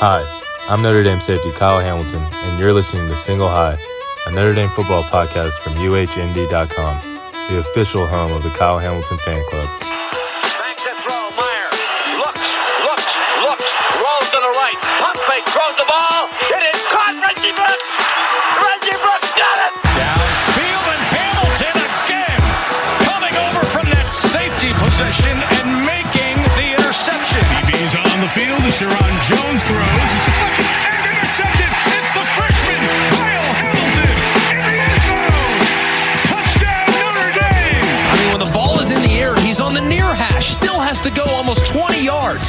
[0.00, 0.22] Hi,
[0.68, 3.76] I'm Notre Dame safety Kyle Hamilton, and you're listening to Single High,
[4.26, 9.44] a Notre Dame football podcast from UHND.com, the official home of the Kyle Hamilton Fan
[9.48, 10.07] Club.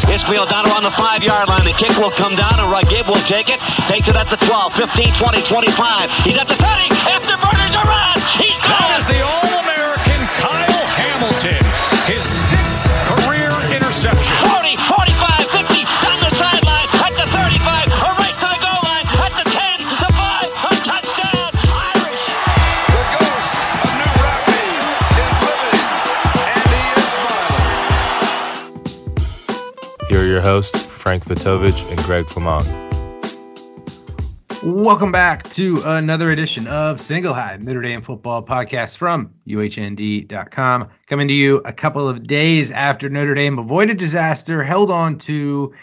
[0.01, 0.23] 20 yards.
[0.23, 1.63] Isfield down around the five yard line.
[1.63, 3.59] The kick will come down and Gibb will take it.
[3.87, 6.11] Takes it at the 12, 15, 20, 25.
[6.23, 6.89] He's at the 30.
[7.09, 8.17] After Burner's a run.
[8.39, 8.48] He's
[31.09, 32.67] Frank Vitovitch and Greg Flamont.
[34.63, 40.87] Welcome back to another edition of Single High Notre Dame football podcast from UHND.com.
[41.07, 45.73] Coming to you a couple of days after Notre Dame avoided disaster, held on to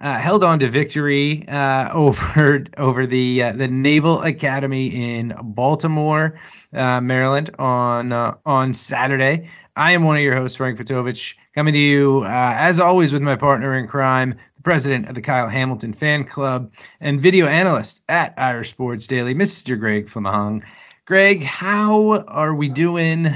[0.00, 6.38] uh, held on to victory uh, over over the uh, the Naval Academy in Baltimore,
[6.72, 9.48] uh, Maryland on uh, on Saturday.
[9.78, 13.20] I am one of your hosts, Frank Vitovitch, coming to you uh, as always with
[13.20, 18.34] my partner in crime, president of the Kyle Hamilton Fan Club and video analyst at
[18.36, 19.78] Irish Sports Daily, Mr.
[19.78, 20.64] Greg Flamahong.
[21.04, 23.28] Greg, how are we doing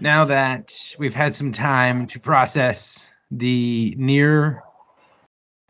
[0.00, 4.64] now that we've had some time to process the near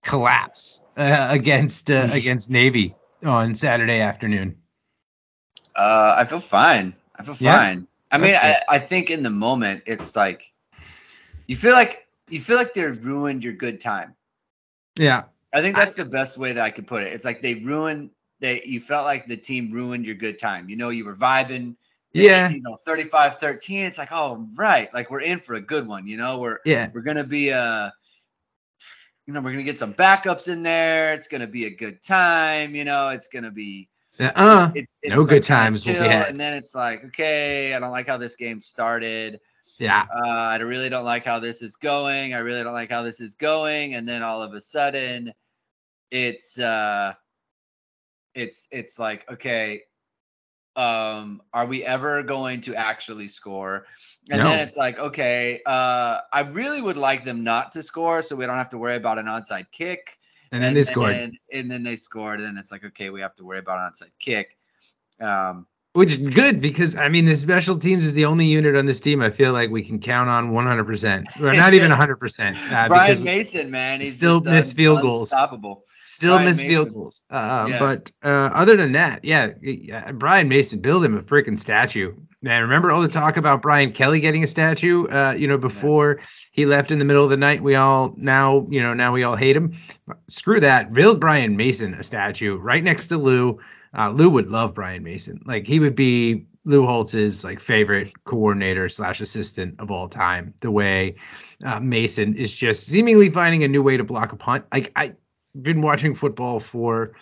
[0.02, 4.56] collapse uh, against uh, against Navy on Saturday afternoon?
[5.76, 6.94] Uh, I feel fine.
[7.14, 7.58] I feel Yeah?
[7.58, 7.86] fine.
[8.10, 8.62] I mean, I.
[8.66, 10.50] I think in the moment it's like
[11.46, 14.14] you feel like you feel like they ruined your good time.
[14.96, 17.12] Yeah, I think that's the best way that I could put it.
[17.12, 20.68] It's like they ruined they you felt like the team ruined your good time.
[20.68, 21.76] You know, you were vibing.
[22.12, 22.48] Yeah.
[22.50, 23.86] You know, 35-13.
[23.86, 26.38] It's like, oh right, like we're in for a good one, you know.
[26.38, 27.90] We're yeah, we're gonna be uh
[29.26, 31.12] you know, we're gonna get some backups in there.
[31.12, 33.88] It's gonna be a good time, you know, it's gonna be
[34.20, 34.70] uh,
[35.04, 36.10] No good kinda times will be chill.
[36.10, 39.40] And then it's like, okay, I don't like how this game started.
[39.78, 42.34] Yeah, Uh, I really don't like how this is going.
[42.34, 43.94] I really don't like how this is going.
[43.94, 45.32] And then all of a sudden,
[46.10, 47.14] it's uh,
[48.34, 49.82] it's it's like, okay,
[50.76, 53.86] um, are we ever going to actually score?
[54.30, 54.44] And No.
[54.44, 58.46] then it's like, okay, uh, I really would like them not to score, so we
[58.46, 60.18] don't have to worry about an onside kick
[60.50, 63.34] and then they scored, and, and then they scored, and it's like, okay, we have
[63.36, 64.56] to worry about an onside kick.
[65.20, 68.86] Um, which is good because I mean the special teams is the only unit on
[68.86, 72.16] this team I feel like we can count on 100 percent, or not even 100
[72.16, 72.56] percent.
[72.70, 75.32] Uh, Brian Mason, man, he's still missed field goals.
[75.32, 75.84] Unstoppable.
[76.02, 77.22] still Brian miss field goals.
[77.30, 77.78] Uh, Yeah.
[77.78, 82.14] But uh, other than that, yeah, yeah, Brian Mason, build him a freaking statue.
[82.42, 85.06] Man, remember all the talk about Brian Kelly getting a statue?
[85.08, 86.20] Uh, you know, before
[86.52, 89.24] he left in the middle of the night, we all now, you know, now we
[89.24, 89.72] all hate him.
[90.28, 90.92] Screw that.
[90.92, 93.58] Build Brian Mason a statue right next to Lou.
[93.96, 95.42] Uh, Lou would love Brian Mason.
[95.44, 100.54] Like he would be Lou Holtz's like favorite coordinator slash assistant of all time.
[100.60, 101.16] The way
[101.64, 104.66] uh, Mason is just seemingly finding a new way to block a punt.
[104.72, 105.16] Like I've
[105.60, 107.12] been watching football for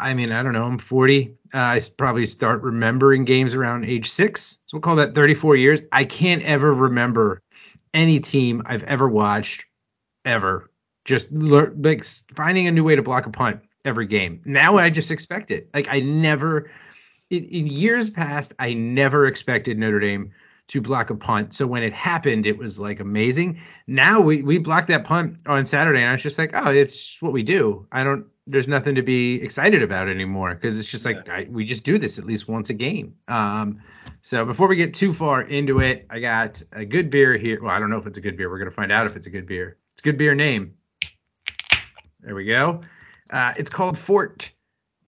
[0.00, 1.34] I mean, I don't know, I'm 40.
[1.52, 4.58] Uh, I probably start remembering games around age six.
[4.66, 5.80] So we'll call that 34 years.
[5.90, 7.42] I can't ever remember
[7.92, 9.64] any team I've ever watched
[10.24, 10.70] ever
[11.04, 12.04] just like
[12.36, 14.42] finding a new way to block a punt every game.
[14.44, 15.70] Now I just expect it.
[15.72, 16.70] Like I never,
[17.30, 20.32] in, in years past, I never expected Notre Dame
[20.68, 21.54] to block a punt.
[21.54, 23.60] So when it happened, it was like amazing.
[23.86, 27.20] Now we we blocked that punt on Saturday, and I was just like, oh, it's
[27.20, 27.86] what we do.
[27.90, 28.26] I don't.
[28.46, 31.98] There's nothing to be excited about anymore because it's just like I, we just do
[31.98, 33.16] this at least once a game.
[33.28, 33.82] Um,
[34.22, 37.62] so before we get too far into it, I got a good beer here.
[37.62, 38.48] Well, I don't know if it's a good beer.
[38.48, 39.76] We're gonna find out if it's a good beer.
[39.94, 40.74] It's a good beer name.
[42.20, 42.82] There we go.
[43.30, 44.50] Uh, it's called Fort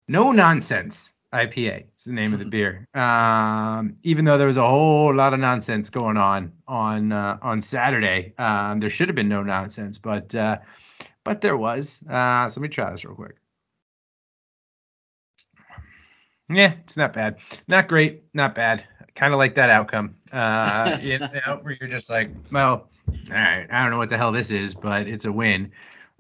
[0.09, 1.85] No Nonsense IPA.
[1.93, 2.87] It's the name of the beer.
[2.95, 7.61] Um, even though there was a whole lot of nonsense going on on uh, on
[7.61, 10.59] Saturday, um, there should have been no nonsense, but uh,
[11.25, 12.01] but there was.
[12.09, 13.37] Uh, so let me try this real quick.
[16.51, 17.39] Yeah, it's not bad.
[17.69, 18.85] Not great, not bad.
[19.15, 20.15] Kind of like that outcome.
[20.33, 24.17] Uh, you know, where you're just like, well, all right, I don't know what the
[24.17, 25.73] hell this is, but it's a win.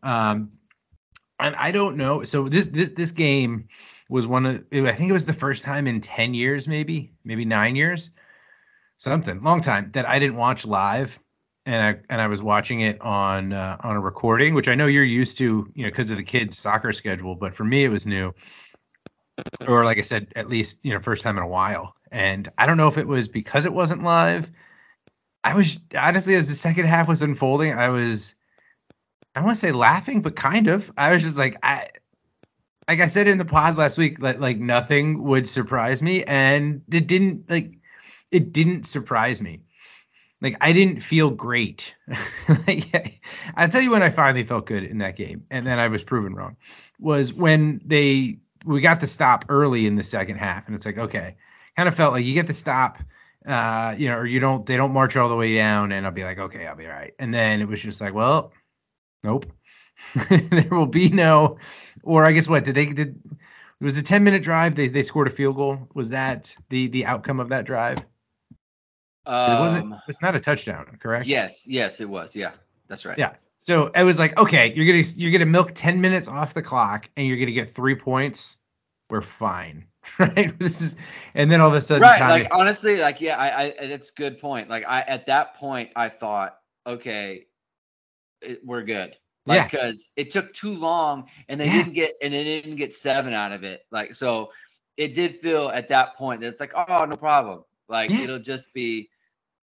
[0.02, 0.52] Um,
[1.40, 2.25] and I don't know.
[2.25, 3.69] So this this this game
[4.08, 7.44] was one of I think it was the first time in 10 years maybe, maybe
[7.44, 8.11] 9 years.
[8.96, 11.19] Something, long time that I didn't watch live
[11.69, 14.87] and I and I was watching it on uh, on a recording, which I know
[14.87, 17.91] you're used to, you know, because of the kids' soccer schedule, but for me it
[17.91, 18.34] was new.
[19.69, 21.94] Or like I said, at least, you know, first time in a while.
[22.11, 24.50] And I don't know if it was because it wasn't live.
[25.44, 28.34] I was honestly as the second half was unfolding, I was
[29.38, 30.90] I want to say laughing, but kind of.
[30.99, 31.90] I was just like, I,
[32.88, 36.82] like I said in the pod last week, like like nothing would surprise me, and
[36.90, 37.75] it didn't like,
[38.32, 39.61] it didn't surprise me.
[40.40, 41.94] Like I didn't feel great.
[42.67, 43.20] like,
[43.55, 46.02] I'll tell you when I finally felt good in that game, and then I was
[46.02, 46.56] proven wrong.
[46.99, 50.99] Was when they we got the stop early in the second half, and it's like
[50.99, 51.37] okay,
[51.76, 52.99] kind of felt like you get the stop
[53.46, 56.12] uh, you know, or you don't, they don't march all the way down, and I'll
[56.12, 57.14] be like, okay, I'll be all right.
[57.19, 58.52] And then it was just like, well,
[59.23, 59.47] Nope.
[60.29, 61.59] there will be no,
[62.03, 63.20] or I guess what did they did?
[63.81, 64.75] It was a 10 minute drive.
[64.75, 65.88] They they scored a field goal.
[65.94, 67.99] Was that the the outcome of that drive?
[69.26, 69.94] Um, it wasn't.
[70.09, 71.26] It's not a touchdown, correct?
[71.26, 72.35] Yes, yes, it was.
[72.35, 72.53] Yeah,
[72.88, 73.19] that's right.
[73.19, 73.35] Yeah.
[73.61, 77.11] So it was like, okay, you're gonna you're gonna milk 10 minutes off the clock,
[77.17, 78.56] and you're gonna get three points.
[79.11, 79.88] We're fine,
[80.19, 80.59] right?
[80.59, 80.97] This is,
[81.35, 82.19] and then all of a sudden, right.
[82.19, 84.70] Tommy, Like honestly, like yeah, I, I that's a good point.
[84.70, 86.56] Like I at that point, I thought,
[86.87, 87.47] okay,
[88.43, 89.17] it, we're good.
[89.46, 89.64] Like, Yeah.
[89.64, 91.73] because it took too long, and they Yeah.
[91.79, 93.82] didn't get and they didn't get seven out of it.
[93.90, 94.52] Like so,
[94.96, 97.64] it did feel at that point that it's like, oh, no problem.
[97.88, 98.23] Like Yeah.
[98.23, 99.11] it'll just be.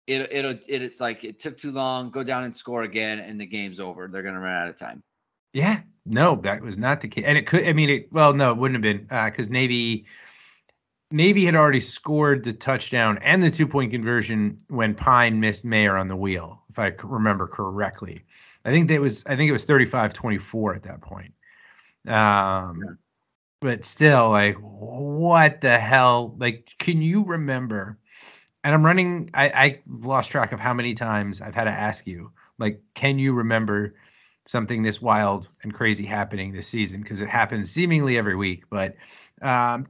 [0.08, 3.40] It, it'll it, it's like it took too long go down and score again and
[3.40, 5.04] the game's over they're gonna run out of time
[5.54, 7.24] Yeah, no, that was not the case.
[7.26, 10.06] And it could, I mean, it, well, no, it wouldn't have been uh, because Navy,
[11.12, 15.98] Navy had already scored the touchdown and the two point conversion when Pyne missed Mayer
[15.98, 18.24] on the wheel, if I remember correctly.
[18.64, 21.34] I think that was, I think it was 35 24 at that point.
[22.08, 22.98] Um,
[23.60, 26.36] but still, like, what the hell?
[26.38, 27.98] Like, can you remember?
[28.64, 32.08] And I'm running, I, I lost track of how many times I've had to ask
[32.08, 33.96] you, like, can you remember
[34.46, 38.64] something this wild and crazy happening this season because it happens seemingly every week.
[38.70, 38.96] But
[39.42, 39.88] um,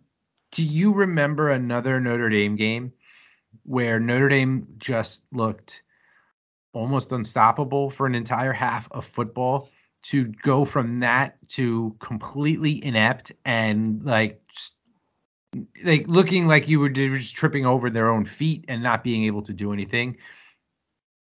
[0.52, 2.94] do you remember another Notre Dame game
[3.64, 5.84] where Notre Dame just looked
[6.74, 9.70] almost unstoppable for an entire half of football?
[10.06, 14.76] To go from that to completely inept and like just,
[15.84, 19.26] like looking like you were, were just tripping over their own feet and not being
[19.26, 20.18] able to do anything,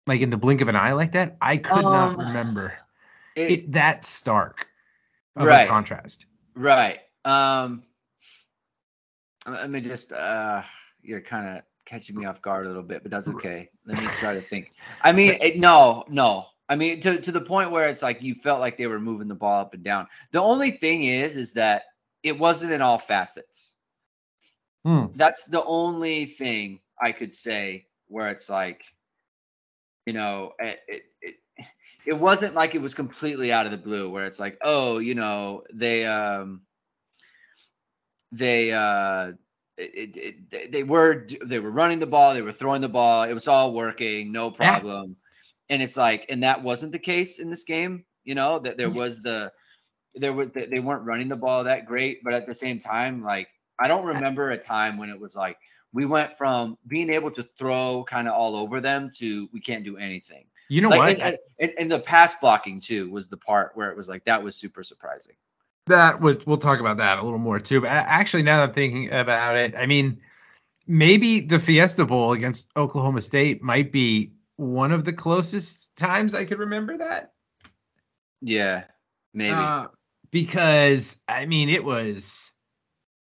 [0.07, 2.75] like in the blink of an eye like that, I could not Um, remember
[3.35, 4.69] It- it that stark
[5.35, 5.65] of Right.
[5.65, 6.27] a contrast.
[6.55, 7.01] Right.
[7.25, 7.83] Um
[9.53, 10.63] let me just uh
[11.03, 13.71] you're kind of catching me off guard a little bit, but that's okay.
[13.87, 14.73] Let me try to think.
[15.03, 16.47] I mean, it, no, no.
[16.69, 19.29] I mean to to the point where it's like you felt like they were moving
[19.29, 20.07] the ball up and down.
[20.31, 21.85] The only thing is is that
[22.23, 23.73] it wasn't in all facets.
[24.85, 25.07] Hmm.
[25.17, 28.85] That's the only thing I could say where it's like
[30.07, 31.35] you know, it, it, it
[32.07, 35.15] it wasn't like it was completely out of the blue where it's like, oh, you
[35.15, 36.63] know, they um
[38.33, 39.33] they uh
[39.77, 43.25] it, it, they- they were they were running the ball, they were throwing the ball,
[43.25, 44.81] it was all working, no Yeah.
[44.81, 45.17] problem.
[45.69, 48.91] And it's like, and that wasn't the case in this game, you know, that there
[48.91, 49.53] was the
[50.15, 53.23] there was they they weren't running the ball that great, but at the same time,
[53.23, 55.57] like I don't remember a time when it was like
[55.93, 59.85] we went from being able to throw kind of all over them to we can't
[59.85, 60.45] do anything.
[60.69, 61.21] You know like, what?
[61.21, 64.43] And, and, and the pass blocking too was the part where it was like that
[64.43, 65.37] was super surprising.
[65.91, 67.83] That was we'll talk about that a little more too.
[67.83, 70.21] But actually, now that I'm thinking about it, I mean,
[70.87, 76.45] maybe the Fiesta Bowl against Oklahoma State might be one of the closest times I
[76.45, 77.33] could remember that.
[78.41, 78.85] Yeah,
[79.35, 79.53] maybe.
[79.53, 79.89] Uh,
[80.31, 82.51] because I mean, it was,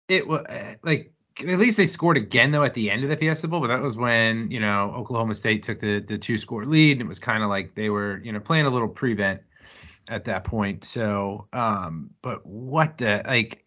[0.08, 0.46] it was
[0.82, 3.68] like at least they scored again though at the end of the Fiesta Bowl, but
[3.68, 7.08] that was when you know Oklahoma State took the the two score lead, and it
[7.08, 9.40] was kind of like they were you know playing a little prevent
[10.08, 10.84] at that point.
[10.84, 13.64] So, um, but what the like,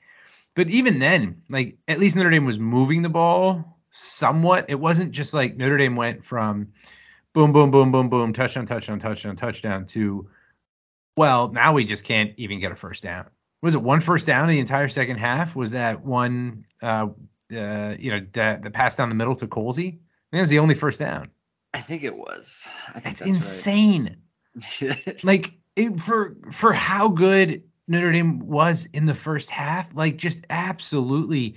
[0.56, 4.66] but even then, like at least Notre Dame was moving the ball somewhat.
[4.70, 6.74] It wasn't just like Notre Dame went from
[7.34, 10.30] boom, boom, boom, boom, boom, touchdown, touchdown, touchdown, touchdown to
[11.18, 13.30] well, now we just can't even get a first down.
[13.62, 15.56] Was it one first down in the entire second half?
[15.56, 17.10] Was that one, uh,
[17.56, 19.80] uh, you know, the, the pass down the middle to Colzie?
[19.80, 20.00] I think
[20.32, 21.30] that was the only first down.
[21.74, 22.68] I think it was.
[22.90, 24.18] I think That's, that's, insane.
[24.82, 25.24] right.
[25.24, 30.46] Like it, for for how good Notre Dame was in the first half, like just
[30.50, 31.56] absolutely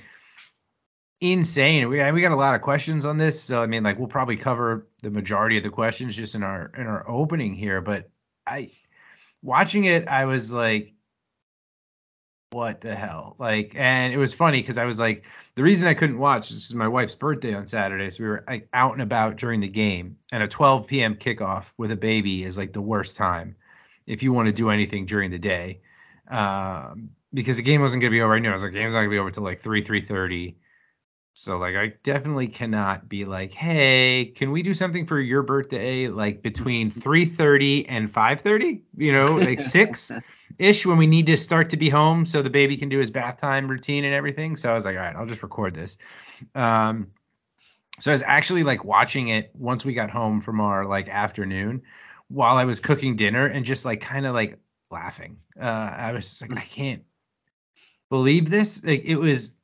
[1.21, 1.89] insane.
[1.89, 4.37] We we got a lot of questions on this, so I mean, like we'll probably
[4.37, 7.81] cover the majority of the questions just in our in our opening here.
[7.81, 8.11] But
[8.47, 8.71] I
[9.43, 10.95] watching it, I was like,
[12.51, 13.37] what the hell?
[13.39, 16.67] Like, and it was funny because I was like, the reason I couldn't watch this
[16.67, 19.69] is my wife's birthday on Saturday, so we were like out and about during the
[19.69, 21.17] game, and a 12 p.m.
[21.17, 23.57] kickoff with a baby is like the worst time
[24.07, 25.81] if you want to do anything during the day,
[26.29, 28.35] um, because the game wasn't gonna be over.
[28.35, 30.57] I knew I was like, game's not gonna be over till like three, three thirty.
[31.37, 36.07] So like I definitely cannot be like, hey, can we do something for your birthday
[36.07, 38.83] like between 3:30 and 5:30?
[38.97, 40.13] You know, like 6
[40.59, 43.11] ish when we need to start to be home so the baby can do his
[43.11, 44.55] bath time routine and everything.
[44.55, 45.99] So I was like, all right, I'll just record this.
[46.55, 47.09] Um
[48.01, 51.83] so I was actually like watching it once we got home from our like afternoon
[52.29, 54.59] while I was cooking dinner and just like kind of like
[54.91, 55.39] laughing.
[55.61, 57.05] Uh I was just like I can't
[58.11, 58.85] believe this.
[58.85, 59.57] Like it was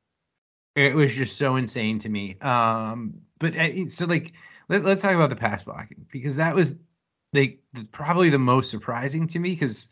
[0.77, 2.39] it was just so insane to me.
[2.41, 4.33] Um, but uh, so like
[4.69, 6.75] let, us talk about the pass blocking because that was
[7.33, 9.89] like the, probably the most surprising to me because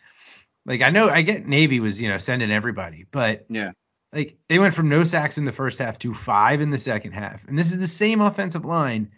[0.67, 3.73] like I know I get Navy was you know sending everybody, but Yeah.
[4.13, 7.13] like they went from no sacks in the first half to five in the second
[7.13, 9.13] half, and this is the same offensive line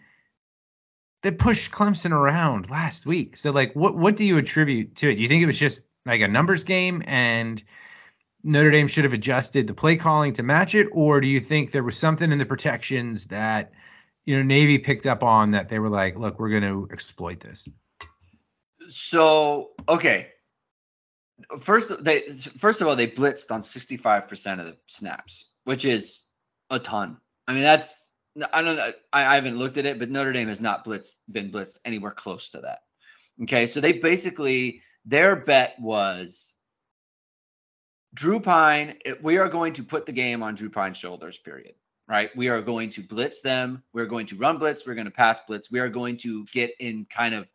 [1.23, 3.37] that pushed Clemson around last week.
[3.37, 5.15] So like, what what do you attribute to it?
[5.15, 7.63] Do you think it was just like a numbers game and
[8.43, 11.71] Notre Dame should have adjusted the play calling to match it, or do you think
[11.71, 13.71] there was something in the protections that
[14.25, 17.39] you know Navy picked up on that they were like, look, we're going to exploit
[17.39, 17.69] this?
[18.89, 20.29] So okay.
[21.59, 26.23] First, they first of all they blitzed on 65% of the snaps, which is
[26.69, 27.17] a ton.
[27.47, 28.10] I mean, that's
[28.51, 28.91] I don't know.
[29.11, 32.11] I, I haven't looked at it, but Notre Dame has not blitzed been blitzed anywhere
[32.11, 32.79] close to that.
[33.43, 36.53] Okay, so they basically their bet was
[38.13, 38.95] Drew Pyne.
[39.21, 41.37] We are going to put the game on Drew Pyne's shoulders.
[41.37, 41.73] Period.
[42.07, 42.29] Right.
[42.35, 43.83] We are going to blitz them.
[43.93, 44.85] We're going to run blitz.
[44.85, 45.71] We're going to pass blitz.
[45.71, 47.49] We are going to get in kind of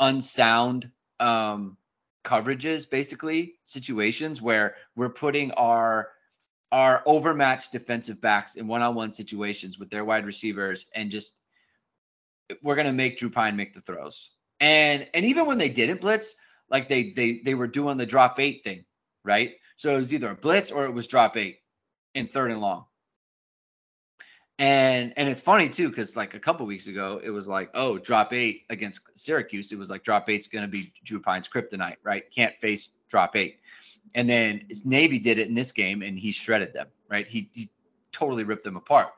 [0.00, 1.76] unsound um,
[2.24, 6.08] coverages, basically situations where we're putting our
[6.72, 11.34] our overmatched defensive backs in one-on-one situations with their wide receivers, and just
[12.62, 14.30] we're gonna make Drew Pyne make the throws.
[14.58, 16.34] And and even when they didn't blitz,
[16.70, 18.84] like they they they were doing the drop eight thing,
[19.24, 19.52] right?
[19.76, 21.58] So it was either a blitz or it was drop eight
[22.14, 22.86] in third and long.
[24.62, 27.98] And and it's funny too, because like a couple weeks ago, it was like, oh,
[27.98, 29.72] drop eight against Syracuse.
[29.72, 32.30] It was like drop eight's gonna be Drew Pyne's kryptonite, right?
[32.30, 33.58] Can't face drop eight.
[34.14, 37.26] And then Navy did it in this game, and he shredded them, right?
[37.26, 37.70] He, he
[38.12, 39.08] totally ripped them apart.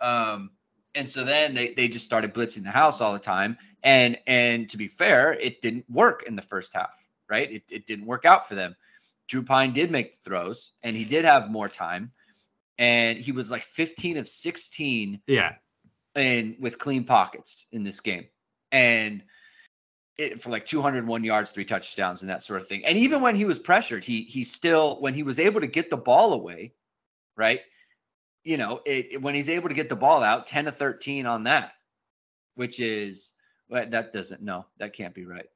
[0.00, 0.50] Um,
[0.94, 3.58] and so then they, they just started blitzing the house all the time.
[3.82, 6.94] And and to be fair, it didn't work in the first half,
[7.28, 7.50] right?
[7.50, 8.76] It, it didn't work out for them.
[9.26, 12.12] Drew Pyne did make throws, and he did have more time.
[12.82, 15.54] And he was like 15 of 16 Yeah.
[16.16, 18.26] and with clean pockets in this game.
[18.72, 19.22] And
[20.18, 22.84] it, for like 201 yards, three touchdowns, and that sort of thing.
[22.84, 25.90] And even when he was pressured, he he still when he was able to get
[25.90, 26.74] the ball away,
[27.36, 27.60] right?
[28.42, 31.44] You know, it, when he's able to get the ball out, 10 to 13 on
[31.44, 31.72] that,
[32.56, 33.32] which is
[33.68, 35.46] well, that doesn't no, that can't be right.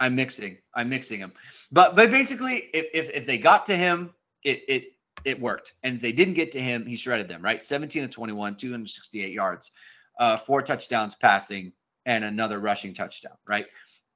[0.00, 1.32] I'm mixing, I'm mixing them,
[1.70, 4.84] but but basically, if if, if they got to him, it it
[5.24, 7.42] it worked, and if they didn't get to him, he shredded them.
[7.42, 9.70] Right, 17 to 21, 268 yards,
[10.18, 11.72] uh, four touchdowns passing,
[12.04, 13.66] and another rushing touchdown, right?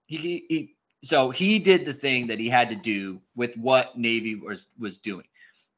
[0.07, 3.99] He, he, he so he did the thing that he had to do with what
[3.99, 5.27] Navy was was doing.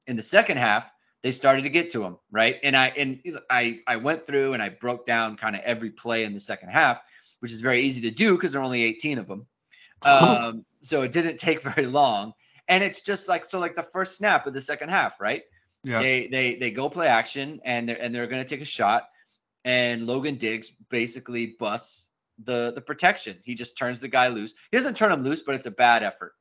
[0.06, 0.90] In the second half,
[1.22, 2.56] they started to get to him, right?
[2.62, 6.24] And I and I I went through and I broke down kind of every play
[6.24, 7.00] in the second half,
[7.40, 9.46] which is very easy to do because there are only 18 of them.
[10.04, 12.32] Um, so it didn't take very long.
[12.68, 15.42] And it's just like so like the first snap of the second half, right?
[15.84, 16.00] Yeah.
[16.00, 19.04] They they they go play action and they're and they're gonna take a shot
[19.64, 22.10] and Logan Diggs basically busts
[22.42, 23.38] the the protection.
[23.44, 24.54] He just turns the guy loose.
[24.70, 26.34] He doesn't turn him loose, but it's a bad effort.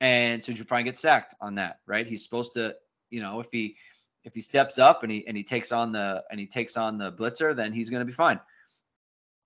[0.00, 2.06] And so Pyne gets sacked on that, right?
[2.06, 2.74] He's supposed to,
[3.10, 3.76] you know, if he
[4.24, 6.98] if he steps up and he and he takes on the and he takes on
[6.98, 8.40] the blitzer, then he's going to be fine.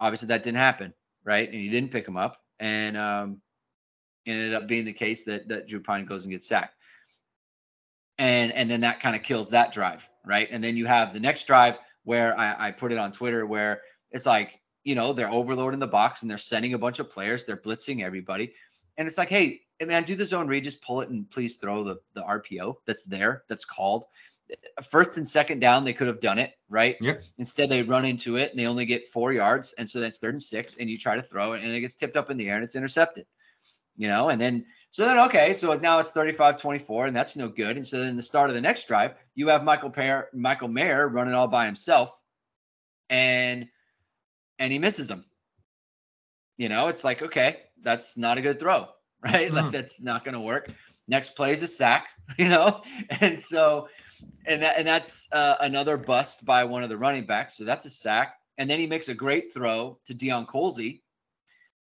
[0.01, 0.95] Obviously, that didn't happen,
[1.25, 1.47] right?
[1.47, 3.41] And he didn't pick him up, and um,
[4.27, 6.75] ended up being the case that that Drew Pyne goes and gets sacked.
[8.19, 10.49] And and then that kind of kills that drive, right?
[10.51, 13.81] And then you have the next drive where I, I put it on Twitter where
[14.11, 17.45] it's like, you know, they're overloading the box and they're sending a bunch of players,
[17.45, 18.53] they're blitzing everybody.
[18.97, 21.83] And it's like, hey, man, do the zone read, just pull it and please throw
[21.85, 24.05] the, the RPO that's there, that's called.
[24.83, 26.97] First and second down, they could have done it, right?
[27.01, 27.23] Yep.
[27.39, 29.73] Instead, they run into it and they only get four yards.
[29.77, 31.95] And so that's third and six, and you try to throw it and it gets
[31.95, 33.27] tipped up in the air and it's intercepted.
[33.97, 37.77] You know, and then so then okay, so now it's 35-24, and that's no good.
[37.77, 41.09] And so then the start of the next drive, you have Michael Pair, Michael Mayer
[41.09, 42.11] running all by himself,
[43.09, 43.69] and
[44.59, 45.25] and he misses him.
[46.57, 48.87] You know, it's like, okay, that's not a good throw,
[49.21, 49.53] right?
[49.53, 49.73] Like Mhm.
[49.73, 50.71] that's not gonna work.
[51.07, 52.09] Next play is a sack,
[52.39, 52.83] you know,
[53.21, 53.89] and so,
[54.47, 57.57] and that and that's uh, another bust by one of the running backs.
[57.57, 61.01] So that's a sack, and then he makes a great throw to Deion Colzie,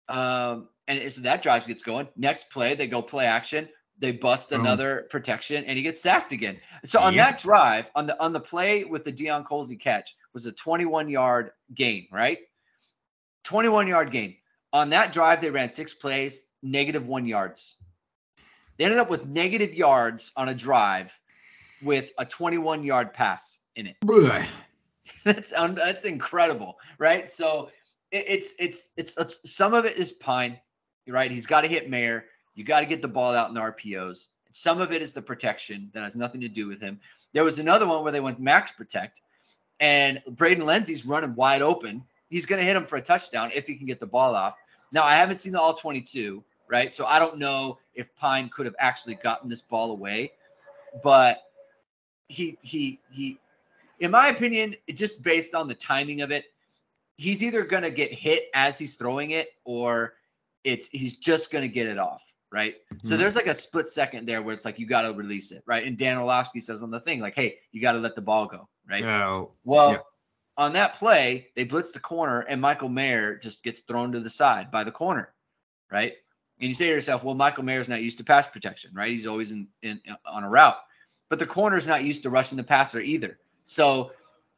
[0.07, 2.08] um, and so that drive gets going.
[2.16, 3.70] Next play, they go play action.
[4.00, 4.62] They bust Boom.
[4.62, 6.60] another protection, and he gets sacked again.
[6.84, 7.25] So on Yep.
[7.25, 11.10] that drive, on the on the play with the Deion Colzie catch, was a 21
[11.10, 12.40] yard gain, right?
[13.44, 14.36] 21 yard gain.
[14.72, 17.75] On that drive, they ran six plays, negative one yards.
[18.78, 21.18] They ended up with negative yards on a drive
[21.82, 23.98] with a 21 yard pass in it.
[24.02, 24.46] Boy.
[25.24, 27.30] that's un- that's incredible, right?
[27.30, 27.70] So
[28.12, 30.60] it, it's, it's it's it's some of it is Pyne,
[31.07, 31.29] right?
[31.29, 32.25] He's got to hit Mayer.
[32.55, 34.27] You got to get the ball out in the RPOs.
[34.51, 37.00] Some of it is the protection that has nothing to do with him.
[37.33, 39.22] There was another one where they went max protect,
[39.79, 42.03] and Braden Lenzy's running wide open.
[42.29, 44.55] He's going to hit him for a touchdown if he can get the ball off.
[44.91, 46.93] Now I haven't seen the all 22, right?
[46.93, 50.33] So I don't know if Pyne could have actually gotten this ball away,
[51.03, 51.41] but
[52.27, 53.39] he he he
[54.00, 56.45] in my opinion, just based on the timing of it,
[57.15, 60.13] he's either going to get hit as he's throwing it or
[60.63, 62.75] it's he's just going to get it off, right?
[63.01, 63.20] So Mhm.
[63.20, 65.86] there's like a split second there where it's like you got to release it, right?
[65.86, 68.46] And Dan Orlovsky says on the thing like, "Hey, you got to let the ball
[68.48, 69.03] go," right?
[69.03, 70.00] Oh, Well, yeah.
[70.58, 74.29] on that play, they blitz the corner and Michael Mayer just gets thrown to the
[74.29, 75.34] side by the corner,
[75.91, 76.13] right?
[76.60, 79.10] And you say to yourself, well, Michael Mayer's not used to pass protection, right?
[79.10, 80.77] He's always in, in on a route,
[81.29, 83.39] but the corner's not used to rushing the passer either.
[83.63, 84.12] So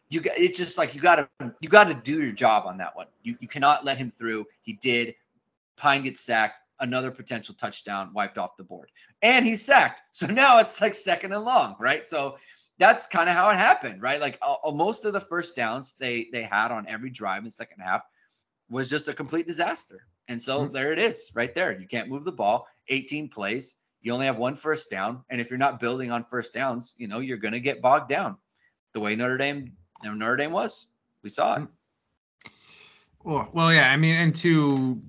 [0.10, 2.96] you it's just like you got to you got to do your job on that
[2.96, 3.08] one.
[3.24, 4.46] You you cannot let him through.
[4.62, 5.16] He did.
[5.78, 6.56] Pyne gets sacked.
[6.78, 8.92] Another potential touchdown wiped off the board,
[9.22, 10.02] and he's sacked.
[10.12, 12.06] So now it's like second and long, right?
[12.06, 12.38] So
[12.78, 14.20] that's kind of how it happened, right?
[14.20, 17.52] Like uh, most of the first downs they they had on every drive in the
[17.52, 18.02] second half
[18.70, 20.06] was just a complete disaster.
[20.28, 20.74] And so Mhm.
[20.74, 21.80] there it is, right there.
[21.80, 22.68] You can't move the ball.
[22.90, 23.78] 18 plays.
[24.02, 27.08] You only have one first down, and if you're not building on first downs, you
[27.08, 28.36] know you're going to get bogged down.
[28.94, 30.88] The way Notre Dame Notre Dame was,
[31.24, 31.68] we saw it.
[33.24, 33.90] Well, well, yeah.
[33.92, 35.02] I mean, and to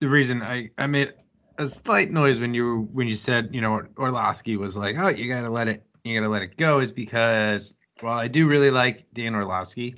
[0.00, 1.14] the reason I I made
[1.58, 5.32] a slight noise when you when you said you know Orlovsky was like, oh, you
[5.32, 9.06] gotta let it you gotta let it go is because well, I do really like
[9.12, 9.94] Dan Orlovsky.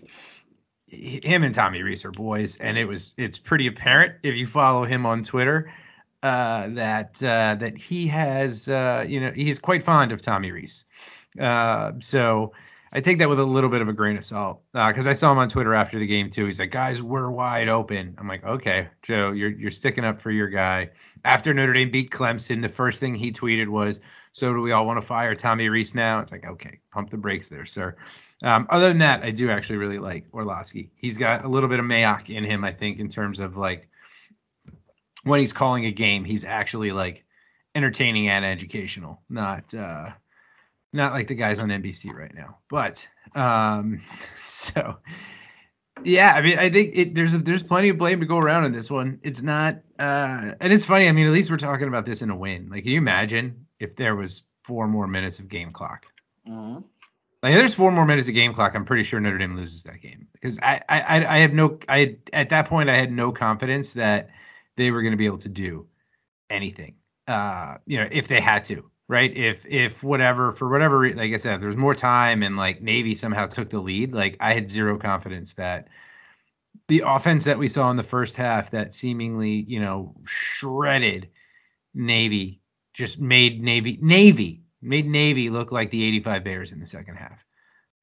[0.91, 4.47] H- Him and Tommy Rees are boys, and it was it's pretty apparent if you
[4.47, 5.73] follow him on Twitter
[6.23, 10.85] uh, that uh, that he has uh, you know he's quite fond of Tommy Rees.
[11.39, 12.53] Uh, so
[12.93, 15.31] I take that with a little bit of a grain of salt because I saw
[15.33, 16.47] him on Twitter after the game too.
[16.47, 20.31] He's like, "Guys, we're wide open." I'm like, "Okay, Joe, you're you're sticking up for
[20.31, 20.91] your guy."
[21.25, 24.01] After Notre Dame beat Clemson, the first thing he tweeted was,
[24.33, 27.19] "So do we all want to fire Tommy Rees now?" It's like, okay, pump the
[27.19, 27.97] brakes there, sir.
[28.43, 30.91] Um, other than that, I do actually really like Orlovsky.
[30.97, 33.89] He's got a little bit of Mayock in him, I think, in terms of like
[35.25, 37.25] when he's calling a game, he's actually like
[37.75, 40.11] entertaining and educational, not uh
[40.93, 42.59] not like the guys on NBC right now.
[42.71, 44.01] But um
[44.37, 44.99] so
[46.05, 48.65] yeah, I mean I think it there's a, there's plenty of blame to go around
[48.65, 49.21] in this one.
[49.23, 52.31] It's not uh and it's funny, I mean at least we're talking about this in
[52.31, 52.69] a win.
[52.71, 56.07] Like can you imagine if there was four more minutes of game clock?
[56.49, 56.85] Mhm.
[57.43, 59.85] Like if there's four more minutes of game clock, I'm pretty sure Notre Dame loses
[59.85, 63.13] that game because I I I I have no I at that point I had
[63.13, 64.31] no confidence that
[64.77, 65.87] they were going to be able to do
[66.51, 66.95] anything.
[67.27, 69.35] Uh, you know, if they had to, right?
[69.35, 72.57] If if whatever for whatever re- like I said, if there was more time and
[72.57, 75.89] like Navy somehow took the lead, like I had zero confidence that
[76.89, 81.31] the offense that we saw in the first half that seemingly you know shredded
[81.95, 82.61] Navy
[82.95, 87.45] just made Navy Navy made Navy look like the 85 Bears in the second half.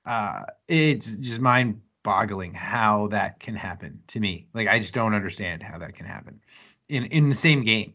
[0.06, 4.48] Uh, it's just mind boggling how that can happen to me.
[4.54, 6.41] Like I just don't understand how that can happen
[6.89, 7.94] in in the same game.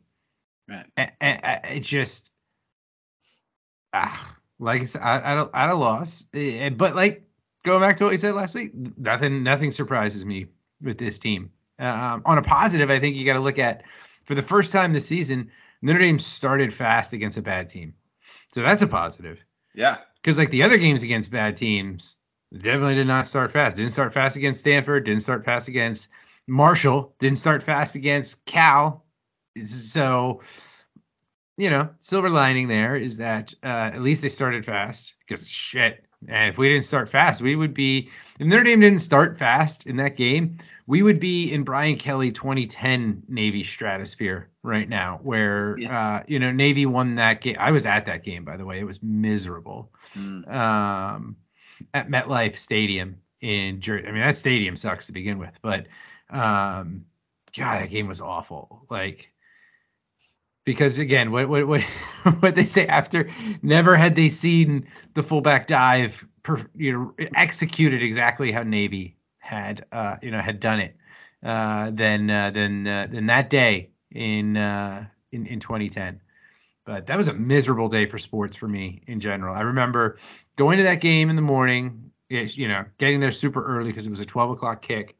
[0.68, 0.87] Right.
[1.20, 2.33] A- It's just
[3.92, 6.22] ah, like I said, I, I don't at a loss.
[6.33, 7.24] But like
[7.64, 10.46] going back to what we said last week, nothing nothing surprises me
[10.83, 11.50] with this team.
[11.79, 13.85] Um, on a positive, I think you got to look at
[14.26, 15.50] for the first time this season,
[15.83, 17.94] Notre Dame started fast against a bad team,
[18.53, 19.42] so that's a positive.
[19.74, 19.98] Yeah.
[20.16, 22.16] Because like the other games against bad teams,
[22.53, 23.76] definitely did not start fast.
[23.76, 25.05] Didn't start fast against Stanford.
[25.05, 26.09] Didn't start fast against
[26.46, 27.14] Marshall.
[27.18, 29.05] Didn't start fast against Cal.
[29.64, 30.42] So,
[31.61, 35.14] you know, silver lining there is that uh, at least they started fast.
[35.20, 38.09] Because shit, and if we didn't start fast, we would be.
[38.38, 42.33] If Notre Dame didn't start fast in that game, we would be in Brian Kelly
[42.33, 47.57] 2010 Navy stratosphere right now, where uh, you know Navy won that game.
[47.59, 48.81] I was at that game, by the way.
[48.81, 50.53] It was miserable Mm.
[50.53, 51.37] um,
[51.94, 54.07] at MetLife Stadium in Jersey.
[54.09, 55.87] I mean, that stadium sucks to begin with, but
[56.29, 57.05] um,
[57.57, 58.85] God, that game was awful.
[58.90, 59.31] Like,
[60.64, 61.83] because again, what what what
[62.40, 63.29] what they say after
[63.62, 69.87] never had they seen the fullback dive, per, you know, executed exactly how Navy had
[69.92, 70.96] uh, you know had done it.
[71.42, 76.20] Uh, than uh, than uh, than that day in uh, in in 2010.
[76.85, 79.55] But that was a miserable day for sports for me in general.
[79.55, 80.18] I remember
[80.57, 84.11] going to that game in the morning, you know, getting there super early because it
[84.11, 85.16] was a 12 o'clock kick,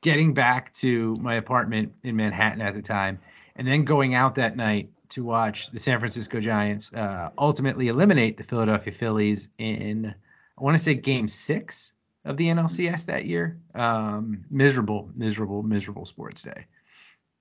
[0.00, 3.20] getting back to my apartment in Manhattan at the time,
[3.56, 8.36] and then going out that night to watch the San Francisco Giants uh, ultimately eliminate
[8.36, 10.14] the Philadelphia Phillies in,
[10.58, 11.92] I want to say, game six
[12.24, 13.58] of the NLCS that year.
[13.74, 16.66] Um, miserable, miserable, miserable sports day.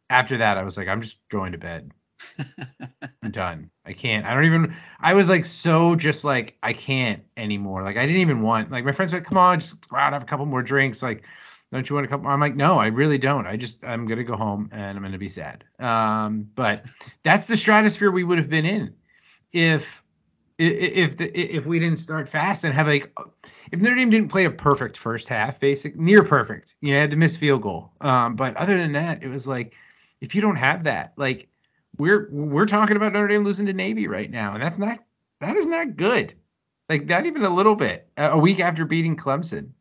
[0.09, 1.91] After that, I was like, I'm just going to bed.
[3.23, 3.71] I'm done.
[3.85, 4.25] I can't.
[4.25, 4.75] I don't even.
[4.99, 7.83] I was like so just like I can't anymore.
[7.83, 8.71] Like I didn't even want.
[8.71, 11.01] Like my friends were like, come on, just go out have a couple more drinks.
[11.01, 11.23] Like,
[11.71, 12.27] don't you want a couple?
[12.27, 13.47] I'm like, no, I really don't.
[13.47, 15.63] I just I'm gonna go home and I'm gonna be sad.
[15.79, 16.85] Um, but
[17.23, 18.95] that's the stratosphere we would have been in
[19.51, 20.01] if
[20.57, 23.11] if the, if we didn't start fast and have like
[23.71, 26.75] if Notre Dame didn't play a perfect first half, basic near perfect.
[26.81, 27.93] You know, had to miss field goal.
[28.01, 29.73] Um, but other than that, it was like
[30.19, 31.47] if you don't have that, like
[31.97, 34.99] we're we're talking about Notre Dame losing to Navy right now, and that's not
[35.39, 36.33] that is not good.
[36.89, 38.07] Like not even a little bit.
[38.17, 39.71] A week after beating Clemson.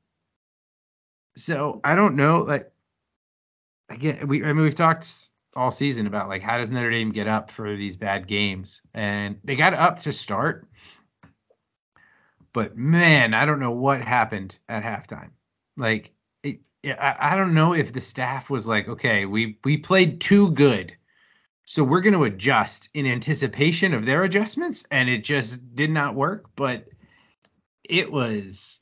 [1.40, 2.42] So I don't know.
[2.42, 2.70] Like
[3.88, 5.08] again, we I mean we've talked
[5.56, 9.38] all season about like how does Notre Dame get up for these bad games, and
[9.44, 10.68] they got up to start.
[12.52, 15.30] But man, I don't know what happened at halftime.
[15.76, 20.20] Like it, I, I don't know if the staff was like, okay, we we played
[20.20, 20.96] too good
[21.70, 26.16] so we're going to adjust in anticipation of their adjustments and it just did not
[26.16, 26.88] work but
[27.84, 28.79] it was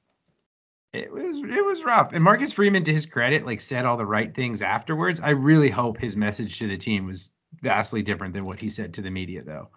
[0.92, 2.12] it was it was rough.
[2.12, 5.20] And marcus freeman to his credit like said all the right things afterwards.
[5.20, 8.94] I really hope his message to the team was vastly different than what he said
[8.94, 9.68] to the media though.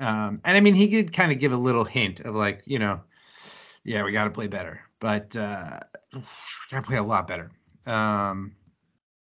[0.00, 2.78] Um, and i mean he did kind of give a little hint of like you
[2.78, 3.00] know
[3.82, 4.80] yeah we got to play better.
[5.00, 5.80] But uh
[6.14, 6.20] we
[6.70, 7.50] got to play a lot better.
[7.86, 8.54] Um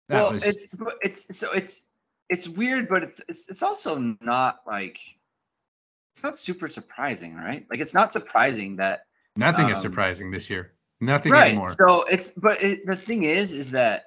[0.08, 0.66] that well, was it's
[1.02, 1.82] it's so it's
[2.30, 4.98] it's weird, but it's, it's it's also not like
[6.14, 7.66] it's not super surprising, right?
[7.68, 9.04] Like it's not surprising that
[9.36, 10.73] nothing is um, surprising this year
[11.04, 11.50] nothing right.
[11.50, 14.06] anymore So it's but it, the thing is, is that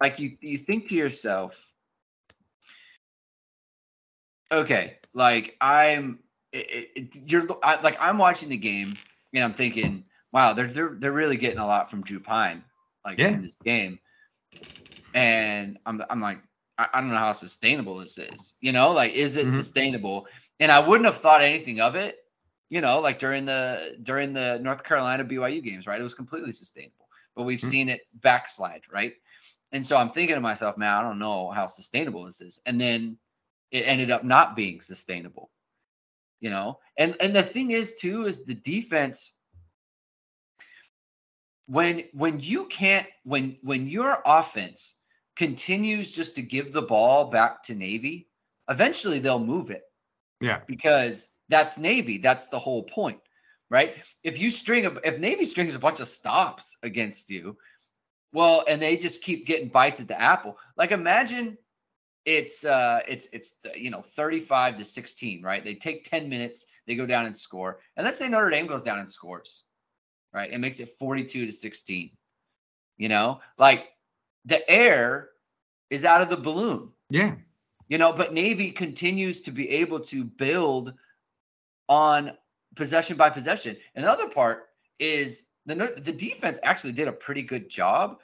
[0.00, 1.70] like you you think to yourself,
[4.52, 6.20] okay, like I'm
[6.52, 8.98] it, it, you're I, like I'm watching the game
[9.34, 12.64] and I'm thinking, wow, they're they're they're really getting a lot from Drew Pyne,
[13.04, 13.28] like Yeah.
[13.28, 13.98] in this game,
[15.14, 16.38] and I'm I'm like.
[16.78, 18.52] I I don't know how sustainable this is.
[18.60, 19.50] You know, like is it Mhm.
[19.50, 20.26] sustainable?
[20.60, 22.18] And I wouldn't have thought anything of it
[22.68, 26.00] you know, like during the during the North Carolina BYU games, right?
[26.00, 27.72] It was completely sustainable, but we've Mhm.
[27.72, 29.14] seen it backslide, right?
[29.72, 32.60] And so I'm thinking to myself, man, I don't know how sustainable this is.
[32.66, 33.18] And then
[33.70, 35.50] it ended up not being sustainable,
[36.40, 36.80] you know.
[36.98, 39.32] And and the thing is too is the defense
[41.66, 44.94] when when you can't when when your offense
[45.36, 48.28] continues just to give the ball back to Navy,
[48.68, 49.82] eventually they'll move it
[50.40, 52.18] yeah because that's Navy.
[52.18, 53.20] That's the whole point,
[53.70, 53.94] right?
[54.22, 57.56] If you string a, if Navy strings a bunch of stops against you,
[58.32, 60.58] well, and they just keep getting bites at the apple.
[60.76, 61.58] Like imagine
[62.24, 65.64] it's uh it's it's you know 35 to 16, right?
[65.64, 67.80] They take 10 minutes, they go down and score.
[67.96, 69.64] And let's say Notre Dame goes down and scores,
[70.32, 70.52] right?
[70.52, 72.10] It makes it 42 to 16.
[72.98, 73.86] You know, like
[74.46, 75.28] the air
[75.90, 77.34] is out of the balloon yeah
[77.88, 80.94] you know but navy continues to be able to build
[81.88, 82.32] on
[82.74, 84.64] possession by possession another part
[84.98, 88.18] is the the defense actually did a pretty good job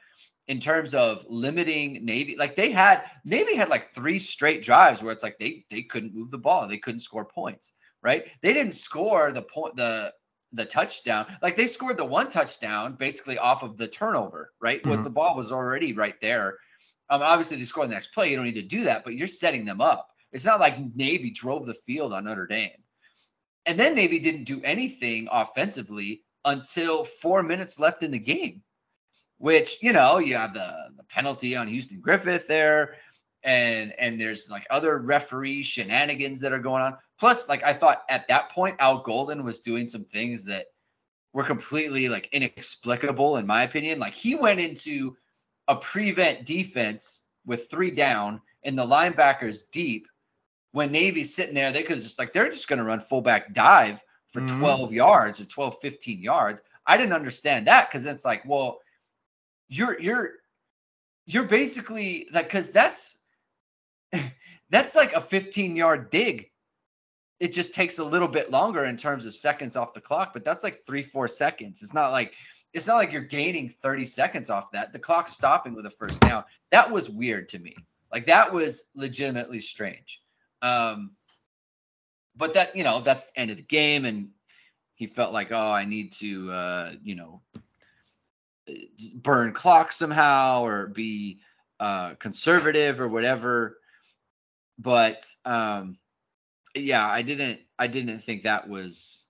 [0.48, 5.12] in terms of limiting navy like they had navy had like three straight drives where
[5.12, 7.72] it's like they they couldn't move the ball they couldn't score points
[8.02, 10.12] right they didn't score the point the
[10.52, 15.00] the touchdown like they scored the one touchdown basically off of the turnover right with
[15.00, 15.04] Mhm.
[15.04, 16.58] the ball was already right there
[17.08, 18.30] um, obviously they score the next play.
[18.30, 20.08] You don't need to do that, but you're setting them up.
[20.32, 22.70] It's not like Navy drove the field on Notre Dame.
[23.66, 28.62] And then Navy didn't do anything offensively until four minutes left in the game,
[29.38, 32.96] which, you know, you have the, the penalty on Houston Griffith there.
[33.44, 36.96] And and there's like other referee shenanigans that are going on.
[37.18, 40.66] Plus, like I thought at that point, Al Golden was doing some things that
[41.32, 43.98] were completely like inexplicable in my opinion.
[43.98, 45.16] Like he went into
[45.66, 50.06] a prevent defense with three down and the linebackers deep
[50.72, 54.02] when Navy's sitting there, they could just like they're just going to run fullback dive
[54.28, 54.58] for Mhm.
[54.58, 56.60] 12 yards or 12, 15 yards.
[56.86, 58.80] I didn't understand that because it's like, well,
[59.68, 60.32] you're you're
[61.26, 63.16] you're basically like because that's
[64.70, 66.50] That's like a 15 yard dig.
[67.40, 70.44] It just takes a little bit longer in terms of seconds off the clock, but
[70.44, 71.82] that's like three, four seconds.
[71.82, 72.34] It's not like
[72.72, 74.94] it's not like you're gaining 30 seconds off that.
[74.94, 76.44] The clock's stopping with a first down.
[76.70, 77.76] That was weird to me.
[78.10, 80.21] Like that was legitimately strange.
[80.62, 81.12] Um,
[82.34, 84.30] but that you know that's the end of the game, and
[85.02, 87.42] he felt like, oh, I need to, uh, you know,
[89.16, 91.40] burn clock somehow or be
[91.80, 93.78] uh, conservative or whatever.
[94.78, 95.98] But um,
[96.76, 99.26] yeah, I didn't, I didn't think that was,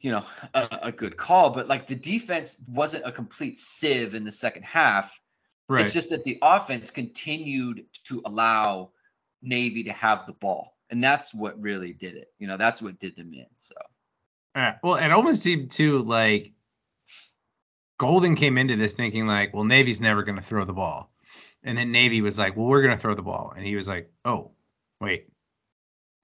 [0.00, 1.50] you know, a, a good call.
[1.50, 5.20] But like the defense wasn't a complete sieve in the second half.
[5.68, 5.82] Right.
[5.82, 8.92] It's just that the offense continued to allow
[9.42, 10.76] Navy to have the ball.
[10.90, 12.32] And that's what really did it.
[12.38, 13.46] You know, that's what did them in.
[13.56, 13.74] So
[14.82, 16.52] well, it almost seemed too like
[17.98, 21.12] Golden came into this thinking like, well, Navy's never going to throw the ball,
[21.62, 23.86] and then Navy was like, well, we're going to throw the ball, and he was
[23.86, 24.52] like, oh,
[25.00, 25.28] wait,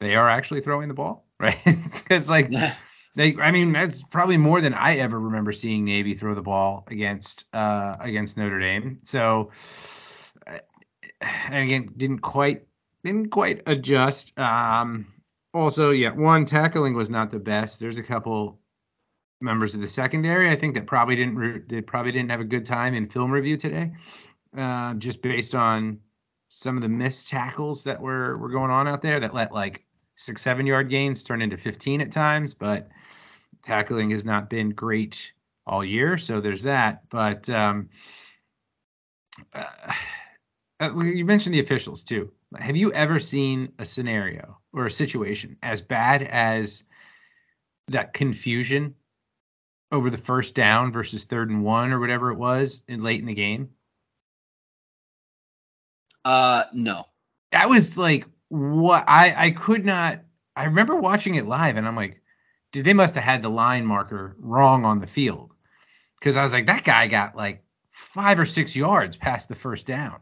[0.01, 1.59] they are actually throwing the ball, right?
[1.65, 2.51] Because like
[3.15, 6.85] they, I mean, that's probably more than I ever remember seeing Navy throw the ball
[6.89, 9.01] against uh against Notre Dame.
[9.05, 9.53] So,
[10.47, 10.59] uh,
[11.21, 12.65] and again, didn't quite
[13.07, 14.39] didn't quite adjust.
[14.39, 15.07] Um,
[15.55, 17.81] also, yeah, one tackling was not the best.
[17.81, 18.61] There's a couple
[19.41, 22.45] members of the secondary I think that probably didn't re- they probably didn't have a
[22.45, 23.93] good time in film review today,
[24.57, 26.01] uh, just based on
[26.49, 29.85] some of the missed tackles that were were going on out there that let like
[30.17, 32.55] six seven yard gains turn into 15 at times.
[32.55, 32.89] But
[33.63, 35.33] tackling has not been great
[35.67, 37.09] all year, so there's that.
[37.09, 37.89] But um,
[39.53, 39.93] uh,
[40.81, 42.33] uh, you mentioned the officials too.
[42.61, 46.85] Have you ever seen a scenario or a situation as bad as
[47.89, 48.95] that confusion
[49.93, 53.27] over the first down versus third and one or whatever it was in late in
[53.27, 53.71] the game?
[56.25, 57.07] uh no.
[57.53, 60.21] That was like what I I could not.
[60.57, 62.21] I remember watching it live and I'm like,
[62.73, 65.53] dude, they must have had the line marker wrong on the field
[66.19, 69.87] because I was like, that guy got like five or six yards past the first
[69.87, 70.21] down,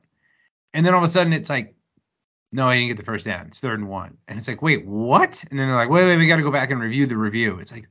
[0.75, 1.75] and then all of a sudden it's like,
[2.55, 3.49] no, he didn't get the first down.
[3.49, 5.45] It's third and one, and it's like, wait, what?
[5.51, 7.59] And then they're like, wait, wait, we got to go back and review the review.
[7.59, 7.89] It's like,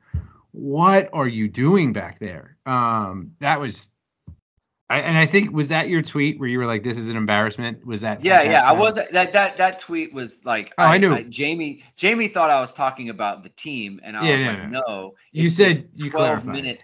[0.52, 2.58] what are you doing back there?
[2.66, 3.90] Um, that was.
[4.90, 7.16] I, and I think was that your tweet where you were like, "This is an
[7.18, 8.24] embarrassment." Was that?
[8.24, 8.70] Yeah, that- yeah.
[8.70, 11.24] I was that that that tweet was like Oh, I knew.
[11.24, 14.80] Jamie Jamie thought I was talking about the team and I Yeah, was like, no.
[14.88, 15.14] no.
[15.32, 16.54] You said you 12 clarified.
[16.54, 16.80] minute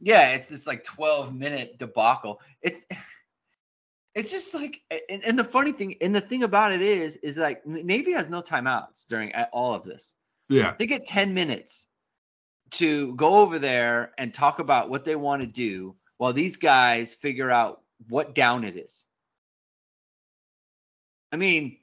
[0.00, 2.40] Yeah, it's this like 12 minute debacle.
[2.62, 2.86] It's
[4.14, 7.38] it's just like and, and the funny thing and the thing about it is is
[7.38, 10.14] like Navy has no timeouts during all of this.
[10.48, 10.74] Yeah.
[10.78, 11.88] They get 10 minutes
[12.72, 17.14] to go over there and talk about what they want to do while these guys
[17.14, 19.04] figure out what down it is.
[21.30, 21.78] I mean,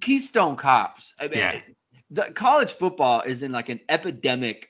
[0.00, 1.14] Keystone Cops.
[1.18, 1.60] I mean, Yeah.
[2.10, 4.68] the college football is in like an epidemic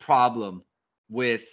[0.00, 0.64] problem
[1.08, 1.44] with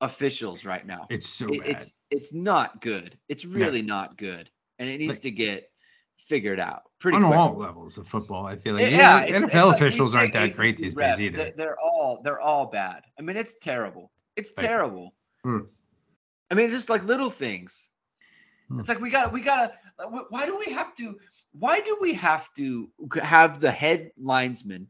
[0.00, 1.06] officials right now.
[1.08, 1.68] It's so It- bad.
[1.68, 3.18] it's it's not good.
[3.28, 5.70] It's really not good, and it needs Like- to get
[6.18, 7.38] figured out pretty on quick.
[7.38, 8.46] all levels of football.
[8.46, 11.20] I feel like Yeah, NFL it's- it's like officials aren't that ACC great these days
[11.20, 11.36] either.
[11.36, 13.04] They're, they're all they're all bad.
[13.18, 14.10] I mean, it's terrible.
[14.34, 15.14] It's terrible.
[15.44, 15.60] Hmm.
[16.50, 17.90] I mean, just like little things.
[18.68, 18.80] Hmm.
[18.80, 19.72] It's like we got we gotta.
[20.30, 21.18] Why do we have to?
[21.52, 22.90] Why do we have to
[23.22, 24.88] have the head linesman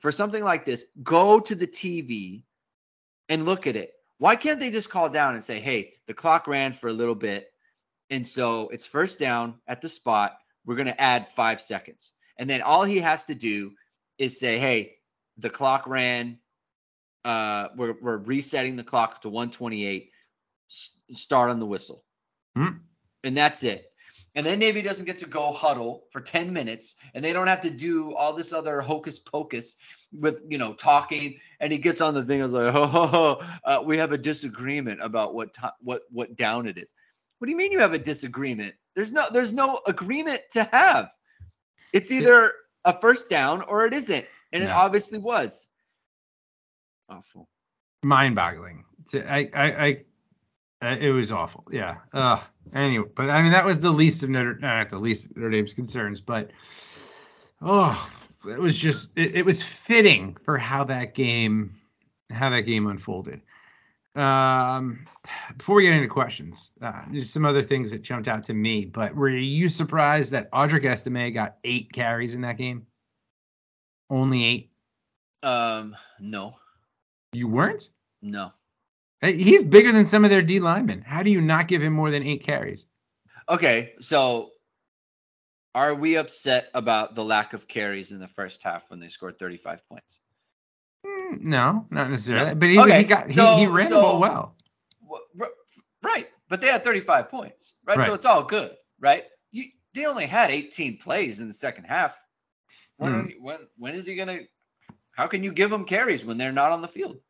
[0.00, 2.42] for something like this go to the TV
[3.28, 3.92] and look at it?
[4.18, 7.14] Why can't they just call down and say, "Hey, the clock ran for a little
[7.14, 7.48] bit,
[8.10, 10.36] and so it's first down at the spot.
[10.64, 13.74] We're gonna add five seconds." And then all he has to do
[14.18, 14.98] is say, "Hey,
[15.38, 16.40] the clock ran.
[17.24, 20.10] Uh, we're we're resetting the clock to 128.
[20.68, 22.04] S- start on the whistle."
[22.56, 22.78] Hmm.
[23.24, 23.84] And that's it.
[24.38, 27.62] And then Navy doesn't get to go huddle for 10 minutes, and they don't have
[27.62, 29.76] to do all this other hocus pocus
[30.12, 31.40] with you know talking.
[31.58, 32.38] And he gets on the thing.
[32.38, 33.42] I was like, oh!
[33.64, 36.94] Uh, we have a disagreement about what what what down it is."
[37.38, 38.76] What do you mean you have a disagreement?
[38.94, 41.10] There's no there's no agreement to have.
[41.92, 42.52] It's either
[42.84, 45.68] a first down or it isn't, and it obviously was.
[47.08, 47.48] Awful.
[48.04, 48.84] Mind-boggling.
[49.14, 50.04] I, I, I,
[50.80, 51.64] uh, it was awful.
[51.72, 51.96] Yeah.
[52.12, 52.40] Uh,
[52.74, 55.50] anyway, but I mean that was the least of Notre, not the least of Notre
[55.50, 56.50] Dame's concerns, but
[57.62, 58.10] oh,
[58.48, 61.74] it was just it, it was fitting for how that game,
[62.30, 63.42] how that game unfolded.
[64.14, 65.06] Um,
[65.56, 68.84] before we get into questions, uh, just some other things that jumped out to me.
[68.84, 72.86] But were you surprised that Audric Estime got eight carries in that game?
[74.10, 74.70] Only eight.
[75.42, 76.56] Um, no,
[77.32, 77.88] You weren't.
[78.22, 78.52] no.
[79.20, 81.02] He's bigger than some of their D linemen.
[81.02, 82.86] How do you not give him more than eight carries?
[83.48, 84.50] Okay, so
[85.74, 89.38] Are we upset about the lack of carries in the first half when they scored
[89.38, 90.20] 35 points?
[91.06, 92.48] Mm, No, not necessarily.
[92.50, 92.54] No.
[92.56, 94.56] But he, Okay, he got he, so- he ran the ball well.
[96.02, 97.98] Right, but they had 35 points, right?
[97.98, 98.06] Right.
[98.06, 99.24] So it's all good, right?
[99.50, 102.16] You they only had 18 plays in the second half.
[102.98, 104.40] When you- when when is he gonna?
[105.12, 107.20] How can you give them carries when they're not on the field?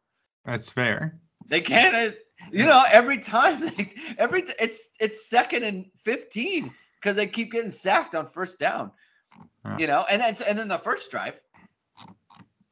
[0.45, 1.19] That's fair.
[1.49, 1.95] They can't.
[1.95, 2.15] uh,
[2.53, 7.71] You know, every time, they, every it's it's second and 15 because they keep getting
[7.73, 8.93] sacked on first down.
[9.79, 11.39] You know, and then and then the first drive,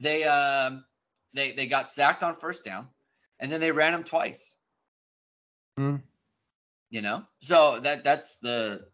[0.00, 0.84] they um
[1.34, 2.88] they they got sacked on first down,
[3.38, 4.56] and then they ran them twice.
[5.76, 5.96] Hmm.
[6.90, 8.86] You know, so that that's the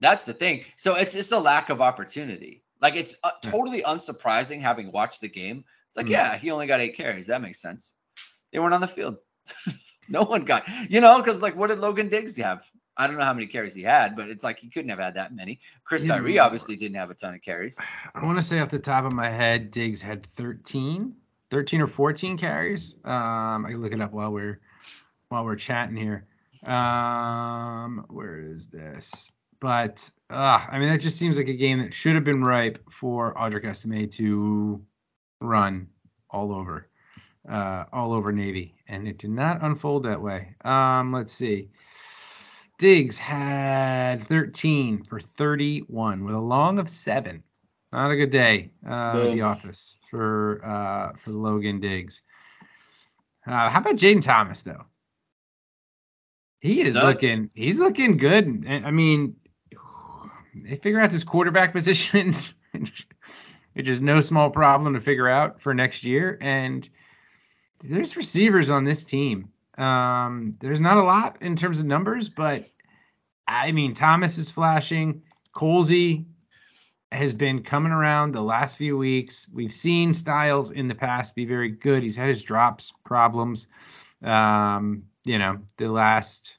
[0.00, 0.64] that's the thing.
[0.76, 2.62] So it's it's a lack of opportunity.
[2.80, 5.64] Like it's uh, totally unsurprising having watched the game.
[5.88, 6.12] It's like, Hmm.
[6.12, 7.26] yeah, he only got eight carries.
[7.26, 7.94] That makes sense.
[8.52, 9.16] They weren't on the field.
[10.08, 12.62] no one got, you know, because like, what did Logan Diggs have?
[12.96, 15.14] I don't know how many carries he had, but it's like he couldn't have had
[15.14, 15.60] that many.
[15.84, 17.78] Chris Tyree obviously didn't have a ton of carries.
[18.14, 21.14] I want to say off the top of my head, Diggs had 13,
[21.50, 22.96] 13 or 14 carries.
[23.04, 24.60] Um, I can look it up while we're
[25.28, 26.26] while we're chatting here.
[26.66, 29.32] Um, where is this?
[29.58, 32.78] But uh, I mean, that just seems like a game that should have been ripe
[32.90, 34.84] for Audric Estime to
[35.40, 35.88] run
[36.28, 36.88] all over,
[37.48, 40.54] uh, all over Navy, and it did not unfold that way.
[40.64, 41.68] Um, let's see.
[42.78, 47.44] Diggs had 13 for 31 with a long of seven.
[47.92, 52.22] Not a good day uh, the office for uh, for Logan Diggs.
[53.46, 54.86] Uh, how about Jayden Thomas though?
[56.60, 57.04] He is Stud.
[57.04, 58.64] looking he's looking good.
[58.66, 59.36] I mean,
[60.54, 62.34] they figure out this quarterback position,
[63.74, 66.38] which is no small problem to figure out for next year.
[66.40, 66.88] And
[67.82, 69.50] there's receivers on this team.
[69.76, 72.62] Um, there's not a lot in terms of numbers, but
[73.46, 75.22] I mean, Thomas is flashing.
[75.54, 76.26] Colzie
[77.10, 79.46] has been coming around the last few weeks.
[79.52, 82.02] We've seen Styles in the past be very good.
[82.02, 83.68] He's had his drops problems,
[84.22, 86.56] um, you know, the last,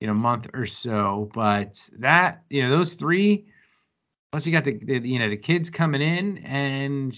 [0.00, 1.30] you know, month or so.
[1.32, 3.46] But that, you know, those three,
[4.32, 7.16] plus you got the, the you know, the kids coming in and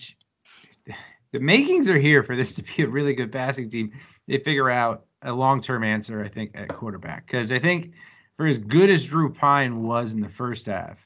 [1.32, 3.92] the makings are here for this to be a really good passing team.
[4.26, 7.26] They figure out a long-term answer, I think, at quarterback.
[7.26, 7.92] Because I think
[8.36, 11.04] for as good as Drew Pyne was in the first half,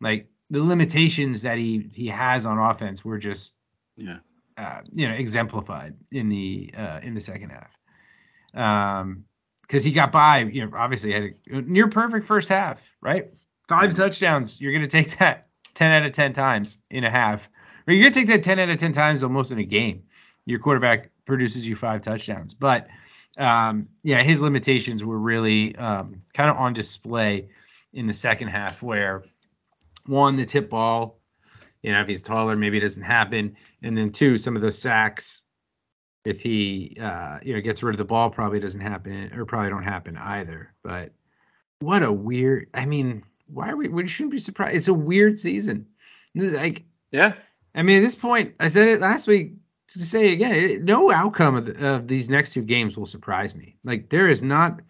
[0.00, 3.54] like the limitations that he he has on offense were just
[3.96, 4.18] Yeah.
[4.56, 7.70] uh, you know exemplified in the uh, in the second half.
[8.54, 9.24] Um,
[9.62, 13.32] because he got by, you know, obviously had a near perfect first half, right?
[13.68, 14.60] Five touchdowns.
[14.60, 17.48] You're gonna take that ten out of ten times in a half,
[17.86, 20.04] you're gonna take that ten out of ten times almost in a game.
[20.44, 22.88] Your quarterback produces you five touchdowns, but
[23.38, 27.48] um, yeah, his limitations were really um, kind of on display
[27.92, 29.22] in the second half, where
[30.06, 31.20] one, the tip ball,
[31.82, 34.78] you know, if he's taller, maybe it doesn't happen, and then two, some of those
[34.78, 35.42] sacks,
[36.24, 39.70] if he, uh, you know, gets rid of the ball, probably doesn't happen, or probably
[39.70, 40.72] don't happen either.
[40.82, 41.12] But
[41.80, 42.68] what a weird.
[42.74, 43.88] I mean, why are we?
[43.88, 44.76] We shouldn't be surprised.
[44.76, 45.88] It's a weird season.
[46.34, 47.34] Like Yeah.
[47.74, 49.54] I mean, at this point, I said it last week
[49.88, 50.54] to say again.
[50.54, 53.76] It, no outcome of, the, of these next two games will surprise me.
[53.84, 54.80] Like there is not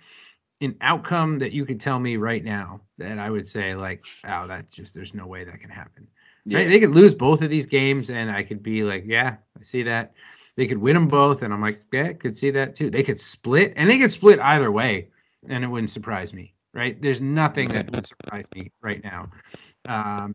[0.60, 4.46] an outcome that you could tell me right now that I would say like, oh,
[4.46, 6.08] that just there's no way that can happen.
[6.44, 6.68] Right?
[6.68, 9.84] They could lose both of these games, and I could be like, yeah, I see
[9.84, 10.14] that.
[10.56, 12.90] They could win them both, and I'm like, yeah, could see that too.
[12.90, 15.08] They could split, and they could split either way,
[15.48, 16.54] and it wouldn't surprise me.
[16.74, 17.00] Right?
[17.00, 19.30] There's nothing that would surprise me right now.
[19.86, 20.34] Um,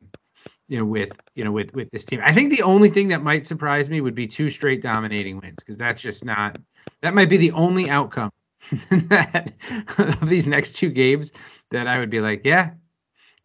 [0.68, 2.20] you know, with you know, with with this team.
[2.24, 5.58] I think the only thing that might surprise me would be two straight dominating wins
[5.60, 6.58] because that's just not.
[7.02, 8.32] That might be the only outcome
[8.90, 9.54] that
[9.98, 11.32] of these next two games
[11.72, 12.72] that I would be like, yeah,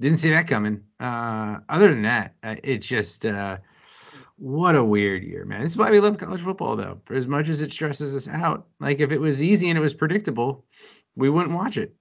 [0.01, 0.83] didn't see that coming.
[0.99, 3.59] Uh, other than that, uh, it just uh,
[4.37, 5.61] what a weird year, man.
[5.61, 7.01] This is why we love college football, though.
[7.05, 9.83] For as much as it stresses us out, like if it was easy and it
[9.83, 10.65] was predictable,
[11.15, 11.95] we wouldn't watch it.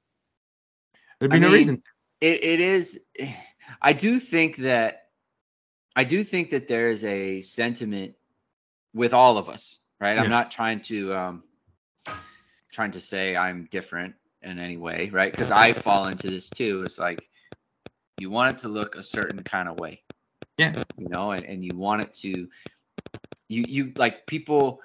[1.20, 1.84] There'd be I no mean, reason.
[2.20, 3.00] It, it is.
[3.82, 5.01] I do think that.
[5.96, 8.16] I do think that there is a sentiment
[8.94, 10.16] with all of us, right?
[10.16, 10.24] Yeah.
[10.24, 11.44] I'm not trying to um,
[12.72, 15.32] trying to say I'm different in any way, right?
[15.32, 16.84] Because I fall into this too.
[16.84, 17.28] It's like
[18.18, 20.04] you want it to look a certain kind of way,
[20.58, 20.76] Yeah.
[20.98, 22.50] you know, and, and you want it to.
[23.50, 24.80] You you like people,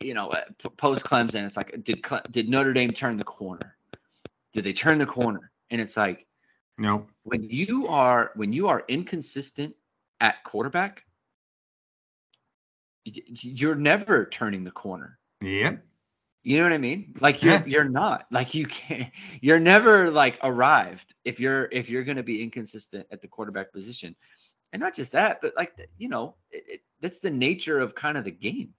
[0.00, 0.34] you know,
[0.76, 1.46] post Clemson.
[1.46, 3.76] It's like did did Notre Dame turn the corner?
[4.52, 5.50] Did they turn the corner?
[5.70, 6.26] And it's like
[6.76, 7.06] No.
[7.22, 9.74] when you are when you are inconsistent
[10.20, 11.04] at quarterback
[13.04, 15.76] you're never turning the corner Yeah.
[16.42, 17.14] You know what I mean?
[17.20, 17.64] Like you're Yeah.
[17.66, 19.10] you're not like you can't
[19.40, 23.72] you're never like arrived if you're if you're going to be inconsistent at the quarterback
[23.72, 24.14] position,
[24.70, 28.18] and not just that, but like you know it, it, that's the nature of kind
[28.18, 28.74] of the game.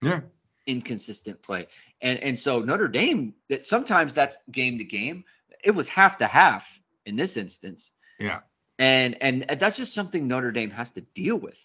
[0.00, 0.20] Yeah.
[0.66, 1.66] inconsistent play.
[2.00, 5.24] And and so Notre Dame that sometimes that's game to game.
[5.62, 7.92] It was half to half in this instance.
[8.18, 8.40] Yeah.
[8.78, 11.58] And and that's just something Notre Dame has to deal with.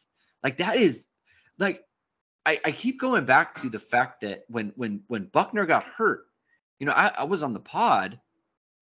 [0.43, 1.05] Like that is
[1.57, 1.83] like
[2.45, 6.25] I, I keep going back to the fact that when when when Buckner got hurt,
[6.79, 8.19] you know, I, I was on the pod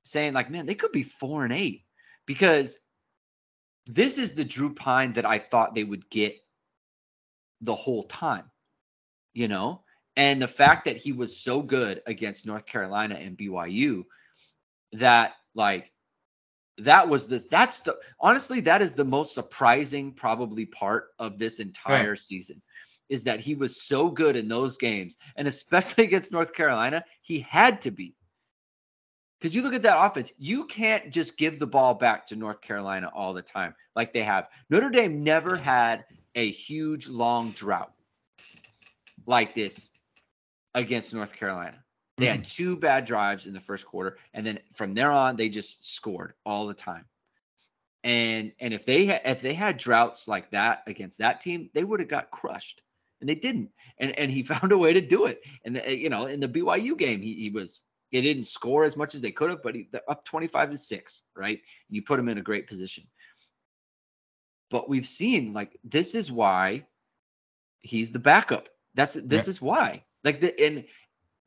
[0.04, 1.84] saying like, man, they could be four and eight
[2.26, 2.78] because
[3.86, 6.36] this is the Drew Pyne that I thought they would get
[7.62, 8.46] the whole time,
[9.34, 9.82] you know?
[10.16, 14.06] And the fact that he was so good against North Carolina and BYU
[14.94, 15.92] that like
[16.80, 21.60] that was this that's the honestly that is the most surprising probably part of this
[21.60, 22.62] entire season
[23.10, 27.40] is that he was so good in those games and especially against North Carolina he
[27.40, 28.16] had to be.
[29.40, 32.62] Because you look at that offense you can't just give the ball back to North
[32.62, 34.48] Carolina all the time like they have.
[34.70, 36.06] Notre Dame never had
[36.36, 37.92] a huge long drought
[39.26, 39.92] like this
[40.76, 41.84] against North Carolina
[42.18, 42.64] they had mm-hmm.
[42.64, 46.34] two bad drives in the first quarter, and then from there on, they just scored
[46.46, 47.06] all the time.
[48.04, 51.84] And and if they had if they had droughts like that against that team, they
[51.84, 52.82] would have got crushed,
[53.20, 53.72] and they didn't.
[54.00, 55.42] And and he found a way to do it.
[55.64, 58.98] And the, you know, in the BYU game, he, he was they didn't score as
[58.98, 61.62] much as they could have, but he up twenty five to six, right?
[61.90, 63.04] You put him in a great position.
[64.70, 66.86] But we've seen like this is why
[67.80, 68.70] he's the backup.
[68.96, 69.52] That's this Yeah.
[69.52, 70.04] is why.
[70.24, 70.86] Like the and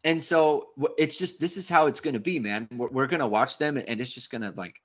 [0.04, 2.68] and so it's just this is how it's going to be, man.
[2.70, 4.76] We're, we're going to watch them, and it's just going to like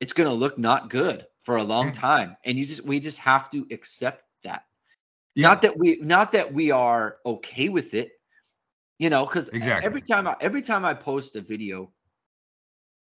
[0.00, 1.94] it's going to look not good for a long mm.
[1.94, 4.64] time, and you just we just have to accept that.
[5.34, 5.48] Yeah.
[5.48, 8.10] Not that we not that we are okay with it,
[8.98, 9.86] you know, because Exactly.
[9.86, 11.92] every time I every time I post a video,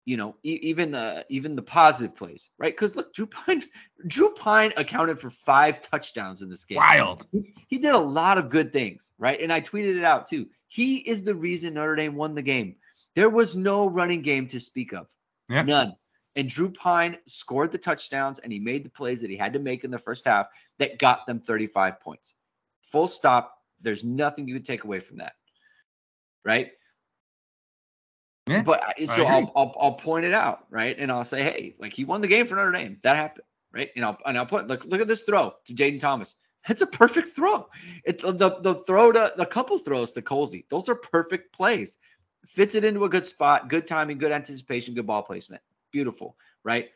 [0.09, 2.73] you know, e- even the even the positive plays, right?
[2.73, 3.61] Because look, Drew Pyne
[4.07, 7.27] Drew Pyne accounted for five touchdowns in this game Wild.
[7.69, 9.39] he did a lot of good things, right?
[9.39, 10.49] And I tweeted it out too.
[10.67, 12.77] He is the reason Notre Dame won the game.
[13.15, 15.09] There was no running game to speak of,
[15.51, 15.63] Yeah.
[15.63, 15.97] none.
[16.35, 19.59] And Drew Pyne scored the touchdowns and he made the plays that he had to
[19.59, 20.47] make in the first half
[20.79, 22.35] that got them 35 points.
[22.83, 23.55] Full stop.
[23.83, 25.35] There's nothing you can take away from that,
[26.45, 26.71] right?
[28.49, 29.25] Yeah, But so.
[29.25, 30.97] I'll, I'll I'll point it out, right?
[30.99, 32.99] And I'll say, hey, like he won the game for Notre Dame.
[33.03, 33.91] That happened, right?
[33.95, 36.35] And I'll and I'll put look look at this throw to Jayden Thomas.
[36.67, 37.69] That's a perfect throw.
[38.05, 40.65] It's the the throw to the couple throws to Colzie.
[40.69, 41.99] Those are perfect plays.
[42.47, 45.63] Fits it into a good spot, good timing, good anticipation, good ball placement.
[45.93, 46.89] Beautiful, right?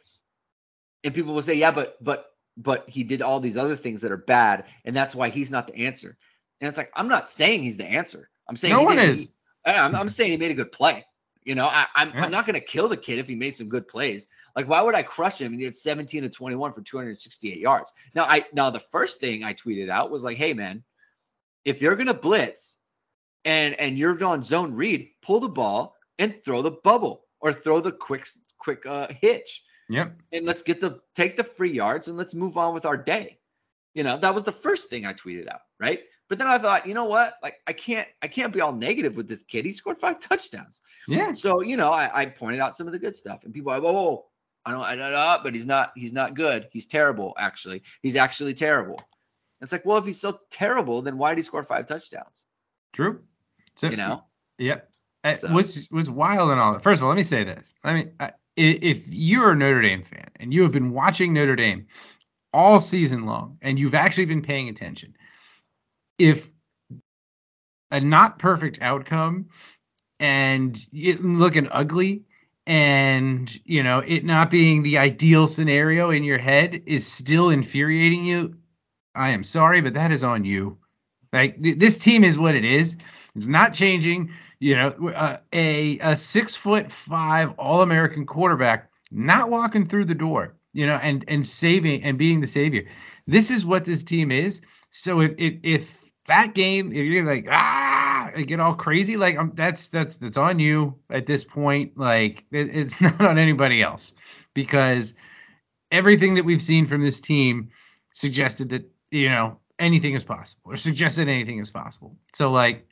[1.04, 2.26] And people will say, yeah, but but
[2.56, 5.66] but he did all these other things that are bad, and that's why he's not
[5.66, 6.16] the answer.
[6.60, 8.28] And it's like I'm not saying he's the answer.
[8.48, 9.32] I'm saying No one is.
[9.64, 11.04] I- I'm, I'm saying he made a good play.
[11.44, 12.24] You know, I, I'm, Yeah.
[12.24, 14.28] I'm not going to kill the kid if he made some good plays.
[14.54, 15.52] Like, why would I crush him?
[15.52, 17.92] He had 17 to 21 for 268 yards.
[18.14, 20.84] Now, I now the first thing I tweeted out was like, "Hey, man,
[21.64, 22.78] if you're going to blitz
[23.44, 27.80] and and you're on zone read, pull the ball and throw the bubble or throw
[27.80, 28.26] the quick
[28.58, 30.16] quick uh, hitch, Yep.
[30.30, 33.38] and let's get the take the free yards and let's move on with our day."
[33.94, 36.00] You know, that was the first thing I tweeted out, right?
[36.32, 37.34] But then I thought, you know what?
[37.42, 39.66] Like, I can't I can't be all negative with this kid.
[39.66, 40.80] He scored five touchdowns.
[41.06, 41.32] Yeah.
[41.34, 43.74] So you know, I, I pointed out some of the good stuff, and people are
[43.76, 44.24] like, "Whoa, whoa, whoa.
[44.64, 46.68] I don't, I don't know, but he's not, he's not good.
[46.72, 47.34] He's terrible.
[47.38, 48.98] Actually, he's actually terrible."
[49.60, 52.46] It's like, well, if he's so terrible, then why did he score five touchdowns?
[52.94, 53.20] True.
[53.76, 54.24] So You know,
[54.56, 54.90] Yep.
[55.22, 56.72] Uh, So- What's what's wild and all.
[56.72, 56.82] that.
[56.82, 57.74] First of all, let me say this.
[57.84, 61.56] I mean, i- if you're a Notre Dame fan and you have been watching Notre
[61.56, 61.88] Dame
[62.54, 65.14] all season long and you've actually been paying attention,
[66.22, 66.52] if
[67.90, 69.48] a not perfect outcome
[70.20, 72.22] and looking ugly
[72.64, 78.24] and you know it not being the ideal scenario in your head is still infuriating
[78.24, 78.54] you
[79.16, 80.78] i am sorry but that is on you.
[81.32, 82.96] Like th- this team is what it is.
[83.34, 84.30] It's not changing.
[84.60, 90.14] You know uh, a a six foot five all american quarterback not walking through the
[90.14, 92.84] door you know and and saving and being the savior.
[93.26, 94.60] This is what this team is.
[94.90, 98.02] So if if, if that game if you're like ah
[98.34, 102.44] and get all crazy like um, that's that's that's on you at this point like
[102.50, 104.14] it, it's not on anybody else.
[104.54, 105.14] Because
[105.90, 107.70] everything that we've seen from this team
[108.12, 112.16] suggested that you know anything is possible or suggested anything is possible.
[112.34, 112.86] So like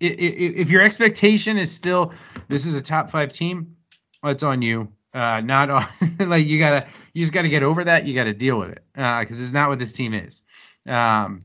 [0.00, 2.14] if your expectation is still
[2.48, 3.76] this is a top five team
[4.22, 4.92] well, it's on you.
[5.12, 5.86] Uh not on
[6.20, 9.20] like you gotta you just gotta get over that you gotta deal with it uh
[9.20, 10.42] because it's not what this team is.
[10.86, 11.44] Um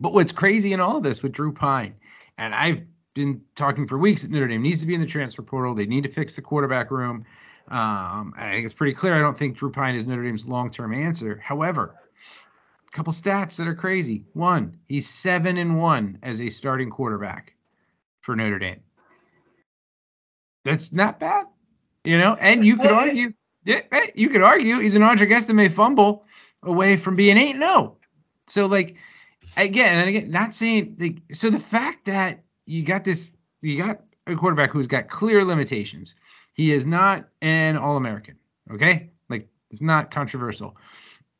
[0.00, 1.94] but what's crazy in all of this with drew pyne
[2.38, 2.84] and i've
[3.14, 5.74] been talking for weeks that Notre Dame needs to be in the transfer portal.
[5.74, 7.26] They need to fix the quarterback room.
[7.68, 9.14] Um, I think it's pretty clear.
[9.14, 11.40] I don't think Drew Pyne is Notre Dame's long-term answer.
[11.42, 11.94] However,
[12.86, 14.24] a couple stats that are crazy.
[14.32, 17.54] One, he's seven and one as a starting quarterback
[18.20, 18.82] for Notre Dame.
[20.64, 21.46] That's not bad,
[22.04, 22.36] you know.
[22.38, 23.32] And you could argue,
[23.64, 23.82] yeah,
[24.14, 26.26] you could argue he's an Audric Estime fumble
[26.62, 27.96] away from being eight no.
[28.46, 28.96] So like,
[29.56, 31.18] again and again, not saying like.
[31.32, 33.32] So the fact that you got this,
[33.62, 36.14] you got a quarterback who's got clear limitations.
[36.54, 38.36] He is not an All American.
[38.70, 40.76] Okay, like it's not controversial.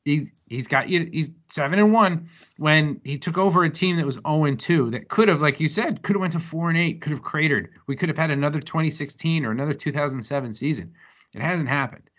[0.04, 0.86] He he's got.
[0.86, 4.90] He's seven and one when he took over a team that was zero and two
[4.90, 7.22] that could have, like you said, could have went to four and eight, could have
[7.22, 7.70] cratered.
[7.86, 10.94] We could have had another 2016 or another 2007 season.
[11.32, 12.10] It hasn't happened.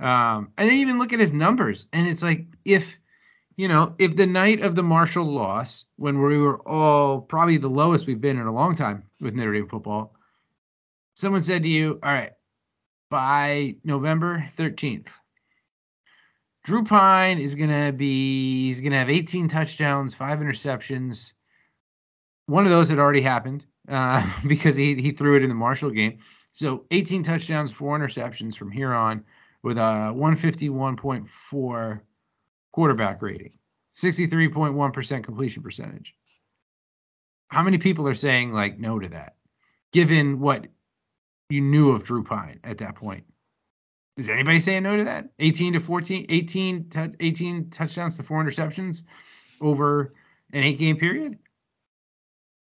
[0.00, 2.98] Um, and then even look at his numbers, and it's like if
[3.56, 7.68] you know if the night of the Marshall loss, when we were all probably the
[7.68, 10.14] lowest we've been in a long time with Notre Dame football,
[11.14, 12.32] someone said to you, "All right,
[13.10, 15.08] by November 13th."
[16.64, 21.32] Drew Pyne is gonna be he's gonna have 18 touchdowns, five interceptions.
[22.46, 25.90] One of those had already happened uh, because he he threw it in the Marshall
[25.90, 26.18] game.
[26.52, 29.24] So 18 touchdowns, four interceptions from here on,
[29.62, 32.00] with a 151.4
[32.76, 33.52] quarterback rating,
[33.96, 36.14] 63.1% completion percentage.
[37.48, 39.36] How many people are saying like no to that,
[39.94, 40.66] given what
[41.48, 43.24] you knew of Drew Pyne at that point?
[44.18, 45.30] Is anybody saying no to that?
[45.38, 49.04] 18 to 14, 18, tou- 18 touchdowns to four interceptions
[49.60, 50.12] over
[50.52, 51.38] an eight game period?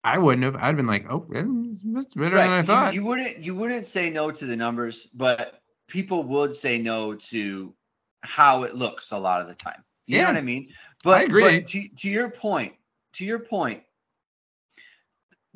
[0.03, 0.55] I wouldn't have.
[0.57, 2.93] I'd have been like, oh, that's better than I You- thought.
[2.95, 7.73] You, wouldn't you wouldn't say no to the numbers, but people would say no to
[8.23, 9.83] how it looks a lot of the time.
[10.07, 10.27] You know Yeah.
[10.29, 10.69] what I mean?
[11.03, 11.59] But, agree.
[11.59, 12.73] but to, to your point,
[13.13, 13.83] to your point,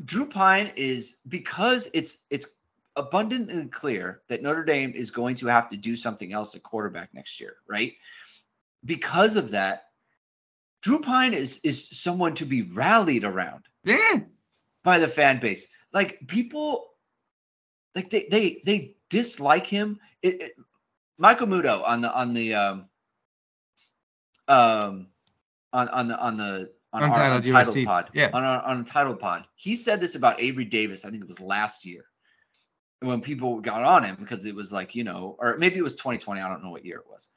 [0.04, 2.48] Drew Pyne is because it's it's
[2.96, 7.14] abundantly clear that Notre Dame is going to have to do something else at quarterback
[7.14, 7.94] next year, right?
[8.84, 9.86] Because of that,
[10.82, 14.20] Drew Pyne is is someone to be rallied around yeah.
[14.84, 15.68] by the fan base.
[15.94, 16.88] Like people,
[17.96, 20.00] like they they they dislike him.
[20.22, 20.52] It, it,
[21.18, 22.86] Michael Muto on the on the um
[24.48, 25.08] um
[25.74, 28.30] on on the on the on our Untitled Untitled pod yeah.
[28.34, 29.46] on our on Untitled pod.
[29.56, 31.06] He said this about Avery Davis.
[31.06, 32.06] I think it was last year
[33.00, 35.96] when people got on him because it was like you know, or maybe it was
[35.96, 36.42] 2020.
[36.42, 37.30] I don't know what year it was,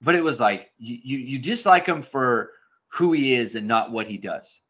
[0.00, 2.50] but it was like you you, you dislike him for
[2.88, 4.60] who he is and not what he does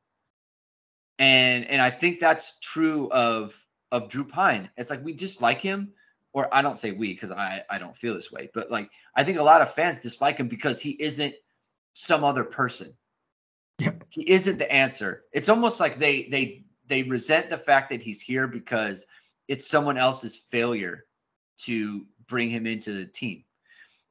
[1.23, 3.59] and and I think that's true of
[3.93, 4.71] of Drew Pyne.
[4.77, 5.93] It's like we dislike him,
[6.33, 9.23] or I don't say we because I I don't feel this way, but like I
[9.23, 11.35] think a lot of fans dislike him because he isn't
[11.95, 12.95] some other person.
[13.79, 13.93] Yeah.
[14.11, 15.25] He isn't the answer.
[15.33, 19.07] It's almost like they they they resent the fact that he's here because
[19.49, 21.05] it's someone else's failure
[21.63, 23.45] to bring him into the team.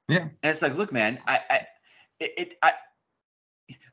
[0.07, 0.23] Yeah.
[0.23, 1.67] And it's like, look, man, I I
[2.19, 2.73] it, it I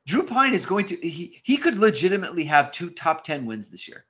[0.06, 3.88] Drew Pyne is going to he he could legitimately have two top 10 wins this
[3.88, 4.04] year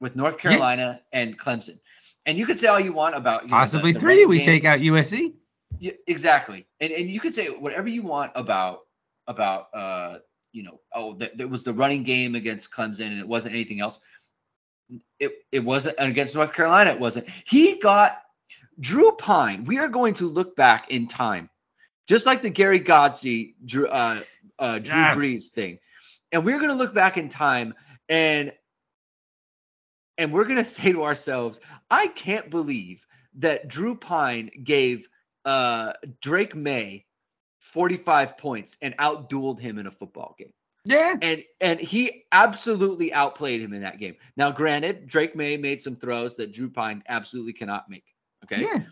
[0.00, 1.78] with North Carolina and Clemson.
[2.26, 4.26] And you could say all you want about you know, the- Possibly the three.
[4.26, 4.44] We game.
[4.44, 5.34] take out USC.
[5.80, 6.66] Yeah, exactly.
[6.80, 8.80] And and you could say whatever you want about
[9.26, 10.18] about uh
[10.52, 13.80] you know oh that there was the running game against Clemson and it wasn't anything
[13.80, 13.98] else.
[15.18, 17.28] It it wasn't against North Carolina it wasn't.
[17.46, 18.18] He got
[18.78, 19.64] Drew Pyne.
[19.64, 21.50] We are going to look back in time,
[22.08, 24.20] just like the Gary Godsey Drew uh,
[24.58, 25.16] uh Drew Yes.
[25.16, 25.78] Brees thing,
[26.32, 27.74] and we're going to look back in time
[28.08, 28.52] and
[30.18, 31.60] and we're going to say to ourselves,
[31.90, 33.06] I can't believe
[33.36, 35.08] that Drew Pyne gave
[35.44, 37.06] uh, Drake Maye
[37.60, 40.52] 45 points and outdueled him in a football game.
[40.84, 41.16] Yeah.
[41.22, 44.16] And and he absolutely outplayed him in that game.
[44.36, 48.04] Now, granted, Drake Maye made some throws that Drew Pyne absolutely cannot make.
[48.44, 48.62] Okay.
[48.62, 48.82] Yeah.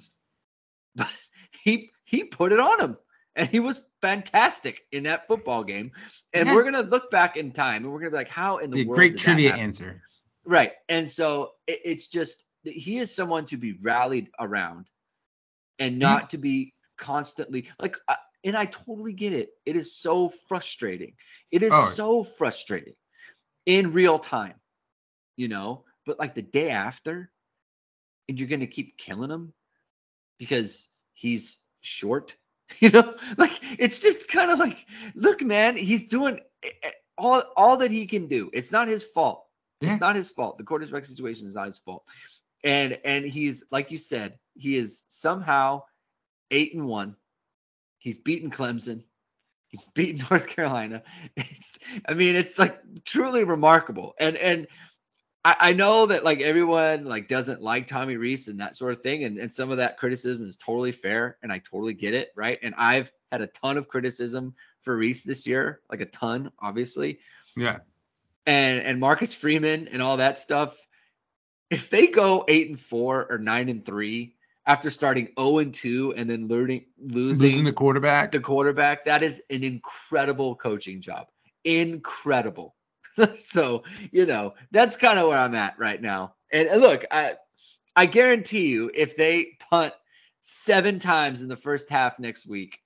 [0.96, 1.11] But
[1.62, 2.96] he he put it on him.
[3.34, 5.92] And he was fantastic in that football game.
[6.34, 6.55] And Yeah.
[6.55, 8.82] we're gonna look back in time and we're gonna be like, how in the Be
[8.82, 9.64] a world great did trivia happen?
[9.64, 10.03] answer.
[10.44, 10.72] Right.
[10.88, 14.86] And so it, it's just that he is someone to be rallied around
[15.83, 18.14] and not to be constantly like, uh,
[18.45, 19.51] and I totally get it.
[19.66, 21.14] It is so frustrating.
[21.51, 21.91] It is Oh.
[21.95, 22.95] so frustrating
[23.66, 24.55] in real time,
[25.37, 27.30] you know, but like the day after,
[28.28, 29.53] and you're going to keep killing him
[30.39, 32.35] because he's short,
[32.80, 34.78] you know, like it's just kind of like,
[35.14, 36.41] look, man, he's doing
[37.18, 38.51] all, all that he can do.
[38.53, 39.45] It's not his fault.
[39.80, 39.93] Yeah.
[39.93, 40.59] It's not his fault.
[40.59, 42.05] The quarterback situation is not his fault.
[42.65, 45.83] And and he's like you said, he is somehow
[46.51, 47.17] eight and one.
[47.99, 49.05] He's beaten Clemson.
[49.69, 51.03] He's beaten North Carolina.
[51.37, 54.15] It's, I mean, it's like truly remarkable.
[54.19, 54.67] And and
[55.45, 59.03] I, I know that like everyone like doesn't like Tommy Rees and that sort of
[59.03, 62.31] thing, and, and some of that criticism is totally fair, and I totally get it,
[62.37, 62.59] right?
[62.63, 67.19] And I've had a ton of criticism for Rees this year, like a ton, obviously,
[67.57, 67.79] Yeah.
[68.47, 70.77] and and Marcus Freeman and all that stuff.
[71.73, 74.35] If they go eight and four or nine and three
[74.66, 78.31] after starting zero and two and then learning losing, Losing the quarterback.
[78.33, 81.27] the quarterback, that is an incredible coaching job.
[81.64, 82.75] Incredible.
[83.35, 86.35] so, you know, that's kind of where I'm at right now.
[86.53, 87.35] And and look, I
[87.97, 89.93] I guarantee you if they punt
[90.41, 92.79] seven times in the first half next week,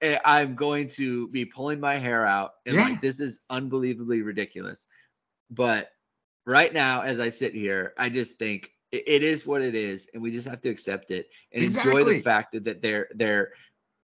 [0.00, 2.84] eh, I'm going to be pulling my hair out and Yeah.
[2.84, 4.86] like this is unbelievably ridiculous.
[5.50, 5.88] But
[6.46, 10.08] right now, as I sit here, I just think it, it is what it is,
[10.12, 13.52] and we just have to accept it and enjoy the fact that, that they're they're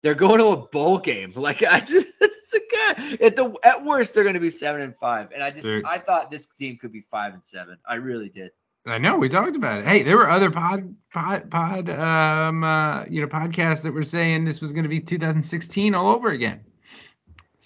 [0.03, 1.33] they're going to a bowl game.
[1.37, 4.81] Like I just it's the guy at the at worst they're going to be seven
[4.81, 7.79] and five, and I just They're- I thought this team could be five and seven.
[7.87, 8.51] I really did.
[8.89, 9.87] I know we talked about it.
[9.87, 14.45] Hey, there were other pod pod pod um uh, you know podcasts that were saying
[14.45, 16.61] this was going to be 2016 all over again.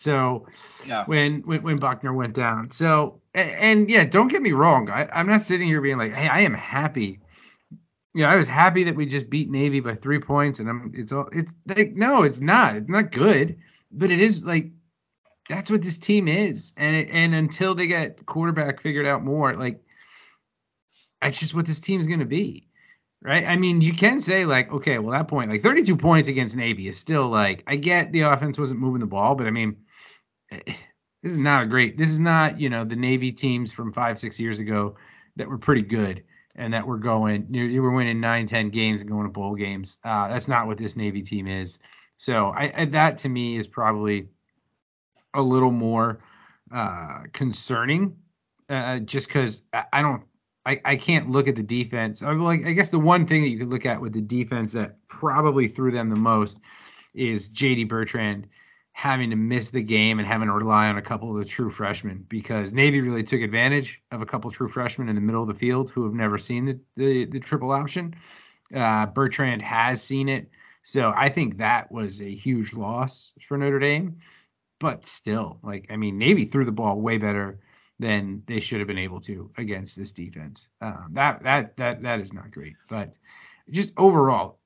[0.01, 0.47] So
[0.87, 1.05] Yeah.
[1.05, 2.71] when when, when Buckner went down.
[2.71, 4.89] So a- and, yeah, don't get me wrong.
[4.91, 7.21] I, I'm not sitting here being like, hey, I am happy.
[8.15, 10.93] You know, I was happy that we just beat Navy by three points, and I'm
[10.97, 12.77] it's all it's like no, it's not.
[12.77, 13.59] It's not good,
[13.93, 14.73] but it is like
[15.49, 19.55] that's what this team is, and it, and until they get quarterback figured out more,
[19.55, 19.81] like
[21.21, 22.67] that's just what this team's going to be.
[23.23, 23.47] Right.
[23.47, 26.89] I mean, you can say, like, okay, well, that point, like 32 points against Navy
[26.89, 29.77] is still like, I get the offense wasn't moving the ball, but I mean,
[31.23, 34.19] this is not a great, this is not, you know, the Navy teams from five,
[34.19, 34.97] six years ago
[35.37, 36.25] that were pretty good
[36.55, 39.99] and that were going, you, were winning nine ten games and going to bowl games.
[40.05, 41.79] Uh, that's not what this Navy team is.
[42.17, 44.29] So I, I that to me is probably
[45.33, 46.21] a little more
[46.71, 48.19] uh, concerning
[48.69, 50.25] uh, just because I, I don't
[50.67, 52.23] I, I can't look at the defense.
[52.23, 54.73] I'm like I guess the one thing that you could look at with the defense
[54.73, 56.61] that probably threw them the most
[57.15, 58.49] is JD Bertrand
[58.93, 61.71] having to miss the game and having to rely on a couple of the true
[61.71, 65.43] freshmen because Navy really took advantage of a couple of true freshmen in the middle
[65.43, 68.15] of the field who have never seen the the, the triple option.
[68.75, 70.51] Uh, Bertrand has seen it,
[70.83, 74.17] so I think that was a huge loss for Notre Dame.
[74.79, 77.61] But still, like I mean, Navy threw the ball way better
[77.99, 80.69] than they should have been able to against this defense.
[80.81, 82.77] Um, that that that that is not great.
[82.89, 83.17] But
[83.71, 84.59] just overall,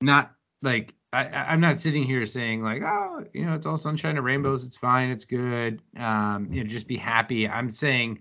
[0.00, 4.16] not like I, I'm not sitting here saying like, oh, you know, it's all sunshine
[4.16, 4.66] and rainbows.
[4.66, 5.10] It's fine.
[5.10, 5.82] It's good.
[5.96, 7.48] Um, you know, just be happy.
[7.48, 8.20] I'm saying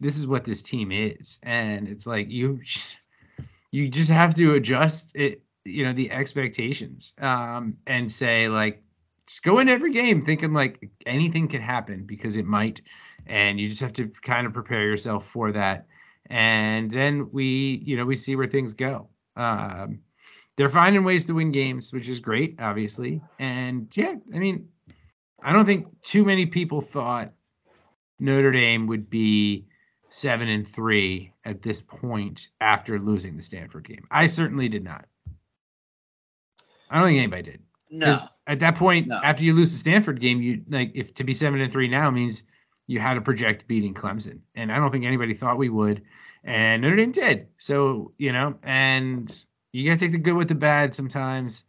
[0.00, 2.60] this is what this team is, and it's like you
[3.70, 5.42] you just have to adjust it.
[5.64, 8.82] You know, the expectations um, and say like
[9.30, 12.80] just go into every game thinking like anything can happen because it might
[13.26, 15.86] and you just have to kind of prepare yourself for that
[16.26, 20.00] and then we you know we see where things go um,
[20.56, 24.68] they're finding ways to win games which is great obviously and yeah i mean
[25.42, 27.32] i don't think too many people thought
[28.18, 29.66] notre dame would be
[30.08, 35.06] seven and three at this point after losing the stanford game i certainly did not
[36.90, 38.16] i don't think anybody did No.
[38.46, 39.20] at that point, No.
[39.22, 42.10] after you lose the Stanford game, you like if to be seven and three now
[42.10, 42.42] means
[42.86, 46.02] you had to project beating Clemson, and I don't think anybody thought we would,
[46.44, 47.48] and Notre Dame did.
[47.58, 49.32] So you know, and
[49.72, 51.64] you got to take the good with the bad sometimes.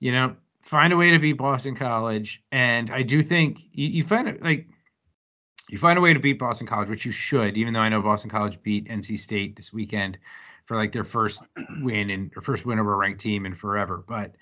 [0.00, 4.04] You know, find a way to beat Boston College, and I do think you, you
[4.04, 4.66] find it like
[5.68, 8.02] you find a way to beat Boston College, which you should, even though I know
[8.02, 10.18] Boston College beat NC State this weekend
[10.66, 11.42] for like their first
[11.80, 14.34] win and their first win over a ranked team in forever, but.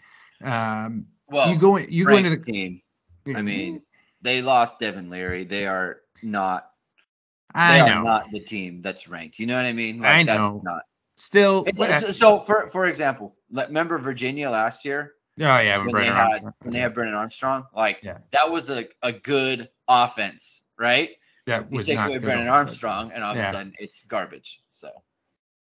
[0.42, 2.82] Um, well, you go in, you go into the team.
[3.34, 3.82] I mean,
[4.20, 5.44] they lost Devin Leary.
[5.44, 6.68] They are not.
[7.54, 8.02] They I are know.
[8.02, 9.38] not the team that's ranked.
[9.38, 10.04] You know what I mean?
[10.04, 10.60] I that's know.
[10.62, 10.82] Not.
[11.22, 16.14] Still, It's- so for for example, remember Virginia last year oh yeah, when they had
[16.14, 17.64] Armstrong- when they had Brennan Armstrong?
[17.72, 18.18] Like Yeah.
[18.32, 21.10] that was a, a good offense, right?
[21.46, 22.48] that You take away Brennan.
[22.48, 23.48] Armstrong, and all of Yeah.
[23.50, 24.60] a sudden it's garbage.
[24.70, 24.90] So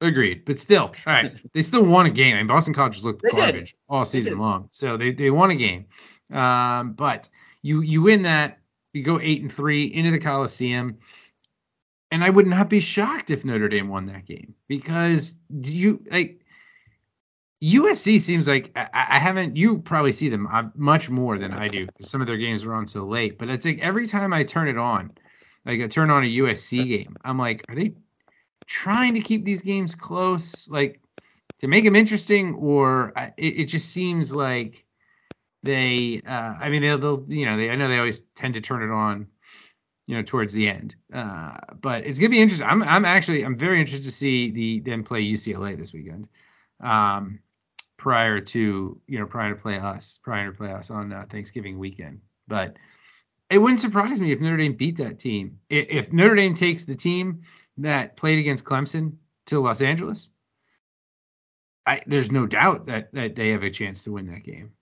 [0.01, 1.37] Agreed, but still, all right.
[1.53, 2.35] they still won a game.
[2.37, 3.37] I mean, Boston College looked They did.
[3.37, 5.87] garbage all season long, so they they won a game.
[6.33, 7.29] Um, but
[7.63, 8.61] you you win that,
[8.93, 10.99] you go eight and three into the Coliseum,
[12.11, 16.03] and I would not be shocked if Notre Dame won that game because do you
[16.11, 16.41] like
[17.63, 19.57] USC seems like I, I haven't.
[19.57, 21.89] You probably see them uh, much more than I do.
[22.01, 24.69] Some of their games are on so late, but it's like every time I turn
[24.69, 25.13] it on,
[25.67, 27.95] like I turn on a USC game, I'm like, are they
[28.67, 31.03] trying to keep these games close, like
[31.59, 34.87] to make them interesting, or uh, it, it just seems like
[35.63, 36.23] they.
[36.27, 37.69] Uh, I mean, they'll, they'll, you know, they.
[37.69, 39.27] I know they always tend to turn it on,
[40.11, 40.97] you know, towards the end.
[41.13, 42.67] Uh, but it's gonna be interesting.
[42.67, 46.27] I'm I'm actually I'm very interested to see the them play UCLA this weekend.
[46.81, 47.39] Um,
[47.97, 51.79] prior to you know prior to play us prior to play us on uh, Thanksgiving
[51.79, 52.23] weekend.
[52.49, 52.77] But
[53.49, 55.61] it wouldn't surprise me if Notre Dame beat that team.
[55.69, 57.43] If Notre Dame takes the team
[57.79, 60.31] that played against Clemson to Los Angeles,
[61.87, 64.73] I, there's no doubt that, that they have a chance to win that game.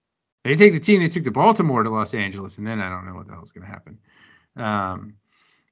[0.45, 3.07] They take the team that took to Baltimore to Los Angeles, and then I don't
[3.07, 3.99] know what the hell's going to happen.
[4.59, 5.15] Um,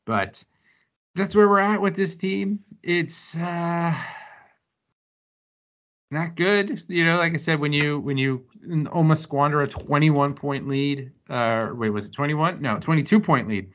[0.04, 0.42] but
[1.14, 2.60] that's where we're at with this team.
[2.82, 3.94] It's uh,
[6.10, 6.84] not good.
[6.88, 8.46] You know, like I said, when you when you
[8.92, 12.62] almost squander a 21 point lead, uh, wait, was it 21?
[12.62, 13.72] No, 22 point lead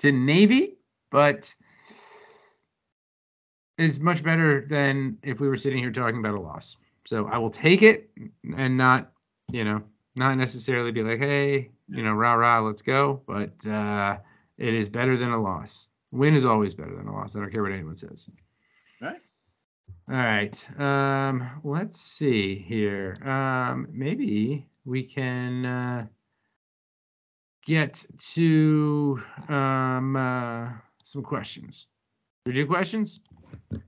[0.00, 0.78] to Navy,
[1.10, 1.54] but
[3.76, 6.76] is much better than if we were sitting here talking about a loss.
[7.06, 8.10] So I will take it
[8.56, 9.12] and not,
[9.50, 9.82] you know,
[10.16, 13.22] not necessarily be like, hey, you know, rah rah, let's go.
[13.26, 14.18] But uh,
[14.58, 15.88] it is better than a loss.
[16.10, 17.34] Win is always better than a loss.
[17.34, 18.30] I don't care what anyone says.
[19.00, 19.16] Right.
[20.08, 20.80] All right.
[20.80, 23.16] Um, let's see here.
[23.24, 26.06] Um, maybe we can uh,
[27.66, 28.04] get
[28.34, 30.70] to um, uh,
[31.02, 31.86] some questions.
[32.46, 33.20] We do questions?
[33.72, 33.78] I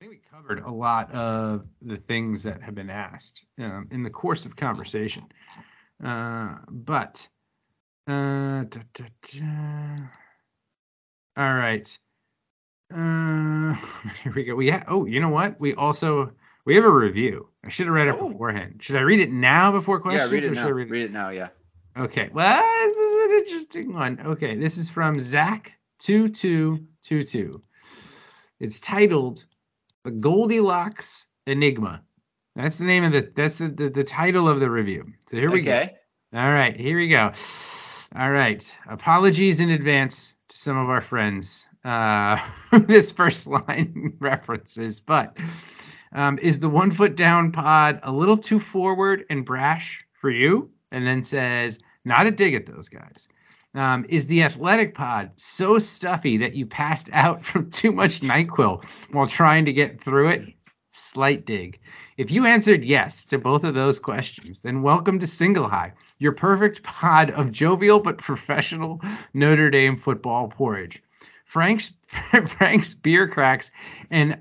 [0.00, 4.10] think we covered a lot of the things that have been asked um, in the
[4.10, 5.24] course of conversation.
[6.02, 7.26] Uh, but,
[8.06, 9.96] uh, da, da, da.
[11.36, 11.98] all right.
[12.92, 13.74] Uh,
[14.22, 14.54] here we go.
[14.54, 15.58] We ha- oh, you know what?
[15.58, 16.32] We also
[16.66, 17.48] we have a review.
[17.64, 18.28] I should have read it Oh.
[18.28, 18.82] beforehand.
[18.82, 20.30] Should I read it now before questions?
[20.30, 20.68] yeah, read or it should now.
[20.68, 20.90] I read it?
[20.90, 21.28] Read it now.
[21.30, 21.48] Yeah.
[21.96, 22.28] Okay.
[22.32, 24.20] Well, this is an interesting one.
[24.26, 27.60] Okay, this is from Zach two two two two.
[28.60, 29.44] It's titled
[30.04, 32.02] "The Goldilocks Enigma."
[32.56, 33.30] That's the name of the.
[33.34, 35.12] That's the the, the title of the review.
[35.26, 35.72] So here we go.
[35.72, 35.94] okay.
[36.32, 37.32] All right, here we go.
[38.16, 38.78] All right.
[38.88, 41.66] Apologies in advance to some of our friends.
[41.84, 42.38] Uh,
[42.72, 45.36] this first line references, but
[46.12, 50.70] um, is the one foot down pod a little too forward and brash for you?
[50.90, 53.28] And then says, not a dig at those guys.
[53.74, 58.84] Um, is the athletic pod so stuffy that you passed out from too much NyQuil
[59.12, 60.54] while trying to get through it?
[60.96, 61.80] Slight dig.
[62.16, 66.30] If you answered yes to both of those questions, then welcome to Single High, your
[66.30, 69.00] perfect pod of jovial but professional
[69.32, 71.02] Notre Dame football porridge.
[71.46, 71.92] Frank's
[72.46, 73.72] Frank's beer cracks
[74.08, 74.40] and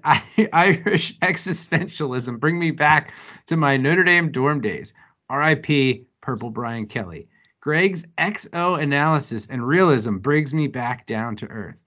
[0.53, 3.13] Irish existentialism bring me back
[3.47, 4.93] to my Notre Dame dorm days.
[5.31, 6.05] R.I.P.
[6.21, 7.29] Purple Brian Kelly.
[7.61, 11.82] Greg's XO analysis and realism brings me back down to earth.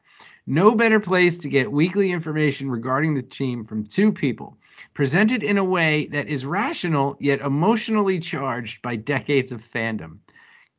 [0.49, 4.57] No better place to get weekly information regarding the team from two people,
[4.95, 10.19] presented in a way that is rational yet emotionally charged by decades of fandom.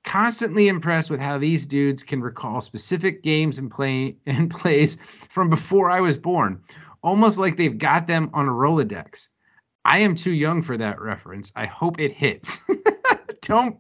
[0.06, 4.96] Constantly impressed with how these dudes can recall specific games and play and plays
[5.30, 6.62] from before I was born,
[7.04, 9.28] almost like they've got them on a Rolodex.
[9.84, 11.52] I am too young for that reference.
[11.58, 12.62] I hope it hits.
[13.42, 13.80] Don't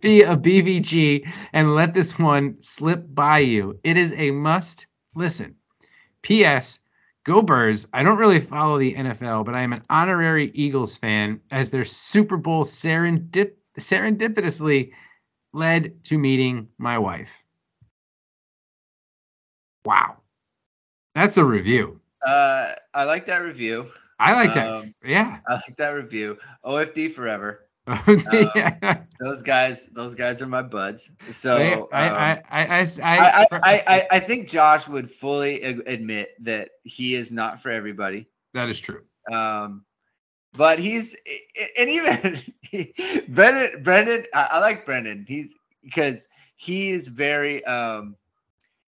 [0.00, 3.78] be a BVG and let this one slip by you.
[3.84, 4.86] It is a must
[5.18, 5.56] listen.
[6.22, 6.80] P.S.
[7.24, 7.86] Go Birds.
[7.92, 11.84] I don't really follow the NFL, but I am an honorary Eagles fan as their
[11.84, 14.92] Super Bowl serendip- serendipitously
[15.52, 17.42] led to meeting my wife.
[19.84, 20.18] Wow.
[21.14, 22.00] That's a review.
[22.26, 23.90] Uh, I like that review.
[24.18, 24.68] I like that.
[24.68, 25.38] Um, yeah.
[25.46, 26.38] I like that review.
[26.64, 27.67] OFD forever.
[28.82, 31.10] um, those guys, those guys are my buds.
[31.30, 36.34] So I, um, I, I, I, I, I, I, I, think Josh would fully admit
[36.40, 38.26] that he is not for everybody.
[38.52, 39.04] That is true.
[39.32, 39.84] Um,
[40.52, 41.16] but he's
[41.78, 42.40] and even
[43.28, 45.24] Brendan, Brendan, I, I like Brendan.
[45.26, 48.16] He's because he is very um,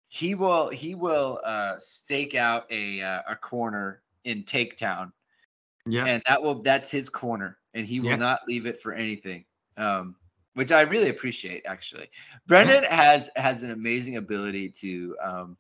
[0.09, 5.13] he will he will uh, stake out a uh, a corner in Takedown.
[5.87, 8.17] Yeah, and that will that's his corner and he will Yeah.
[8.17, 9.45] not leave it for anything.
[9.77, 10.17] Um,
[10.55, 12.11] which I really appreciate actually.
[12.49, 15.57] Brendan has has an amazing ability to um,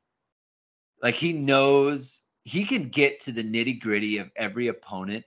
[1.01, 5.25] like he knows he can get to the nitty gritty of every opponent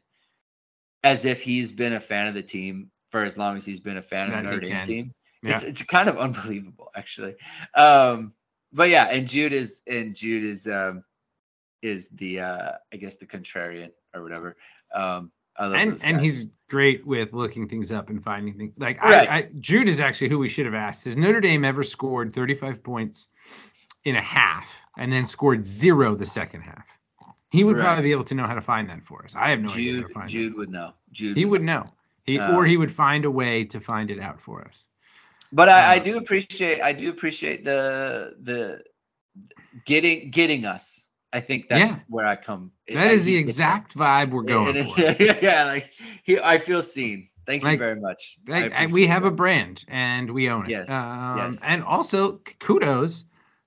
[1.04, 3.98] as if he's been a fan of the team for as long as he's been
[3.98, 5.14] a fan of the he Notre Dame team.
[5.42, 5.54] Yeah.
[5.54, 7.36] It's it's kind of unbelievable actually.
[7.74, 8.34] Um,
[8.74, 11.06] but yeah, and Jude is and Jude is um,
[11.82, 14.58] is the uh, I guess the contrarian or whatever.
[14.94, 18.74] Um, and and he's great with looking things up and finding things.
[18.78, 19.30] Like Right.
[19.30, 21.04] I, I, Jude is actually who we should have asked.
[21.06, 23.28] Has Notre Dame ever scored 35 points
[24.04, 26.86] in a half and then scored zero the second half?
[27.50, 27.84] He would Right.
[27.84, 29.36] probably be able to know how to find that for us.
[29.36, 30.94] I have no idea how Jude to find Jude would know.
[31.12, 31.36] Jude.
[31.38, 31.92] He would know.
[32.24, 34.88] He Uh, or he would find a way to find it out for us.
[35.52, 38.84] But I, I Uh, do appreciate I do appreciate the the
[39.86, 41.06] getting getting us.
[41.34, 42.72] I think that's where I come.
[42.88, 44.96] That I- is the exact vibe we're going And for.
[45.02, 45.92] it- yeah, like
[46.24, 47.30] he, I feel seen.
[47.46, 48.38] Thank you very much.
[48.48, 50.70] Like, we have a brand and we own it.
[50.72, 51.62] Yes, Um, yes.
[51.66, 53.26] And also kudos,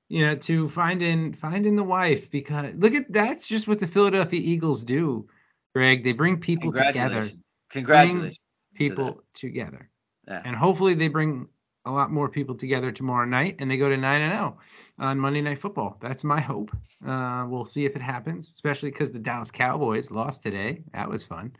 [0.09, 4.41] you know, to finding finding the wife because look at that's just what the Philadelphia
[4.43, 5.29] Eagles do,
[5.75, 6.05] Greg.
[6.05, 6.93] They bring people together.
[6.93, 7.45] Congratulations.
[7.71, 8.37] Congratulations.
[8.39, 8.79] to.
[8.79, 9.91] People together.
[10.29, 10.43] Yeah.
[10.45, 11.49] And hopefully they bring
[11.85, 14.59] a lot more people together tomorrow night and they go to 9 and 0
[14.99, 15.97] on Monday Night Football.
[16.01, 16.71] That's my hope.
[17.07, 20.83] Uh, we'll see if it happens, especially because the Dallas Cowboys lost today.
[20.93, 21.55] That was fun.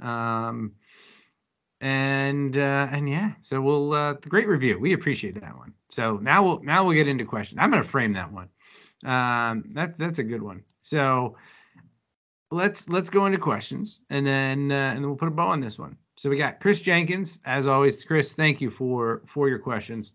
[0.00, 0.74] Um,
[1.80, 4.80] and uh, and yeah, so we'll uh, the great review.
[4.80, 5.74] We appreciate that one.
[5.90, 7.60] So now we'll now we'll get into questions.
[7.60, 8.48] I'm gonna frame that one.
[9.04, 10.64] Um, that's that's a good one.
[10.80, 11.36] So
[12.50, 15.60] let's let's go into questions and then uh, and then we'll put a bow on
[15.60, 15.98] this one.
[16.18, 18.04] So we got Chris Jenkins, as always.
[18.04, 20.12] Chris, thank you for for your questions.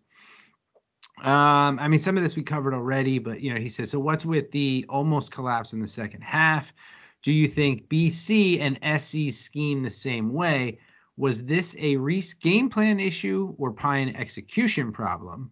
[1.19, 3.99] Um, I mean, some of this we covered already, but you know, he says, so
[3.99, 6.73] what's with the almost collapse in the second half?
[7.21, 10.79] Do you think BC and SC scheme the same way?
[11.15, 15.51] Was this a Rees game plan issue or Pyne execution problem?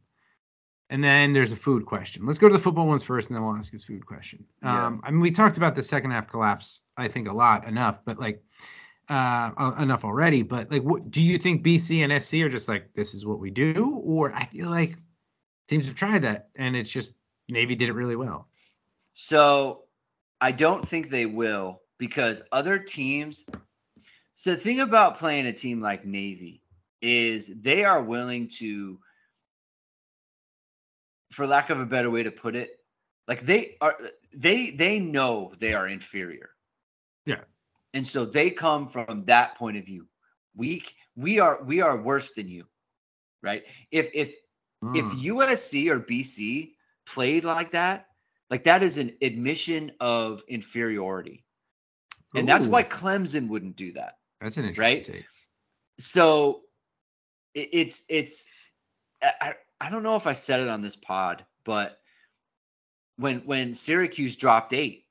[0.89, 2.25] And then there's a food question.
[2.25, 4.43] Let's go to the football ones first, and then we'll ask his food question.
[4.61, 4.87] Yeah.
[4.87, 8.03] Um, I mean, we talked about the second half collapse, I think, a lot enough,
[8.03, 8.43] but like
[9.11, 10.41] uh, uh, enough already.
[10.41, 13.39] But like, what do you think BC and SC are just like this is what
[13.39, 14.95] we do, or I feel like
[15.67, 17.13] teams have tried that and it's just
[17.49, 18.47] Navy did it really well.
[19.13, 19.83] So
[20.39, 23.43] I don't think they will because other teams.
[24.35, 26.61] So the thing about playing a team like Navy
[27.01, 28.97] is they are willing to,
[31.31, 32.71] for lack of a better way to put it,
[33.27, 33.97] like they are
[34.33, 36.50] they they know they are inferior.
[37.93, 40.07] And so they come from that point of view.
[40.55, 40.83] We
[41.15, 42.65] we are we are worse than you,
[43.41, 43.63] right?
[43.91, 44.35] If if
[44.95, 45.23] if Mm.
[45.25, 46.73] USC or BC
[47.05, 48.07] played like that,
[48.49, 51.45] like that is an admission of inferiority.
[52.33, 54.17] And that's why Clemson wouldn't do that.
[54.39, 55.03] that's an interesting right?
[55.03, 55.25] take.
[55.99, 56.61] So
[57.53, 58.47] it, it's it's
[59.21, 61.99] I, I don't know if I said it on this pod, but
[63.17, 65.05] when when Syracuse dropped 8,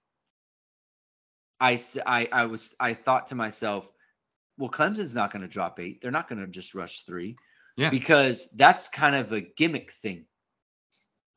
[1.61, 3.91] I I I was I thought to myself,
[4.59, 6.01] well Clemson's not going to drop 8.
[6.01, 7.37] They're not going to just rush 3
[7.77, 7.91] Yeah.
[7.91, 10.25] because that's kind of a gimmick thing.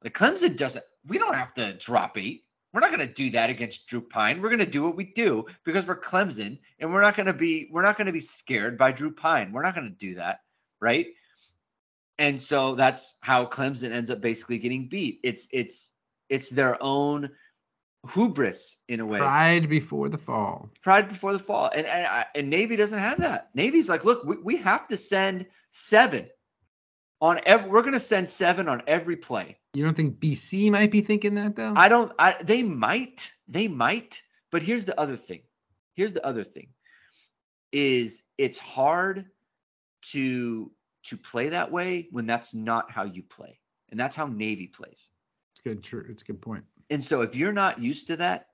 [0.03, 0.83] Like Clemson doesn't.
[1.05, 2.43] We don't have to drop eight.
[2.73, 4.41] We're not going to do that against Drew Pyne.
[4.41, 7.33] We're going to do what we do because we're Clemson, and we're not going to
[7.33, 7.69] be.
[7.71, 9.51] We're not going to be scared by Drew Pyne.
[9.51, 10.39] We're not going to do that,
[10.81, 11.07] right?
[12.17, 15.19] And so that's how Clemson ends up basically getting beat.
[15.23, 15.91] It's it's
[16.29, 17.29] it's their own
[18.11, 20.69] hubris in a way Pride before the fall.
[20.81, 21.69] pride before the fall.
[21.73, 23.49] And and, uh, and Navy doesn't have that.
[23.53, 26.29] Navy's like, look, we, we have to send seven
[27.21, 27.69] on every.
[27.69, 29.57] We're gonna send seven on every play.
[29.73, 31.73] You don't think BC might be thinking that though?
[31.75, 32.11] I don't.
[32.19, 33.31] I they might.
[33.47, 34.21] They might.
[34.51, 35.41] But here's the other thing.
[35.95, 36.67] Here's the other thing.
[37.71, 39.25] Is it's hard
[40.11, 40.71] to
[41.05, 45.09] to play that way when that's not how you play, and that's how Navy plays.
[45.53, 45.83] it's good.
[45.83, 46.05] True.
[46.09, 46.65] It's a good point.
[46.93, 48.45] And so if you're not used to that,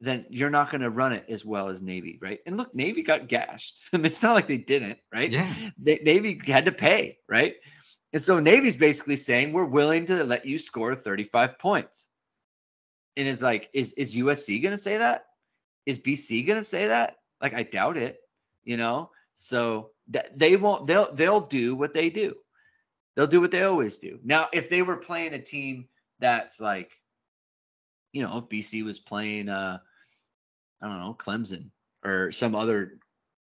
[0.00, 2.38] then you're not going to run it as well as Navy, right?
[2.46, 3.80] And look, Navy got gashed.
[3.92, 5.28] it's not like they didn't, right?
[5.28, 5.52] Yeah.
[5.76, 7.56] They, Navy had to pay, right?
[8.12, 12.08] And so Navy's basically saying we're willing to let you score 35 points.
[13.16, 15.24] And it's like, is is USC going to say that?
[15.84, 17.16] Is BC going to say that?
[17.42, 18.18] Like, I doubt it,
[18.62, 19.10] you know.
[19.34, 20.86] So that they won't.
[20.86, 22.36] They'll they'll do what they do.
[23.16, 24.20] They'll do what they always do.
[24.22, 25.88] Now, if they were playing a team
[26.20, 26.92] that's like,
[28.14, 29.78] you know, if BC was playing, uh,
[30.80, 31.70] I don't know, Clemson
[32.04, 32.98] or some other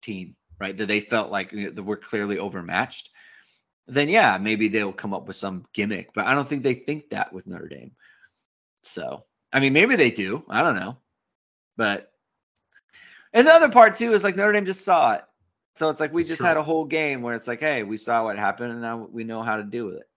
[0.02, 3.10] team, right, that they felt like you know, that were clearly overmatched,
[3.88, 6.10] then yeah, maybe they'll come up with some gimmick.
[6.16, 7.92] But I don't think they think that with Notre Dame.
[8.82, 10.44] So, I mean, maybe they do.
[10.50, 10.98] I don't know.
[11.78, 12.12] But
[13.34, 15.24] and the other part too is like Notre Dame just saw it.
[15.76, 16.48] So it's like we just Sure.
[16.48, 19.24] had a whole game where it's like, hey, we saw what happened and now we
[19.24, 20.10] know how to deal with it.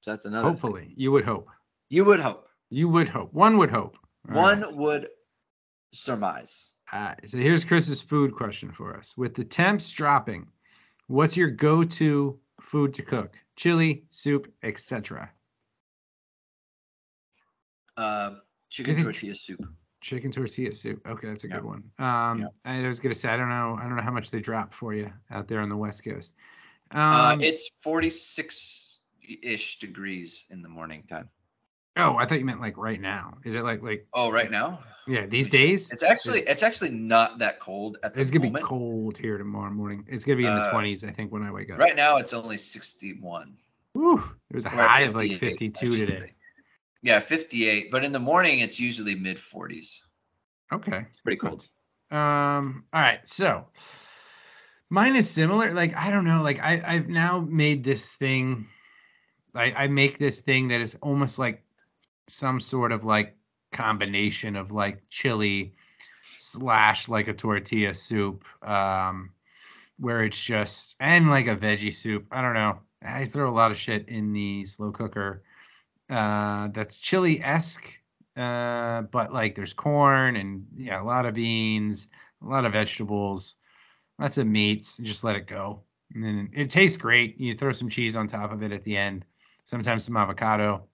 [0.00, 0.48] So that's another.
[0.48, 0.52] thing.
[0.54, 1.48] Hopefully, you would hope.
[1.88, 2.47] you would hope.
[2.70, 3.32] You would hope.
[3.32, 3.96] One would hope.
[4.28, 4.76] All One right.
[4.76, 5.08] would
[5.92, 6.70] surmise.
[6.92, 9.16] Uh, so here's Chris's food question for us.
[9.16, 10.48] With the temps dropping,
[11.06, 13.36] what's your go-to food to cook?
[13.56, 15.30] Chili, soup, etc.
[17.96, 18.36] Uh,
[18.70, 19.60] chicken think- tortilla soup.
[20.00, 21.04] Chicken tortilla soup.
[21.06, 21.56] Okay, that's a Yeah.
[21.56, 21.90] good one.
[21.98, 22.46] Um, Yeah.
[22.64, 23.76] I was gonna say I don't know.
[23.76, 26.34] I don't know how much they drop for you out there on the West Coast.
[26.92, 29.00] Um, uh, it's 46
[29.42, 31.28] ish degrees in the morning time.
[31.98, 33.38] Oh, I thought you meant like right now.
[33.44, 34.80] Is it like like Oh, right now?
[35.06, 35.90] yeah these days?
[35.90, 38.64] It's actually it's actually not that cold at the It's gonna moment.
[38.64, 40.06] be cold here tomorrow morning.
[40.08, 41.78] It's gonna be in the Uh, twenties, I think, when I wake up.
[41.78, 43.56] Right now it's only 61.
[43.94, 46.18] Whew, it was a We're high of like 52 today.
[46.20, 46.34] say.
[47.02, 47.90] Yeah, 58.
[47.90, 50.00] But in the morning, it's usually mid 40s.
[50.72, 51.06] Okay.
[51.08, 51.66] It's pretty cold.
[52.10, 52.84] Um.
[52.92, 53.26] All right.
[53.26, 53.66] So
[54.90, 55.72] mine is similar.
[55.72, 56.42] Like I don't know.
[56.42, 58.66] Like I I've now made this thing.
[59.54, 61.62] I I make this thing that is almost like
[62.28, 63.36] some sort of like
[63.72, 65.74] combination of like chili
[66.22, 68.44] slash like a tortilla soup.
[68.62, 69.32] Um,
[70.00, 72.26] where it's just and like a veggie soup.
[72.30, 72.78] I don't know.
[73.02, 75.42] I throw a lot of shit in the slow cooker.
[76.08, 77.98] Uh, that's chili esque
[78.38, 82.08] uh, but like there's corn and yeah, a lot of beans,
[82.40, 83.56] a lot of vegetables,
[84.18, 84.98] lots of meats.
[84.98, 85.82] Just let it go,
[86.14, 87.40] and then it tastes great.
[87.40, 89.24] You throw some cheese on top of it at the end,
[89.64, 90.84] sometimes some avocado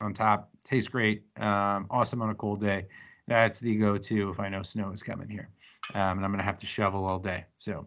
[0.00, 0.50] on top.
[0.64, 1.24] Tastes great.
[1.36, 2.86] Um, awesome on a cold day.
[3.26, 5.48] That's the go-to if I know snow is coming here,
[5.94, 7.44] um, and I'm gonna have to shovel all day.
[7.58, 7.86] So.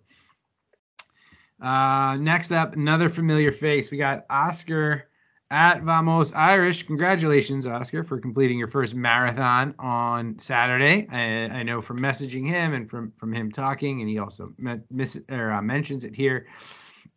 [1.59, 3.89] Uh, next up, another familiar face.
[3.89, 5.07] We got Oscar
[5.49, 6.83] at Vamos Irish.
[6.83, 11.07] Congratulations, Oscar, for completing your first marathon on Saturday.
[11.09, 14.81] I, I know from messaging him and from from him talking, and he also met,
[14.91, 16.47] miss, or, uh, mentions it here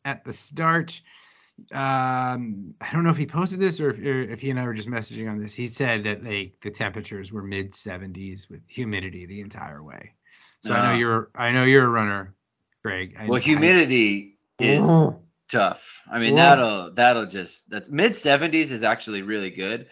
[0.05, 1.01] at the start.
[1.73, 4.65] Um, I don't know if he posted this or if, or if he and I
[4.65, 5.55] were just messaging on this.
[5.55, 10.15] He said that like the temperatures were mid 70s with humidity the entire way.
[10.63, 10.97] So I know Ah.
[10.97, 12.35] you're I know you're a runner,
[12.85, 13.17] Greg.
[13.19, 15.23] I- Well, I- humidity is Oh.
[15.51, 16.03] tough.
[16.11, 16.57] I mean, Yeah.
[16.57, 19.89] that'll that'll just that's mid 70s is actually really good.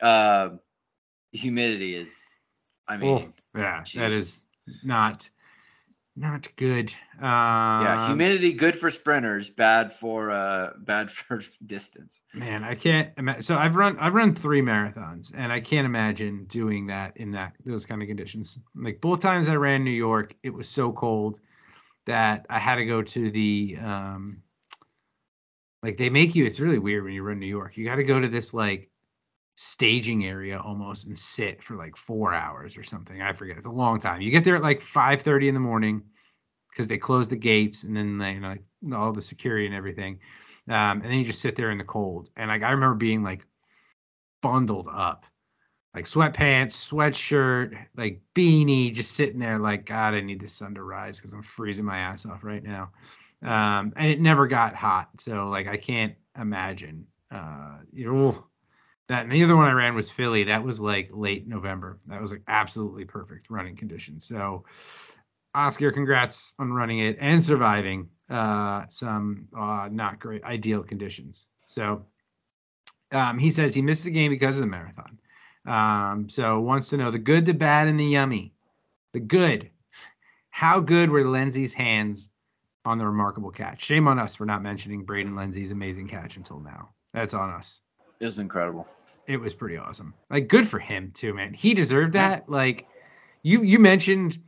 [0.00, 0.50] Uh,
[1.32, 2.38] humidity is,
[2.86, 3.10] I mean,
[3.54, 4.12] Oh, yeah, that Jesus.
[4.12, 4.44] is
[4.84, 5.28] not
[6.14, 6.92] not good.
[7.18, 12.22] Um, yeah, humidity good for sprinters, bad for uh, bad for distance.
[12.34, 13.42] Man, I can't imagine.
[13.42, 17.54] So I've run I've run three marathons, and I can't imagine doing that in that
[17.64, 18.58] those kind of conditions.
[18.74, 21.40] Like both times I ran New York, it was so cold
[22.06, 24.42] that I had to go to the um,
[25.82, 26.44] like they make you.
[26.44, 27.76] It's really weird when you run New York.
[27.76, 28.90] You got to go to this like
[29.54, 33.20] staging area almost and sit for like four hours or something.
[33.20, 33.56] I forget.
[33.56, 34.20] It's a long time.
[34.20, 36.04] You get there at like five thirty in the morning
[36.70, 39.74] because they close the gates and then they you know like all the security and
[39.74, 40.20] everything.
[40.68, 42.30] Um, and then you just sit there in the cold.
[42.36, 43.46] And like I remember being like
[44.42, 45.26] bundled up,
[45.94, 50.82] like sweatpants, sweatshirt, like beanie, just sitting there like God, I need the sun to
[50.82, 52.92] rise because I'm freezing my ass off right now.
[53.42, 57.06] Um, and it never got hot, so like I can't imagine.
[57.30, 58.44] Uh, you know
[59.08, 59.22] that.
[59.22, 60.44] And the other one I ran was Philly.
[60.44, 61.98] That was like late November.
[62.06, 64.24] That was like absolutely perfect running conditions.
[64.24, 64.64] So.
[65.54, 71.46] Oscar, congrats on running it and surviving uh, some uh, not great ideal conditions.
[71.66, 72.06] So
[73.10, 75.18] um, he says he missed the game because of the marathon.
[75.66, 78.54] Um, so wants to know the good, the bad, and the yummy.
[79.12, 79.70] The good.
[80.50, 82.30] How good were Lenzy's hands
[82.84, 83.84] on the remarkable catch?
[83.84, 86.90] Shame on us for not mentioning Braden Lenzy's amazing catch until now.
[87.12, 87.82] That's on us.
[88.22, 88.86] It was incredible.
[89.26, 90.14] It was pretty awesome.
[90.30, 91.54] Like good for him too, man.
[91.54, 92.48] He deserved that.
[92.48, 92.86] Like
[93.42, 94.38] you you mentioned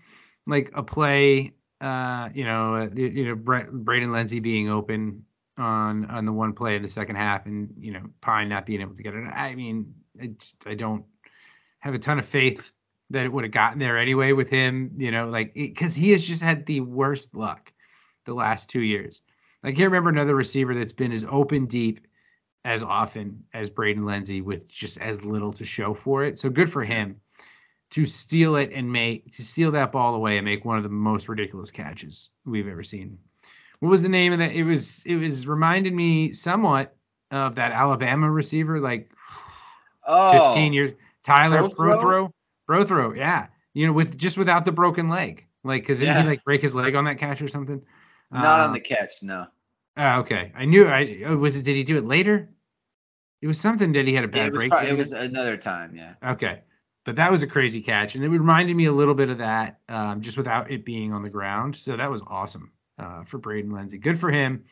[0.47, 5.25] like a play uh you know uh, you know Braden Lenzy being open
[5.59, 8.81] on on the one play in the second half and you know Pyne not being
[8.81, 9.27] able to get it.
[9.27, 11.05] I mean, I just I don't
[11.81, 12.71] have a ton of faith
[13.11, 16.25] that it would have gotten there anyway with him, you know, like because he has
[16.25, 17.73] just had the worst luck
[18.25, 19.23] the last two years.
[19.65, 22.07] I can't remember another receiver that's been as open deep
[22.65, 26.39] as often as Braden Lenzy with just as little to show for it.
[26.39, 27.21] So good for him
[27.91, 30.89] to steal it and make to steal that ball away and make one of the
[30.89, 33.19] most ridiculous catches we've ever seen.
[33.81, 34.53] What was the name of that?
[34.53, 36.97] It was it was reminded me somewhat
[37.31, 39.11] of that Alabama receiver like
[40.07, 40.93] Oh, 15 years
[41.23, 42.31] Tyler Prothro?
[42.69, 43.17] Prothro.
[43.17, 43.49] Yeah.
[43.73, 45.47] You know, with just without the broken leg.
[45.63, 46.23] Like cuz didn't Yeah.
[46.23, 47.83] he like break his leg on that catch or something?
[48.31, 49.47] not Uh, on the catch, no.
[49.97, 50.51] Oh, okay.
[50.57, 52.49] I knew I oh, was it did he do it later?
[53.45, 54.71] It was something that he had a bad It break.
[54.71, 56.15] probably, it was another time, yeah.
[56.25, 56.63] Okay.
[57.05, 58.15] But that was a crazy catch.
[58.15, 61.23] And it reminded me a little bit of that, um, just without it being on
[61.23, 61.77] the ground.
[61.77, 63.99] So that was awesome uh, for Braden Lenzy.
[63.99, 64.65] Good for him.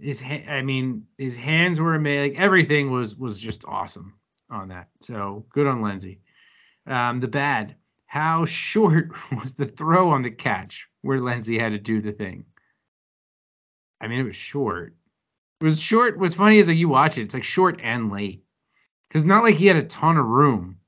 [0.00, 2.30] His, ha- I mean, his hands were amazing.
[2.32, 4.14] Like, everything was was just awesome
[4.48, 4.88] on that.
[5.02, 6.20] So good on Lenzy.
[6.86, 7.76] Um, the bad.
[8.06, 12.46] How short was the throw on the catch where Lenzy had to do the thing?
[14.00, 14.96] I mean, it was short.
[15.62, 16.18] It was short.
[16.18, 18.42] What's funny is like you watch it, it's like short and late.
[19.08, 20.80] Because not like he had a ton of room,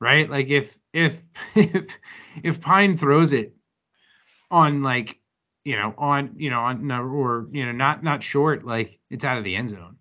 [0.00, 0.28] right?
[0.28, 1.22] Like if if
[1.54, 1.96] if
[2.42, 3.54] if Pyne throws it
[4.50, 5.20] on like
[5.64, 9.38] you know on you know on or you know not not short, like it's out
[9.38, 9.98] of the end zone.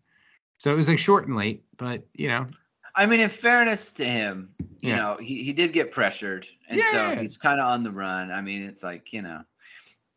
[0.57, 2.47] So it was like short and late, but you know
[2.95, 4.95] I mean, in fairness to him, you Yeah.
[4.95, 8.31] know, he, he did get pressured, and so he's kind of on the run.
[8.31, 9.43] I mean, it's like you know,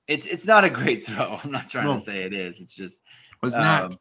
[0.09, 1.39] it's it's not a great throw.
[1.45, 1.95] I'm not trying No.
[1.97, 2.63] to say it is.
[2.63, 3.03] It's just
[3.43, 3.95] was um, not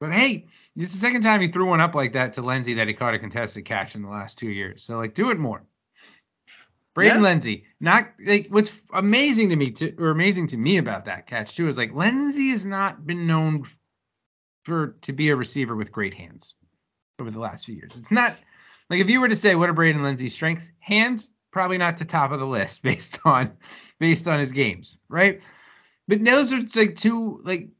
[0.00, 2.74] But hey, this is the second time he threw one up like that to Lenzy
[2.74, 4.82] that he caught a contested catch in the last two years.
[4.82, 5.64] So like, do it more.
[6.94, 7.22] Braden Yeah.
[7.22, 11.56] Lenzy, not like what's amazing to me to, or amazing to me about that catch
[11.56, 13.64] too is like Lenzy has not been known
[14.64, 16.54] for to be a receiver with great hands
[17.18, 17.96] over the last few years.
[17.96, 18.36] It's not
[18.90, 22.04] like if you were to say what are Braden Lenzy's strengths, hands probably not the
[22.04, 23.56] top of the list based on
[23.98, 25.40] based on his games, right?
[26.08, 27.70] But those are like two like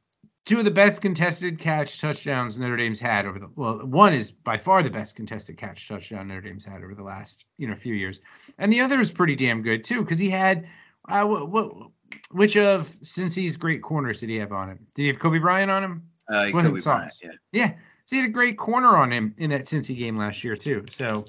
[0.45, 4.33] two of the best contested catch touchdowns Notre Dame's had over the well, one is
[4.33, 7.75] by far the best contested catch touchdown Notre Dame's had over the last you know
[7.75, 8.21] few years,
[8.59, 10.69] and the other is pretty damn good too because he had
[11.09, 11.91] uh, what, what
[12.31, 14.87] which of Cincy's great corners did he have on him?
[14.95, 16.09] Did he have Coby Bryant on him?
[16.29, 17.31] Uh, Coby Bryant, yeah.
[17.53, 20.57] Yeah, so he had a great corner on him in that Cincy game last year
[20.57, 20.85] too.
[20.91, 21.25] So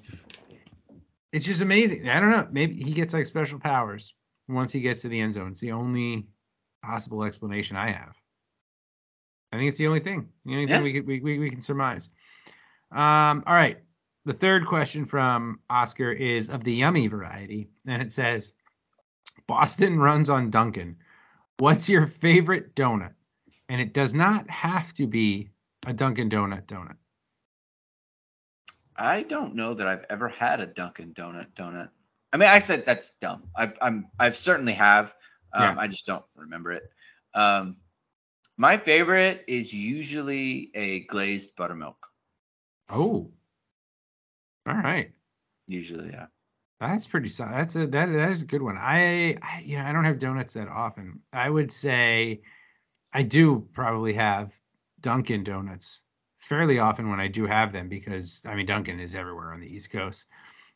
[1.32, 2.08] it's just amazing.
[2.08, 2.48] I don't know.
[2.52, 4.14] Maybe he gets like special powers
[4.48, 5.52] once he gets to the end zone.
[5.52, 6.28] It's the only
[6.84, 8.16] possible explanation I have.
[9.52, 10.30] I think it's the only thing.
[10.46, 10.76] The only Yeah.
[10.76, 12.10] thing we, could, we, we we can surmise.
[12.92, 13.80] Um, all right.
[14.26, 18.54] The third question from Oscar is of the yummy variety, and it says,
[19.48, 20.98] "Boston runs on Dunkin'.
[21.58, 23.14] What's your favorite donut?"
[23.70, 25.50] And it does not have to be
[25.86, 26.96] a Dunkin' Donut donut.
[28.96, 31.90] I don't know that I've ever had a Dunkin' Donut donut.
[32.32, 33.50] I mean, I said that's dumb.
[33.56, 35.14] I, I'm I've certainly have.
[35.54, 35.76] Um, Yeah.
[35.78, 36.84] I just don't remember it.
[37.34, 37.78] Um,
[38.58, 41.98] my favorite is usually a glazed buttermilk.
[42.90, 43.34] Oh,
[44.66, 45.12] all right.
[45.68, 46.28] Usually, yeah.
[46.80, 47.54] That's pretty solid.
[47.54, 48.78] That's a that that is a good one.
[48.78, 51.22] I, I you know I don't have donuts that often.
[51.32, 52.42] I would say
[53.14, 54.60] I do probably have
[55.02, 56.04] Dunkin' Donuts
[56.38, 59.74] fairly often when I do have them because I mean Dunkin' is everywhere on the
[59.74, 60.28] East Coast.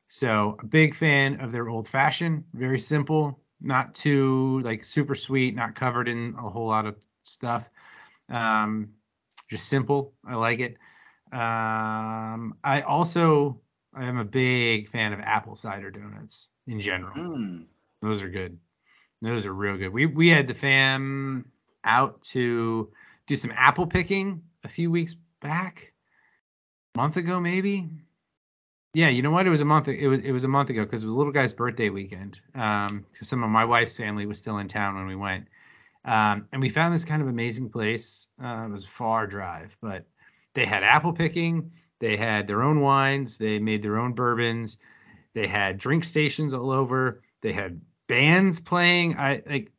[0.08, 5.56] So a big fan of their old fashioned, very simple, not too like super sweet,
[5.56, 7.70] not covered in a whole lot of stuff.
[8.30, 8.94] Um,
[9.50, 10.14] just simple.
[10.26, 10.78] I like it.
[11.32, 13.62] Um, I also
[13.94, 17.14] I am a big fan of apple cider donuts in general.
[17.16, 17.68] Mm.
[18.02, 18.60] Those are good.
[19.22, 19.92] Those are real good.
[19.92, 21.52] We we had the fam
[21.84, 22.92] out to
[23.26, 25.94] do some apple picking a few weeks back,
[26.96, 27.90] month ago maybe.
[28.98, 29.46] Yeah, you know what?
[29.46, 29.90] It was a month.
[29.90, 32.40] It was it was a month ago because it was little guy's birthday weekend.
[32.56, 35.50] Um, because some of my wife's family was still in town when we went.
[36.04, 38.28] Um, and we found this kind of amazing place.
[38.44, 40.08] Uh, it was a far drive, but
[40.56, 41.74] they had apple picking.
[42.00, 43.38] They had their own wines.
[43.38, 44.80] They made their own bourbons.
[45.34, 47.22] They had drink stations all over.
[47.42, 49.16] They had bands playing.
[49.16, 49.72] I like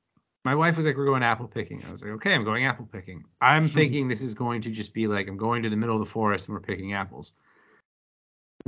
[0.44, 1.82] my wife was like, We're going apple picking.
[1.88, 3.24] I was like, Okay, I'm going apple picking.
[3.40, 6.06] I'm thinking this is going to just be like I'm going to the middle of
[6.06, 7.32] the forest and we're picking apples.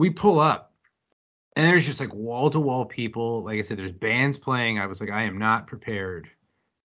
[0.00, 0.72] We pull up
[1.54, 3.44] and there's just like wall to wall people.
[3.44, 4.78] Like I said, there's bands playing.
[4.78, 6.30] I was like, I am not prepared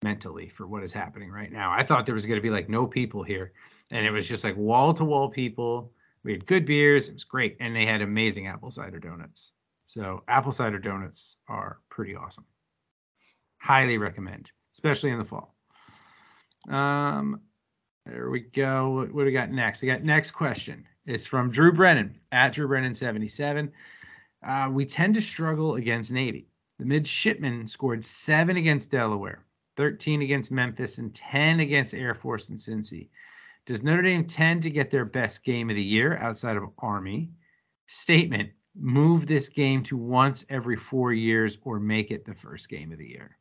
[0.04, 1.72] mentally for what is happening right now.
[1.72, 3.54] I thought there was going to be like no people here.
[3.90, 5.94] And it was just like wall to wall people.
[6.26, 7.08] We had good beers.
[7.08, 7.56] It was great.
[7.62, 9.54] And they had amazing apple cider donuts.
[9.86, 12.46] So apple cider donuts are pretty awesome.
[13.60, 15.56] Highly recommend, especially in the fall.
[16.68, 17.40] Um,
[18.06, 18.90] there we go.
[18.90, 19.82] What, what do we got next?
[19.82, 20.86] We got next question.
[21.06, 23.72] It's from Drew Brennan at Drew Brennan 77.
[24.44, 26.48] Uh, we tend to struggle against Navy.
[26.78, 29.44] The midshipmen scored seven against Delaware,
[29.78, 33.10] 13 against Memphis, and 10 against Air Force and Cincy.
[33.66, 37.32] Does Notre Dame tend to get their best game of the year outside of Army?
[37.88, 42.92] Statement Move this game to once every four years or make it the first game
[42.92, 43.38] of the year.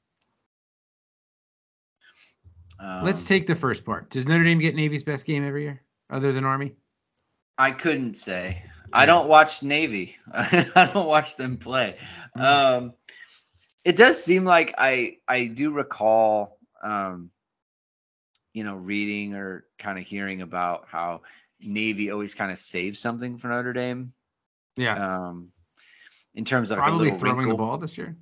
[2.80, 4.10] Let's Um, take the first part.
[4.10, 6.76] Does Notre Dame get Navy's best game every year other than Army?
[7.56, 8.62] I couldn't say.
[8.93, 10.16] I don't watch Navy.
[10.32, 11.97] I don't watch them play.
[12.36, 12.94] Um,
[13.85, 17.31] it does seem like I I do recall, um,
[18.52, 21.22] you know, reading or kind of hearing about how
[21.60, 24.12] Navy always kind of saves something for Notre Dame.
[24.76, 25.26] Yeah.
[25.26, 25.51] Um,
[26.35, 28.16] in terms of like a Probably little throwing the ball this year.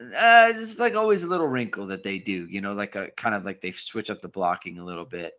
[0.00, 3.34] Uh, it's like always a little wrinkle that they do, you know, like a kind
[3.34, 5.34] of like they switch up the blocking a little bit,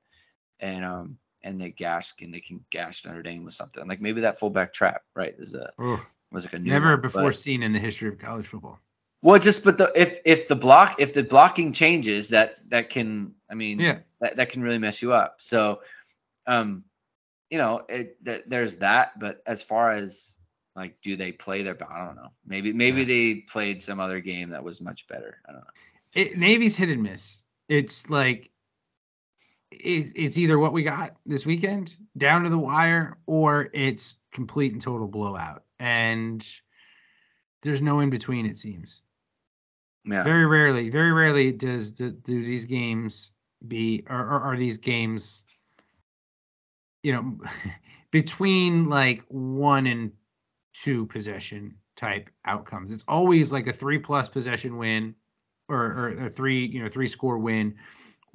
[0.62, 4.22] and um, and they gash and they can gash Notre Dame with something like maybe
[4.22, 5.34] that fullback trap, right?
[5.38, 6.16] Is a Oof.
[6.32, 8.80] was like a new Never one, before but- seen in the history of college football.
[9.22, 13.36] well, just but the if if the block if the blocking changes, that that can
[13.50, 14.00] I mean Yeah.
[14.20, 15.38] that that can really mess you up.
[15.40, 15.82] So,
[16.48, 16.84] um,
[17.50, 20.38] you know, it that there's that, but as far as
[20.76, 21.78] like, do they play their?
[21.90, 22.32] I don't know.
[22.46, 23.06] Maybe maybe Yeah.
[23.08, 25.38] they played some other game that was much better.
[25.48, 25.70] I don't know.
[26.14, 27.44] It, Navy's hit and miss.
[27.70, 28.50] It's like
[29.84, 34.74] it, it's either what we got this weekend down to the wire or it's complete
[34.74, 35.64] and total blowout.
[35.80, 36.46] And
[37.64, 39.02] there's no in between, it seems.
[40.06, 40.24] Yeah.
[40.24, 43.32] Very rarely, very rarely does do, do these games
[43.66, 45.46] be or, or are these games
[47.06, 47.38] you know,
[48.12, 50.12] between like one and
[50.74, 52.92] two possession type outcomes.
[52.92, 55.14] It's always like a three plus possession win
[55.70, 57.76] or, or a three, you know, three score win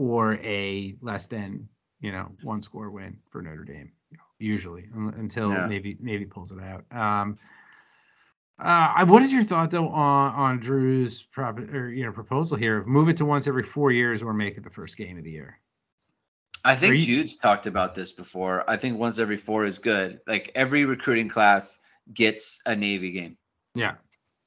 [0.01, 1.68] or a less than,
[2.01, 3.93] you know, one score win for Notre Dame,
[4.39, 5.66] usually until Yeah.
[5.66, 6.85] maybe, maybe pulls it out.
[6.90, 7.36] Um,
[8.59, 12.78] uh, what is your thought though on, on Drew's prop or you know proposal here
[12.78, 15.24] of move it to once every four years or make it the first game of
[15.24, 15.59] the year?
[16.64, 18.68] I think you- Jude's talked about this before.
[18.68, 20.20] I think once every four is good.
[20.27, 21.78] Like every recruiting class
[22.12, 23.36] gets a Navy game.
[23.74, 23.94] Yeah,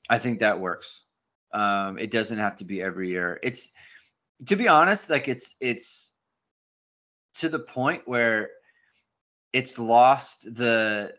[0.09, 1.03] I think that works.
[1.53, 3.39] Um, it doesn't have to be every year.
[3.43, 3.71] It's
[4.47, 6.11] to be honest, like it's it's
[7.35, 8.49] to the point where
[9.51, 11.13] it's lost the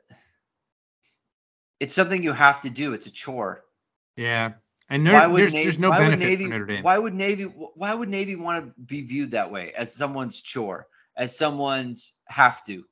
[1.81, 2.93] it's something you have to do.
[2.93, 3.65] It's a chore.
[4.17, 4.53] yeah.
[4.91, 6.83] And would there's, Navy, there's no why would benefit Navy, for Notre Dame.
[6.83, 10.87] Why would Navy why would Navy want to be viewed that way as someone's chore,
[11.17, 12.85] as someone's have to?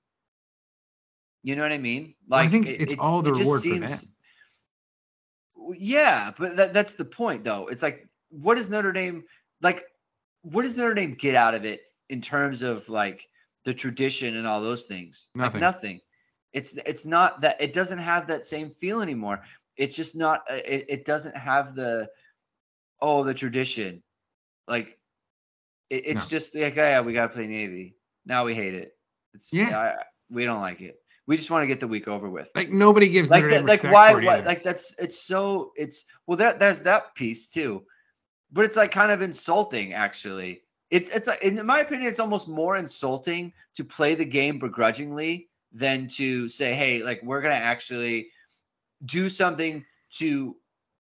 [1.43, 2.15] You know what I mean?
[2.27, 4.15] Well, I think it's it- all the it reward for seems- them.
[5.77, 7.67] Yeah, but that, that's the point though.
[7.67, 9.25] It's like what is Notre Dame
[9.61, 9.85] like
[10.43, 13.27] what does Notre Dame get out of it in terms of like
[13.65, 15.31] the tradition and all those things?
[15.35, 15.53] Nothing.
[15.53, 16.01] Like nothing.
[16.53, 19.43] It's it's not that it doesn't have that same feel anymore.
[19.77, 22.09] It's just not uh, it, it doesn't have the
[23.01, 24.03] oh the tradition.
[24.69, 24.99] Like
[25.89, 26.37] it, it's No.
[26.37, 27.97] just like oh, yeah, we got to play Navy.
[28.27, 28.93] Now we hate it.
[29.35, 29.79] It's Yeah.
[29.79, 30.97] I, we don't like it.
[31.27, 33.79] We just want to get the week over with Like nobody gives like Notre that,
[33.79, 37.85] Dame like why, why like that's it's so it's well that there's that piece too
[38.53, 40.61] but it's like kind of insulting actually
[40.91, 45.49] it's it's like in my opinion it's almost more insulting to play the game begrudgingly
[45.73, 48.29] than to say hey like we're gonna actually
[49.05, 50.55] do something to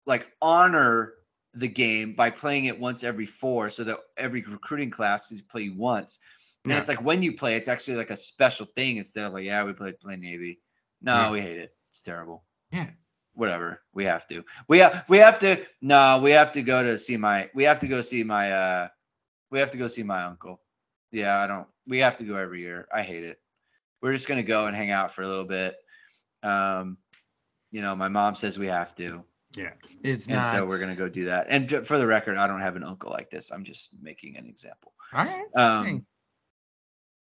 [0.07, 1.13] like honor
[1.53, 5.69] the game by playing it once every four so that every recruiting class is play
[5.69, 6.19] once
[6.65, 6.79] and Yeah.
[6.79, 9.63] it's like when you play it's actually like a special thing instead of like yeah
[9.65, 10.61] we played play navy
[11.03, 11.31] no Yeah.
[11.31, 12.43] we hate it it's terrible
[12.73, 12.91] Yeah.
[13.35, 14.45] Whatever we have to.
[14.69, 17.81] We have we have to no we have to go to see my we have
[17.81, 18.89] to go see my uh
[19.51, 20.61] we have to go see my uncle.
[21.13, 22.89] Yeah i don't we have to go every year.
[22.93, 23.39] I hate it.
[24.01, 25.77] We're just gonna go and hang out for a little bit.
[26.43, 26.99] Um
[27.71, 29.25] you know my mom says we have to.
[29.57, 29.71] Yeah,
[30.03, 30.47] it's and not.
[30.47, 31.47] so we're gonna go do that.
[31.49, 33.51] And for the record i don't have an uncle like this.
[33.53, 34.93] I'm just making an example.
[35.13, 35.45] All right.
[35.57, 36.03] um Hey.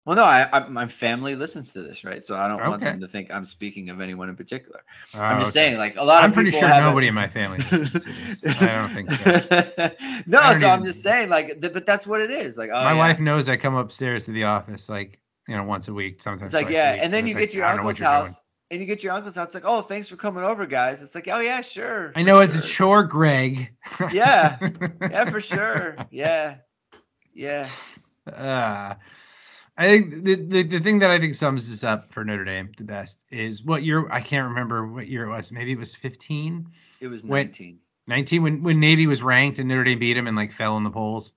[0.05, 3.01] Well no I, I my family listens to this right so i don't want them
[3.01, 4.83] to think i'm speaking of anyone in particular
[5.15, 5.65] Oh, i'm just okay.
[5.67, 6.39] saying like a lot of people.
[6.39, 8.45] I'm pretty sure nobody in my family listens to this.
[8.61, 9.89] I don't think so.
[10.27, 12.57] no, so I'm just saying, like, th- but that's what it is.
[12.57, 12.97] Like, oh, my yeah.
[12.97, 16.53] wife knows I come upstairs to the office like you know once a week, sometimes.
[16.53, 18.09] It's like, yeah, and then you like, get your I don't know what uncle's you're
[18.09, 18.33] doing.
[18.33, 18.39] house,
[18.71, 19.47] and you get your uncle's house.
[19.47, 21.01] It's like, oh, thanks for coming over, guys.
[21.01, 22.11] It's like, oh yeah, sure.
[22.15, 23.73] I know it's a chore, Greg.
[24.11, 24.57] Yeah.
[25.01, 25.97] Yeah, for sure.
[26.11, 26.57] Yeah,
[27.33, 27.67] yeah.
[28.31, 28.95] Uh,
[29.75, 32.71] I think the, the the thing that I think sums this up for Notre Dame
[32.77, 35.51] the best is what year I can't remember what year it was.
[35.51, 36.67] Maybe it was 15,
[37.01, 37.79] It was When- 19.
[38.05, 40.83] 19 when when Navy was ranked and Notre Dame beat him and like fell in
[40.83, 41.33] the polls.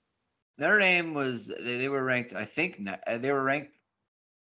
[0.59, 2.33] Notre Dame was they, they were ranked.
[2.33, 3.73] I think uh, they were ranked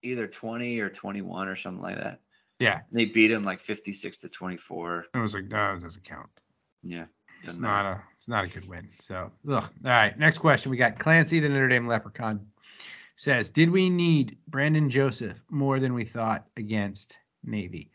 [0.03, 2.21] either 20 or 21 or something like that.
[2.59, 5.07] Yeah, They beat them like 56 to 24.
[5.15, 6.31] it was like no, it doesn't count.
[6.83, 7.05] Yeah.
[7.43, 8.89] It's doesn't a it's not a good win.
[8.91, 9.63] So ugh.
[9.63, 10.19] all right.
[10.19, 10.71] Next question.
[10.71, 12.47] We got Clancy the Notre Dame Leprechaun
[13.17, 17.91] says, Did we need Brandon Joseph more than we thought against Navy?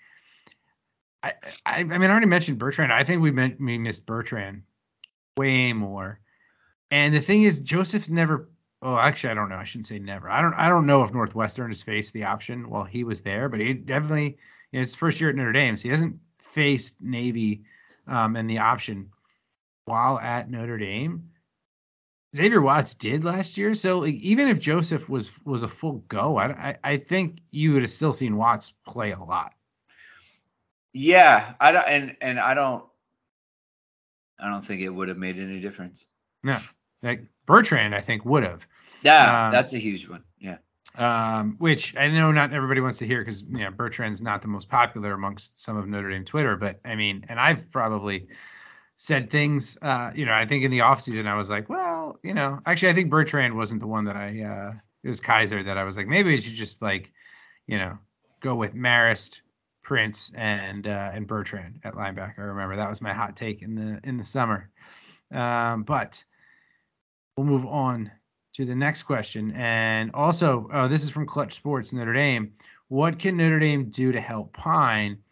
[1.23, 1.33] I
[1.65, 2.91] I, I mean I already mentioned Bertrand.
[2.91, 4.63] I think we meant we missed Bertrand
[5.37, 6.19] way more.
[6.89, 8.49] And the thing is, Joseph's never
[8.81, 9.55] oh actually I don't know.
[9.55, 10.29] I shouldn't say never.
[10.29, 13.47] I don't I don't know if Northwestern has faced the option while he was there,
[13.47, 14.37] but he definitely
[14.71, 17.63] you know, his first year at Notre Dame, so he hasn't faced Navy
[18.07, 19.11] um, and the option
[19.85, 21.30] while at Notre Dame.
[22.35, 26.37] Xavier Watts did last year, so like, even if Joseph was was a full go,
[26.37, 29.53] I, I I think you would have still seen Watts play a lot.
[30.93, 32.85] Yeah, I don't, and and I don't,
[34.39, 36.05] I don't think it would have made any difference.
[36.43, 36.57] No,
[37.03, 38.65] like Bertrand, I think would have.
[39.01, 40.23] Yeah, Um, that's a huge one.
[40.39, 40.57] Yeah,
[40.95, 44.47] um, which I know not everybody wants to hear because you know Bertrand's not the
[44.47, 48.27] most popular amongst some of Notre Dame Twitter, but I mean, and I've probably
[49.01, 52.35] said things, uh, you know, I think in the offseason I was like, well, you
[52.35, 55.75] know, actually I think Bertrand wasn't the one that I, uh, it was Kiser that
[55.75, 57.11] I was like, maybe we should just like,
[57.65, 57.97] you know,
[58.41, 59.41] go with Marist,
[59.81, 62.37] Prince, and uh, and Bertrand at linebacker.
[62.37, 64.69] I remember that was my hot take in the in the summer.
[65.31, 66.23] Um, but
[67.35, 68.11] we'll move on
[68.53, 69.51] to the next question.
[69.55, 72.53] And also, oh, this is from Clutch Sports Notre Dame.
[72.87, 75.23] What can Notre Dame do to help Pyne?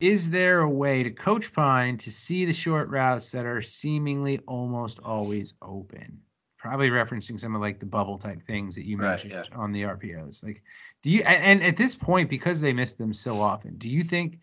[0.00, 4.40] Is there a way to coach Pyne to see the short routes that are seemingly
[4.46, 6.22] almost always open?
[6.58, 9.82] probably referencing some of like the bubble type things that you Right, mentioned on the
[9.82, 10.44] RPOs.
[10.44, 10.62] Like,
[11.02, 11.22] do you?
[11.22, 14.40] And, at this point, because they miss them so often, do you think?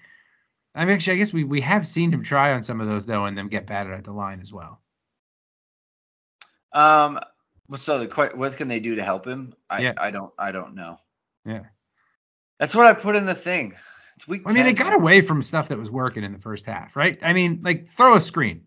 [0.74, 3.06] I mean, actually, I guess we we have seen him try on some of those
[3.06, 4.82] though, and them get battered at the line as well.
[6.74, 7.20] Um.
[7.78, 9.54] So the what can they do to help him?
[9.70, 9.94] I Yeah.
[9.98, 11.00] I don't I don't know.
[11.46, 11.64] Yeah.
[12.60, 13.74] That's what I put in the thing.
[14.18, 14.44] It's week.
[14.46, 16.96] I mean, they 10, got away from stuff that was working in the first half,
[16.96, 17.18] right?
[17.22, 18.66] I mean, like throw a screen.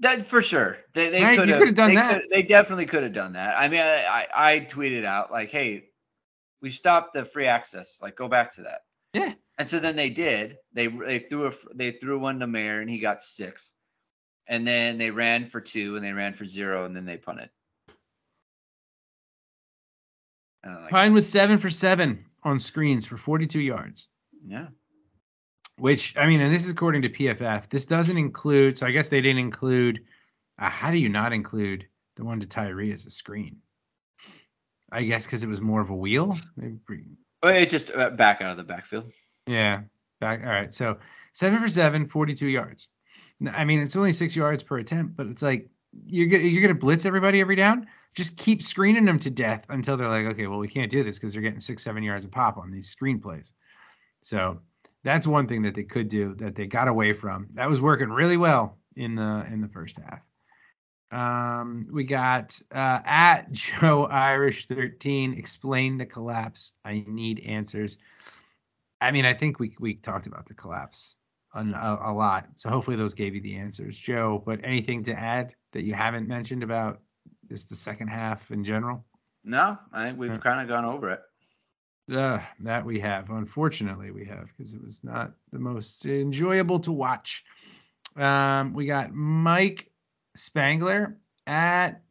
[0.00, 0.76] That for sure.
[0.92, 2.22] They they Right, could have done they that.
[2.30, 3.56] they definitely could have done that.
[3.58, 5.88] I mean, I, I I tweeted out like, hey,
[6.60, 8.00] we stopped the free access.
[8.02, 8.82] Like, go back to that.
[9.14, 9.32] Yeah.
[9.56, 10.58] And so then they did.
[10.74, 13.72] They they threw a they threw one to Mayer and he got six.
[14.46, 17.48] And then they ran for two and they ran for zero and then they punted.
[20.64, 24.08] Like, Pyne was seven for seven on screens for 42 yards.
[24.46, 24.68] yeah.
[25.78, 27.68] Which I mean, and this is according to PFF.
[27.68, 28.78] This doesn't include.
[28.78, 30.04] So I guess they didn't include.
[30.58, 31.86] Uh, how do you not include
[32.16, 33.58] the one to Tyree as a screen?
[34.90, 36.34] I guess because it was more of a wheel.
[36.56, 39.12] Well, It's just uh, back out of the backfield.
[39.46, 39.82] Yeah.
[40.18, 40.40] Back.
[40.44, 40.72] All right.
[40.74, 40.96] So
[41.34, 42.88] seven for seven, 42 yards.
[43.52, 45.68] I mean, it's only six yards per attempt, but it's like
[46.06, 47.86] you're you're gonna blitz everybody every down.
[48.14, 51.18] Just keep screening them to death until they're like, okay, well, we can't do this
[51.18, 53.52] because they're getting six, seven yards a pop on these screen plays.
[54.22, 54.60] So
[55.04, 57.48] that's one thing that they could do that they got away from.
[57.54, 60.22] That was working really well in the in the first half.
[61.12, 65.34] Um, we got uh, at Joe Irish 13.
[65.34, 66.72] Explain the collapse.
[66.84, 67.98] I need answers.
[69.00, 71.16] I mean, I think we we talked about the collapse
[71.54, 72.48] a, a lot.
[72.56, 74.42] So hopefully those gave you the answers, Joe.
[74.44, 77.00] But anything to add that you haven't mentioned about
[77.50, 79.04] just the second half in general?
[79.44, 81.20] No, I think we've kind of gone over it.
[82.10, 83.28] Uh, that we have.
[83.28, 87.44] Unfortunately, we have because it was not the most enjoyable to watch.
[88.16, 89.90] Um, we got Mike
[90.34, 92.02] Spangler at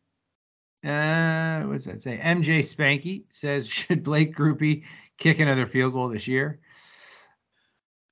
[0.85, 2.17] uh, what does that say?
[2.17, 4.83] MJ Spanky says, should Blake Grupe
[5.17, 6.59] kick another field goal this year?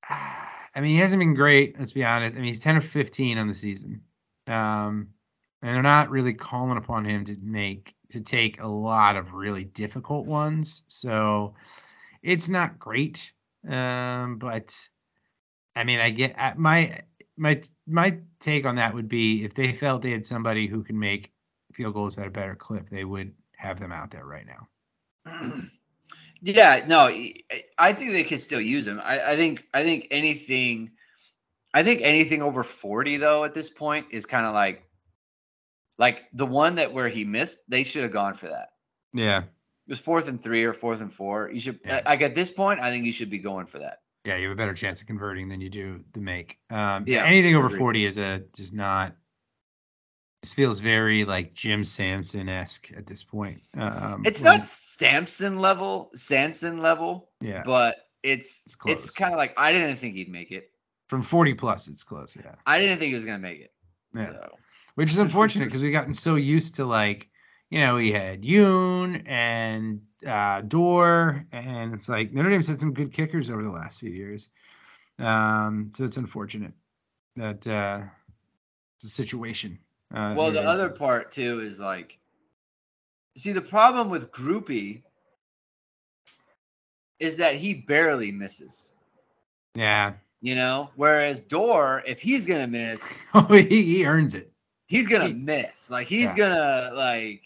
[0.10, 1.78] I mean, he hasn't been great.
[1.78, 2.36] Let's be honest.
[2.36, 4.02] I mean, he's 10 of 15 on the season.
[4.48, 5.10] Um,
[5.64, 9.64] and they're not really calling upon him to make to take a lot of really
[9.64, 10.84] difficult ones.
[10.88, 11.56] So
[12.22, 13.32] it's not great.
[13.68, 14.78] Um, but
[15.74, 17.00] I mean, I get my
[17.38, 21.00] my my take on that would be if they felt they had somebody who can
[21.00, 21.32] make
[21.72, 25.62] field goals at a better clip, they would have them out there right now.
[26.46, 27.08] Yeah, no,
[27.80, 29.00] I- think they could still use them.
[29.02, 30.92] I, I think I think anything
[31.74, 34.84] I think anything over 40 though at this point is kind of like
[36.04, 38.70] like the one that where he missed, they should have gone for that.
[39.14, 39.40] Yeah.
[39.44, 41.50] It was fourth and three or fourth and four.
[41.50, 42.02] You should Yeah.
[42.06, 44.00] like at this point, I think you should be going for that.
[44.26, 46.60] Yeah, you have a better chance of converting than you do the make.
[46.70, 49.16] Um, Yeah, anything over 40 is a just not.
[50.42, 53.62] This feels very like Jim Sanson esque at this point.
[53.78, 57.64] Um, It's like- not Sanson level, Sanson level, Yeah.
[57.64, 60.70] but it's It's it's, kind of like I didn't think he'd make it.
[61.08, 62.36] From 40 plus, it's close.
[62.36, 62.56] Yeah.
[62.66, 63.74] I didn't think he was gonna make it.
[64.14, 64.32] Yeah.
[64.32, 64.58] So.
[64.96, 67.30] Which is unfortunate because we've gotten so used to like,
[67.70, 72.94] you know, we had Yoon and uh, Doerer, and it's like Notre Dame's had some
[72.94, 74.50] good kickers over the last few years.
[75.18, 76.74] Um, so it's unfortunate
[77.38, 78.02] that uh,
[78.98, 79.80] it's a situation.
[80.14, 82.20] Uh, Well, the Dame's other part too is like,
[83.36, 85.02] see, the problem with Grupe
[87.20, 88.94] is that he barely misses.
[89.74, 94.53] yeah, You know, whereas Doerer, if he's gonna miss, oh, he, he earns it.
[94.94, 95.90] He's gonna He- miss.
[95.90, 96.50] Like he's Yeah.
[96.50, 97.42] gonna like,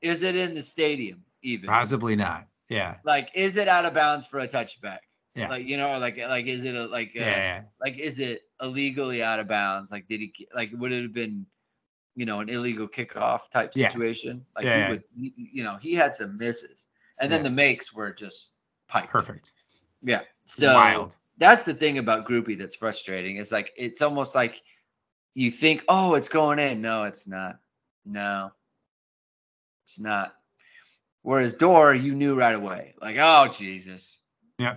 [0.00, 1.68] is it in the stadium even?
[1.68, 2.46] Possibly not.
[2.68, 5.00] Yeah, Like, is it out of bounds for a touchback?
[5.34, 5.48] Yeah.
[5.48, 7.62] Like you know, like like is it a, like yeah, uh, yeah.
[7.80, 9.90] like is it illegally out of bounds?
[9.90, 11.46] Like did he like would it have been,
[12.14, 13.88] you know, an illegal kickoff type Yeah.
[13.88, 14.46] situation?
[14.54, 14.88] Like Yeah, he yeah.
[14.90, 16.86] would, he- you know, he had some misses,
[17.18, 17.48] and then Yeah.
[17.48, 18.54] the makes were just
[18.88, 19.10] piped.
[19.10, 19.52] perfect.
[20.02, 20.20] Yeah.
[20.44, 21.16] So Wild.
[21.38, 23.36] that's the thing about Grupe that's frustrating.
[23.36, 24.60] It's like it's almost like
[25.34, 26.80] you think, oh, it's going in.
[26.80, 27.58] No, it's not.
[28.04, 28.52] No,
[29.84, 30.34] it's not.
[31.22, 34.20] Whereas Doerer, you knew right away, like, oh Jesus,
[34.58, 34.76] Yeah.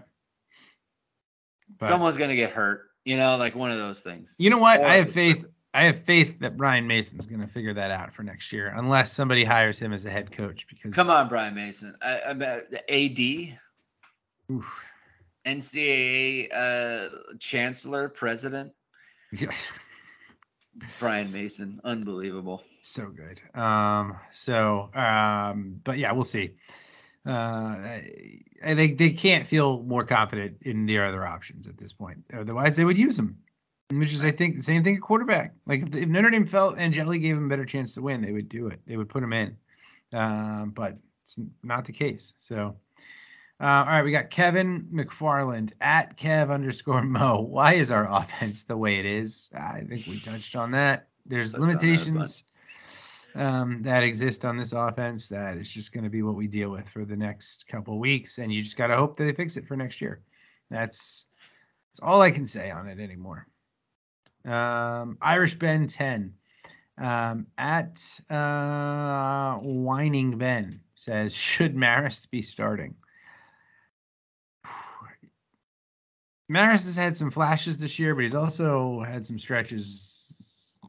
[1.79, 2.89] But- someone's gonna get hurt.
[3.03, 4.35] You know, like one of those things.
[4.39, 4.81] You know what?
[4.81, 5.45] I have faith.
[5.75, 9.11] I have faith that Brian Mason's going to figure that out for next year, unless
[9.11, 10.67] somebody hires him as a head coach.
[10.69, 11.97] Because Come on, Brian Mason.
[12.01, 13.59] I, I bet the AD,
[14.55, 14.85] Oof.
[15.45, 17.09] NCAA uh,
[17.39, 18.71] chancellor, president,
[19.33, 19.51] Yeah.
[20.99, 22.63] Brian Mason, unbelievable.
[22.81, 23.41] so good.
[23.59, 26.55] Um, so, um, but yeah, we'll see.
[27.25, 28.01] Uh,
[28.63, 32.23] I, think they can't feel more confident in their other options at this point.
[32.31, 33.39] Otherwise, they would use them.
[33.91, 35.53] Which is, I think, the same thing at quarterback.
[35.65, 38.31] Like if, if Notre Dame felt Angeli gave him a better chance to win, they
[38.31, 38.79] would do it.
[38.85, 39.57] They would put him in.
[40.11, 42.33] Um, but it's not the case.
[42.37, 42.77] So,
[43.59, 47.41] uh, all right, we got Kevin McFarland at Kev underscore Mo.
[47.41, 49.49] Why is our offense the way it is?
[49.55, 51.07] I think we touched on that.
[51.25, 52.43] There's Touched on that a limitations
[53.35, 56.69] um, that exist on this offense that it's just going to be what we deal
[56.69, 59.57] with for the next couple weeks, and you just got to hope that they fix
[59.57, 60.21] it for next year.
[60.69, 61.25] That's
[61.91, 63.47] that's all I can say on it anymore.
[64.45, 66.33] Um, Irish Ben 10
[66.97, 72.95] um, at uh, Whining Ben says, Should Marist be starting?
[76.49, 80.79] Marist has had some flashes this year, but he's also had some stretches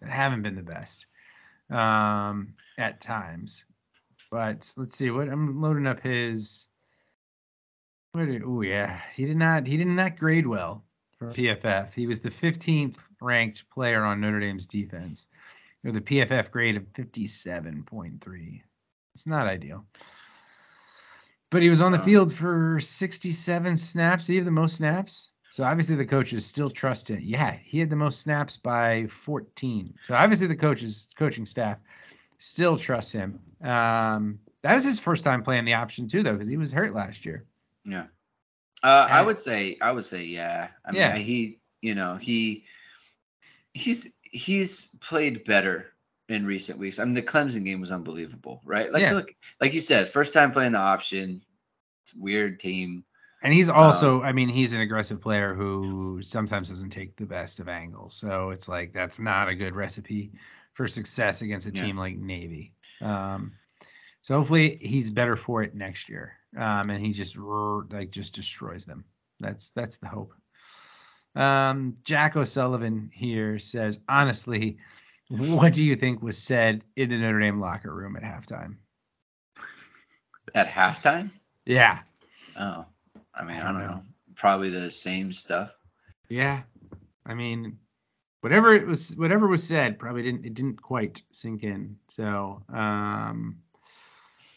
[0.00, 1.06] that haven't been the best
[1.70, 3.64] um, at times.
[4.30, 6.66] But let's see what I'm loading up his.
[8.12, 8.42] What did?
[8.44, 9.66] Oh yeah, he did not.
[9.66, 10.84] He did not grade well
[11.18, 11.92] for PFF.
[11.94, 15.28] He was the 15th ranked player on Notre Dame's defense,
[15.84, 18.62] with a PFF grade of 57.3.
[19.14, 19.84] It's not ideal.
[21.54, 24.26] But he was on the field for 67 snaps.
[24.26, 25.30] Did he have the most snaps?
[25.50, 27.20] So obviously the coaches still trust him.
[27.22, 29.94] Yeah, he had the most snaps by 14.
[30.02, 31.78] So obviously the coaches, coaching staff,
[32.40, 33.38] still trust him.
[33.62, 36.92] Um, that was his first time playing the option too, though, because he was hurt
[36.92, 37.44] last year.
[37.84, 38.06] Yeah.
[38.82, 40.70] Uh, I would say I would say yeah.
[40.84, 41.14] I mean Yeah.
[41.14, 42.64] he you know he
[43.72, 45.86] he's he's played better
[46.28, 46.98] in recent weeks.
[46.98, 48.92] I mean the Clemson game was unbelievable, right?
[48.92, 49.12] Like Yeah.
[49.14, 51.42] look like you said, first time playing the option.
[52.02, 53.04] It's a weird team.
[53.42, 57.60] And he's also, I mean, he's an aggressive player who sometimes doesn't take the best
[57.60, 58.14] of angles.
[58.14, 60.32] So it's like that's not a good recipe
[60.72, 61.82] for success against a Yeah.
[61.82, 62.72] team like Navy.
[63.02, 63.52] Um,
[64.22, 68.86] so hopefully he's better for it next year, um, and he just like just destroys
[68.86, 69.04] them.
[69.40, 70.32] That's that's the hope.
[71.34, 74.78] Um, Jack O'Sullivan here says, honestly,
[75.28, 78.76] what do you think was said in the Notre Dame locker room at halftime?
[80.54, 81.30] At halftime?
[81.66, 82.00] Yeah,
[82.58, 82.86] Oh.
[83.34, 83.94] I mean, I I don't don't know.
[83.96, 84.02] know.
[84.36, 85.74] Probably the same stuff.
[86.28, 86.62] Yeah,
[87.26, 87.78] I mean,
[88.42, 91.96] whatever it was, whatever was said, probably didn't it didn't quite sink in.
[92.08, 93.58] So, um,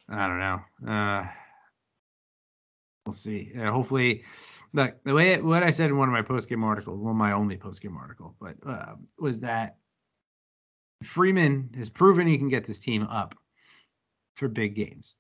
[0.10, 0.92] I don't know.
[0.92, 1.28] Uh,
[3.06, 3.52] we'll see.
[3.58, 4.24] Uh, hopefully,
[4.74, 7.14] look the way it, what I said in one of my post game articles, well,
[7.16, 9.78] my only post game article, but uh, was that
[11.04, 13.36] Freeman has proven he can get this team up
[14.36, 15.16] for big games.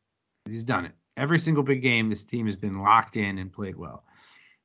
[0.46, 0.94] He's done it.
[1.16, 4.04] Every single big game, this team has been locked in and played well.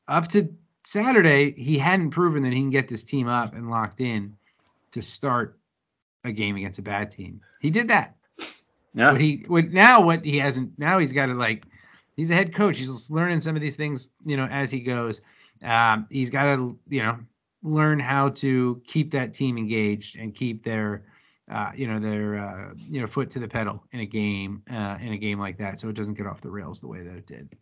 [0.07, 4.01] Up to Saturday, he hadn't proven that he can get this team up and locked
[4.01, 4.37] in
[4.93, 5.59] to start
[6.25, 7.41] a game against a bad team.
[7.61, 8.17] He did that.
[8.95, 9.13] Yeah.
[9.13, 11.67] But he what now what he hasn't now he's got to like
[12.15, 12.79] he's a head coach.
[12.79, 15.21] He's learning some of these things, you know, as he goes.
[15.63, 17.19] Um, he's got to you know
[17.63, 21.05] learn how to keep that team engaged and keep their
[21.51, 24.99] uh, you know their uh, you know foot to the pedal in a game uh,
[25.01, 27.17] in a game like that, so it doesn't get off the rails the way that
[27.17, 27.57] it did.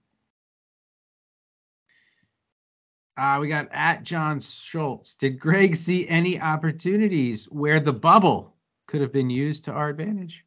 [3.17, 5.15] Uh, we got at John Schultz.
[5.15, 8.55] Did Greg see any opportunities where the bubble
[8.87, 10.45] could have been used to our advantage?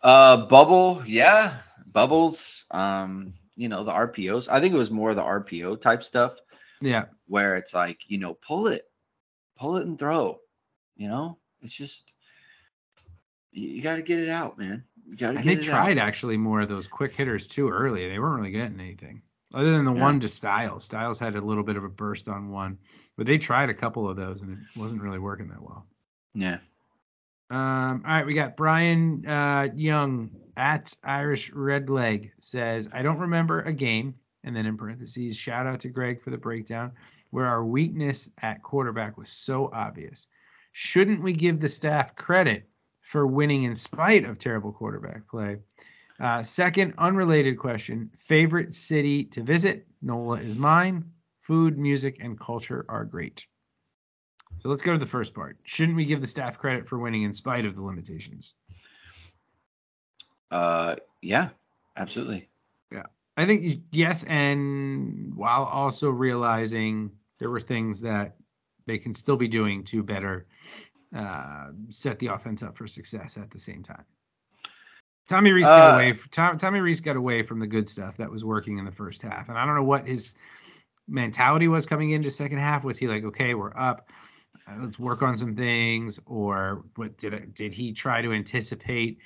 [0.00, 1.56] Uh, bubble, yeah,
[1.86, 2.64] bubbles.
[2.70, 4.48] Um, you know the RPOs.
[4.50, 6.40] I think it was more the RPO type stuff
[6.84, 8.82] Yeah, where it's like you know pull it,
[9.58, 10.38] pull it and throw.
[10.96, 12.12] You know, it's just
[13.52, 14.84] you, got to get it out, man.
[15.08, 16.06] You got to and they tried out.
[16.06, 18.08] actually more of those quick hitters too early.
[18.08, 20.02] They weren't really getting anything other than the Yeah.
[20.02, 20.84] one to Styles.
[20.84, 22.78] Styles had a little bit of a burst on one,
[23.16, 25.86] but they tried a couple of those and it wasn't really working that well.
[26.34, 26.58] Yeah.
[27.50, 33.18] Um, all right, we got Brian uh, Young at Irish Red Leg says, I don't
[33.20, 36.92] remember a game, and then in parentheses, shout out to Greg for the breakdown,
[37.30, 40.28] where our weakness at quarterback was so obvious.
[40.72, 42.68] Shouldn't we give the staff credit
[43.00, 45.58] for winning in spite of terrible quarterback play?
[46.20, 49.86] Uh, second, unrelated question favorite city to visit?
[50.02, 51.10] NOLA is mine.
[51.40, 53.46] Food, music, and culture are great.
[54.60, 55.58] So let's go to the first part.
[55.64, 58.54] Shouldn't we give the staff credit for winning in spite of the limitations?
[60.50, 61.50] Uh, yeah,
[61.96, 62.48] absolutely.
[63.36, 68.36] I think yes, and while also realizing there were things that
[68.86, 70.46] they can still be doing to better
[71.14, 74.04] uh, set the offense up for success at the same time.
[75.26, 76.18] Tommy Rees got Uh, away.
[76.30, 79.22] Tom, Tommy Rees got away from the good stuff that was working in the first
[79.22, 80.34] half, and I don't know what his
[81.08, 82.84] mentality was coming into second half.
[82.84, 84.10] Was he like, okay, we're up,
[84.68, 89.18] uh, let's work on some things, or what did it, did he try to anticipate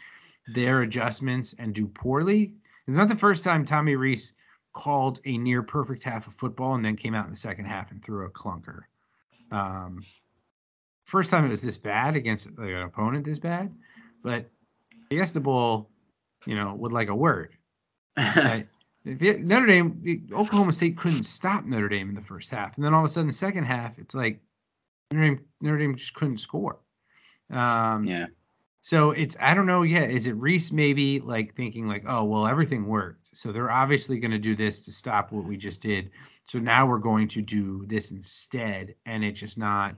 [0.47, 2.55] their adjustments and do poorly?
[2.89, 4.33] It's not the first time Tommy Rees
[4.73, 7.91] called a near perfect half of football and then came out in the second half
[7.91, 8.81] and threw a clunker.
[9.53, 10.01] Um,
[11.05, 13.75] first time it was this bad against like, an opponent this bad,
[14.23, 14.51] but
[15.11, 15.91] Fiesta Bowl,
[16.47, 17.53] you know, would like a word.
[18.17, 18.67] Right?
[19.05, 23.05] Notre Dame, Oklahoma State couldn't stop Notre Dame in the first half, and then all
[23.05, 24.41] of a sudden, the second half, it's like
[25.13, 26.79] Notre Dame, Notre Dame just couldn't score.
[27.51, 28.27] Um, Yeah.
[28.89, 30.11] So it's I don't know yet.
[30.11, 34.31] Is it Rees maybe like thinking like, oh well, everything worked, so they're obviously going
[34.31, 36.13] to do this to stop what we just did.
[36.45, 39.97] So now we're going to do this instead, and it's just not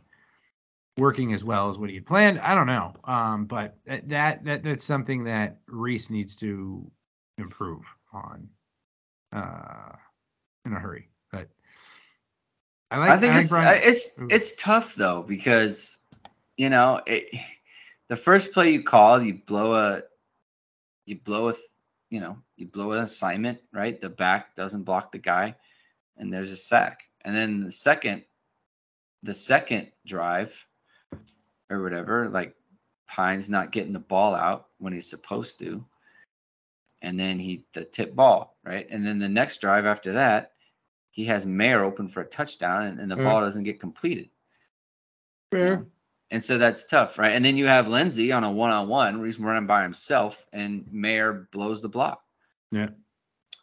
[0.99, 2.41] working as well as what he had planned.
[2.41, 6.91] I don't know, um, but that, that that that's something that Rees needs to
[7.39, 8.49] improve on
[9.33, 9.93] uh,
[10.67, 11.11] in a hurry.
[11.31, 11.47] But
[12.91, 13.11] I like.
[13.11, 15.97] I think like it's Brian- it's it's tough though because
[16.57, 17.33] you know it,
[18.11, 20.03] the first play you call you blow a
[21.07, 21.55] you blow a
[22.11, 25.55] you know you blow an assignment right the back doesn't block the guy
[26.19, 28.25] and there's a sack and then the second
[29.23, 30.67] the second drive
[31.71, 32.55] or whatever like
[33.07, 35.85] Pyne's not getting the ball out when he's supposed to
[37.01, 40.53] and then he the tip ball right and then the next drive after that
[41.13, 43.25] he has Mayer open for a touchdown and, and the Yeah.
[43.25, 44.31] ball doesn't get completed.
[45.51, 45.87] Fair.
[46.31, 47.33] And so that's tough, right?
[47.33, 51.49] And then you have Lenzy on a one-on-one where he's running by himself and Mayer
[51.51, 52.23] blows the block.
[52.71, 52.91] Yeah.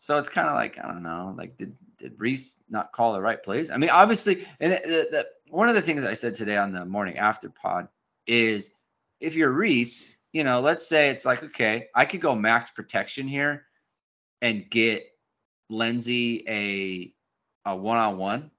[0.01, 3.21] So it's kind of like I don't know, like did did Rees not call the
[3.21, 3.71] right plays?
[3.71, 6.85] I mean, obviously, and the, the, one of the things I said today on the
[6.85, 7.87] morning after pod
[8.25, 8.71] is
[9.19, 13.27] if you're Rees, you know, let's say it's like okay, I could go max protection
[13.27, 13.65] here
[14.41, 15.05] and get
[15.69, 17.13] Lenzy a
[17.69, 18.51] a one-on-one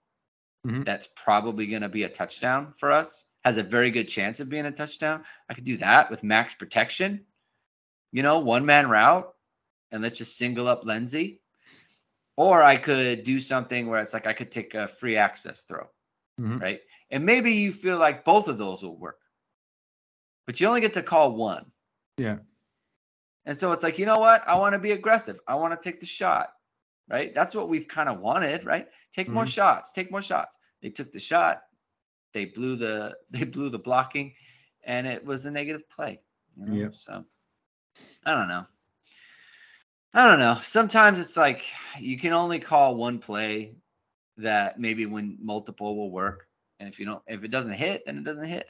[0.66, 0.84] Mhm.
[0.84, 4.48] that's probably going to be a touchdown for us has a very good chance of
[4.48, 7.24] being a touchdown i could do that with max protection
[8.12, 9.28] you know one man route
[9.90, 11.40] and let's just single up Lenzy.
[12.36, 15.88] or i could do something where it's like i could take a free access throw
[16.40, 16.60] Mhm.
[16.60, 19.18] right and maybe you feel like both of those will work
[20.46, 21.70] but you only get to call one
[22.16, 22.38] Yeah.
[23.44, 24.46] and so it's like, you know what?
[24.46, 25.38] I want to be aggressive.
[25.46, 26.52] I want to take the shot.
[27.08, 27.34] Right?
[27.34, 28.88] That's what we've kind of wanted, right?
[29.12, 29.54] Take more Mhm.
[29.54, 29.92] shots.
[29.92, 30.58] Take more shots.
[30.82, 31.62] They took the shot.
[32.32, 34.34] They blew the they blew the blocking
[34.84, 36.20] and it was a negative play.
[36.56, 36.74] You know?
[36.74, 36.94] Yep.
[36.94, 37.24] So
[38.24, 38.66] I don't know.
[40.14, 40.58] I don't know.
[40.62, 41.64] Sometimes it's like
[41.98, 43.74] you can only call one play
[44.38, 46.46] that maybe when multiple will work.
[46.80, 48.68] And if you don't if it doesn't hit, then it doesn't hit.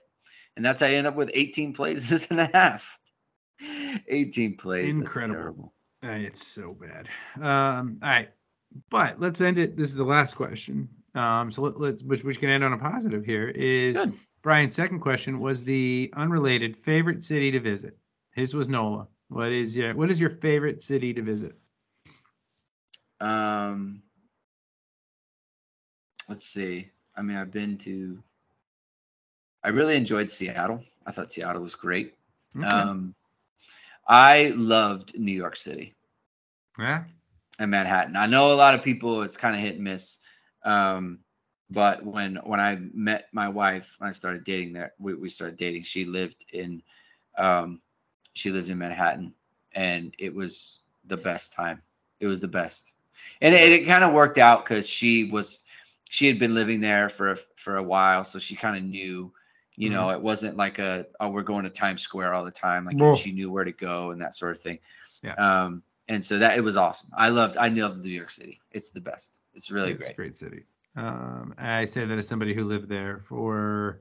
[0.56, 2.98] And that's how you end up with 18 plays and a half.
[4.08, 4.96] 18 plays.
[4.96, 5.34] Incredible.
[5.34, 5.74] terrible.
[6.02, 7.08] Uh, it's so bad.
[7.36, 8.30] Um, all right,
[8.88, 9.76] but let's end it.
[9.76, 10.88] This is the last question.
[11.18, 14.12] Um, so let, let's which which can end on a positive here is Good.
[14.40, 17.98] Brian's second question was the unrelated favorite city to visit.
[18.30, 19.08] His was NOLA.
[19.28, 21.56] What is your what is your favorite city to visit?
[23.20, 24.02] Um,
[26.28, 26.88] let's see.
[27.16, 28.22] I mean, I've been to.
[29.64, 30.84] I really enjoyed Seattle.
[31.04, 32.14] I thought Seattle was great.
[32.56, 32.64] Okay.
[32.64, 33.16] Um,
[34.06, 35.94] I loved New York City
[36.78, 37.04] yeah.
[37.58, 38.14] and Manhattan.
[38.14, 39.22] I know a lot of people.
[39.22, 40.20] It's kind of hit and miss.
[40.68, 41.20] Um,
[41.70, 45.56] but when when I met my wife, when I started dating there, we, we started
[45.56, 45.82] dating.
[45.82, 46.82] She lived in,
[47.36, 47.80] um,
[48.34, 49.34] she lived in Manhattan,
[49.72, 51.82] and it was the best time.
[52.20, 52.92] It was the best,
[53.40, 55.62] and it, it kind of worked out because she was,
[56.08, 59.32] she had been living there for a, for a while, so she kind of knew,
[59.76, 62.84] you know, it wasn't like a oh we're going to Times Square all the time.
[62.84, 63.14] Like Whoa.
[63.14, 64.80] she knew where to go and that sort of thing.
[65.22, 65.34] Yeah.
[65.34, 67.10] Um, and so that it was awesome.
[67.16, 68.60] I loved I loved New York City.
[68.72, 69.40] It's the best.
[69.54, 70.12] It's really it's great.
[70.12, 70.64] a great city.
[70.96, 74.00] Um, I say that as somebody who lived there for,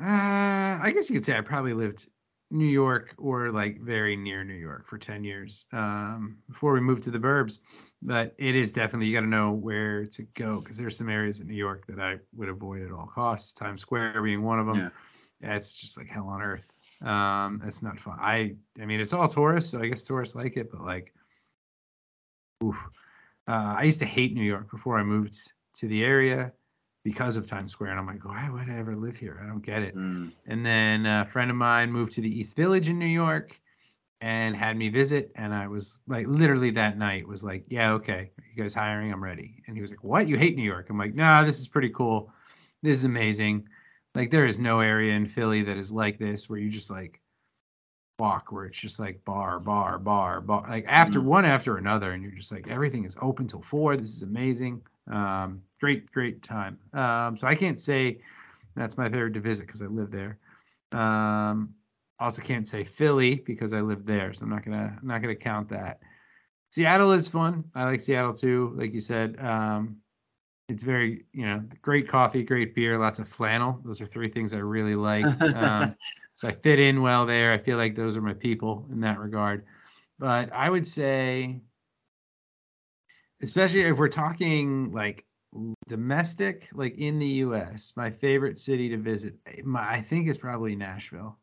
[0.00, 2.08] uh, I guess you could say I probably lived
[2.50, 7.04] New York or like very near New York for 10 years um, before we moved
[7.04, 7.60] to the burbs.
[8.02, 11.40] But it is definitely, you got to know where to go because there's some areas
[11.40, 14.66] in New York that I would avoid at all costs, Times Square being one of
[14.66, 14.76] them.
[14.76, 14.88] Yeah.
[15.40, 16.66] Yeah, it's just like hell on earth.
[17.02, 18.18] Um, it's not fun.
[18.20, 21.14] I, I mean, it's all tourists, so I guess tourists like it, but like,
[22.64, 22.88] oof.
[23.46, 25.34] Uh, I used to hate New York before I moved
[25.76, 26.52] to the area
[27.04, 29.40] because of Times Square, and I'm like, why would I ever live here?
[29.42, 29.94] I don't get it.
[29.94, 33.58] Mm, And then a friend of mine moved to the East Village in New York
[34.20, 38.30] and had me visit, and I was like, literally that night was like, yeah, okay,
[38.36, 39.12] are you guys hiring?
[39.12, 39.62] I'm ready.
[39.66, 40.28] And he was like, what?
[40.28, 40.90] You hate New York?
[40.90, 42.32] I'm like, nah, this is pretty cool.
[42.82, 43.68] This is amazing.
[44.18, 47.20] Like there is no area in Philly that is like this where you just like
[48.18, 51.24] walk where it's just like bar, bar, bar, bar, like after Mhm.
[51.24, 53.96] one after another, and you're just like everything is open till four.
[53.96, 54.82] This is amazing.
[55.06, 56.78] Um, great, great time.
[56.92, 58.20] Um, so I can't say
[58.74, 60.38] that's my favorite to visit because I live there.
[60.90, 61.74] Um,
[62.18, 65.36] also can't say Philly because I live there, so I'm not gonna I'm not gonna
[65.36, 66.00] count that.
[66.70, 67.70] Seattle is fun.
[67.72, 69.38] I like Seattle too, like you said.
[69.38, 69.98] Um,
[70.68, 73.80] it's very you know great coffee, great beer, lots of flannel.
[73.84, 75.24] Those are three things I really like.
[75.40, 75.96] Um,
[76.34, 77.52] so I fit in well there.
[77.52, 79.64] I feel like those are my people in that regard.
[80.18, 81.60] But I would say,
[83.42, 85.24] especially if we're talking like
[85.86, 89.34] domestic, like in the U.S., my favorite city to visit,
[89.64, 91.38] my, I think is probably Nashville.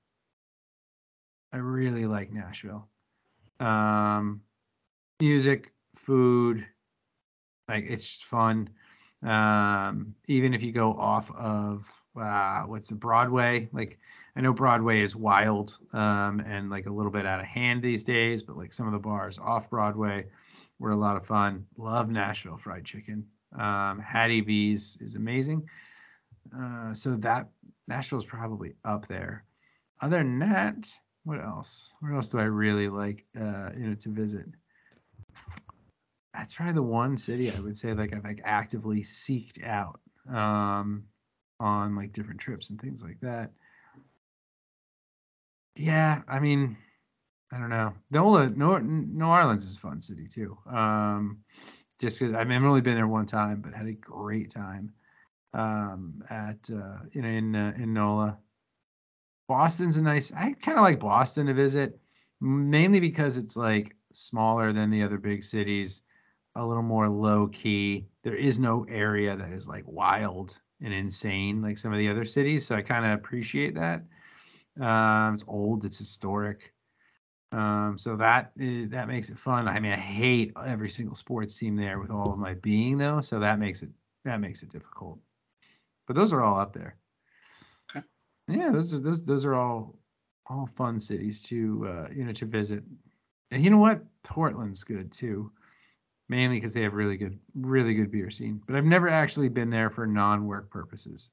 [1.52, 2.88] I really like Nashville.
[3.60, 4.42] Um,
[5.20, 6.66] music, food,
[7.68, 8.70] like it's just fun.
[9.24, 14.00] Um, even if you go off of uh, what's the Broadway, like
[14.36, 18.04] I know Broadway is wild um, and like a little bit out of hand these
[18.04, 20.26] days, but like some of the bars off Broadway
[20.80, 21.66] were a lot of fun.
[21.78, 23.26] Love Nashville fried chicken.
[23.58, 25.70] Um, Hattie B's is amazing.
[26.56, 27.50] Uh, so that
[27.88, 29.46] Nashville's probably up there.
[30.02, 30.90] Other than that,
[31.24, 31.94] what else?
[32.02, 33.26] What else do I really like?
[33.36, 34.46] Uh, you know, to visit.
[36.38, 40.00] That's probably the one city I would say like I've like actively seeked out
[40.30, 41.06] um,
[41.60, 43.52] on like different trips and things like that.
[45.76, 46.78] Yeah, I mean,
[47.52, 47.94] I don't know.
[48.12, 50.58] NOLA, New, New Orleans is a fun city too.
[50.70, 51.40] Um,
[52.00, 54.94] just because I've only been there one time, but had a great time
[55.54, 58.38] um, at uh, know in uh, in NOLA.
[59.48, 60.34] Boston's a nice.
[60.34, 62.00] I kind of like Boston to visit,
[62.42, 66.02] mainly because it's like smaller than the other big cities,
[66.56, 68.08] a little more low key.
[68.24, 72.26] There is no area that is like wild and insane like some of the other
[72.26, 74.04] cities, so I kind of appreciate that.
[74.80, 76.74] Um, it's old, it's historic.
[77.52, 79.68] Um, so that is, that makes it fun.
[79.68, 83.22] I mean, I hate every single sports team there with all of my being though,
[83.22, 83.90] so that makes it
[84.26, 85.20] that makes it difficult.
[86.08, 86.98] But those are all up there.
[87.96, 88.06] Okay.
[88.48, 89.96] Yeah, those are those those are all
[90.48, 92.84] all fun cities to uh, you know to visit.
[93.52, 94.04] And you know what?
[94.24, 95.52] Portland's good too,
[96.30, 98.62] mainly because they have really good really good beer scene.
[98.66, 101.32] But I've never actually been there for non-work purposes.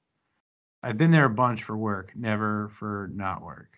[0.83, 3.69] I've been there a bunch for work, never for not work.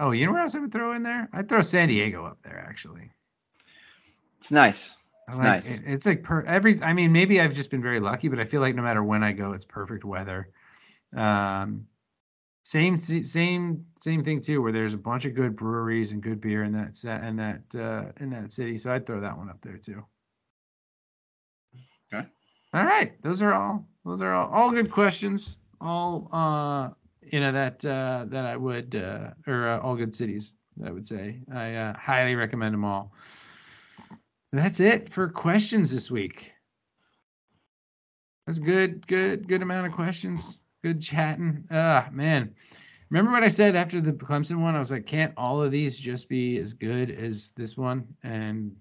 [0.00, 1.28] Oh, you know where else I would throw in there?
[1.32, 3.10] I'd throw San Diego up there actually.
[4.38, 4.94] It's nice.
[5.26, 5.74] It's like- nice.
[5.76, 6.80] it- it's like per every.
[6.82, 9.22] I mean, maybe I've just been very lucky, but I feel like no matter when
[9.24, 10.48] I go, it's perfect weather.
[11.14, 11.86] Um,
[12.68, 16.62] same same same thing too, where there's a bunch of good breweries and good beer
[16.64, 18.76] in that set in that uh, in that city.
[18.76, 20.04] So I'd throw that one up there too.
[22.12, 22.26] Okay.
[22.74, 25.56] All right, those are all those are all, all good questions.
[25.80, 26.90] All uh,
[27.22, 30.54] you know that uh, that I would uh, or uh, all good cities.
[30.84, 33.14] I would say I uh, highly recommend them all.
[34.52, 36.52] That's it for questions this week.
[38.46, 40.62] That's good, good, good amount of questions.
[40.82, 41.64] Good chatting.
[41.70, 42.54] Ah, man.
[43.10, 44.74] Remember what I said after the Clemson one?
[44.74, 48.06] I was like, can't all of these just be as good as this one?
[48.22, 48.76] And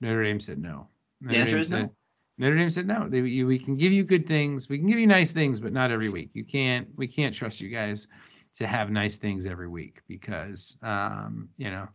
[0.00, 0.88] Notre Dame said no.
[1.20, 1.94] Notre The answer Dame is no.
[2.38, 3.08] Notre Dame said no.
[3.08, 4.68] They, you, we can give you good things.
[4.68, 6.30] We can give you nice things, but not every week.
[6.34, 6.88] You can't.
[6.96, 8.08] We can't trust you guys
[8.56, 11.88] to have nice things every week because, um, you know,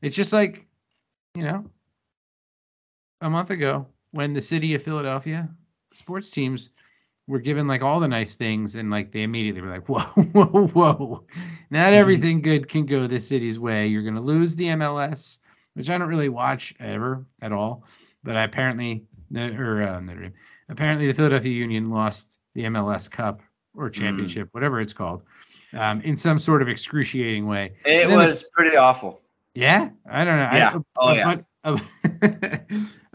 [0.00, 0.66] it's just like,
[1.34, 1.70] you know,
[3.20, 5.48] a month ago when the city of Philadelphia
[5.90, 6.70] sports teams
[7.28, 10.66] were given like all the nice things and like they immediately were like, whoa, whoa,
[10.68, 11.24] whoa.
[11.70, 13.88] Not everything good can go this city's way.
[13.88, 15.38] You're gonna lose the MLS,
[15.74, 17.84] which I don't really watch ever at all.
[18.22, 19.04] But I apparently
[19.34, 20.00] or uh,
[20.68, 23.40] apparently the Philadelphia Union lost the MLS Cup
[23.74, 25.22] or championship, whatever it's called,
[25.72, 27.74] um, in some sort of excruciating way.
[27.84, 29.20] It then the- was pretty awful.
[29.54, 30.48] yeah, I don't know.
[30.56, 30.74] Yeah.
[30.76, 31.36] I, Oh, a, yeah.
[31.64, 32.60] a,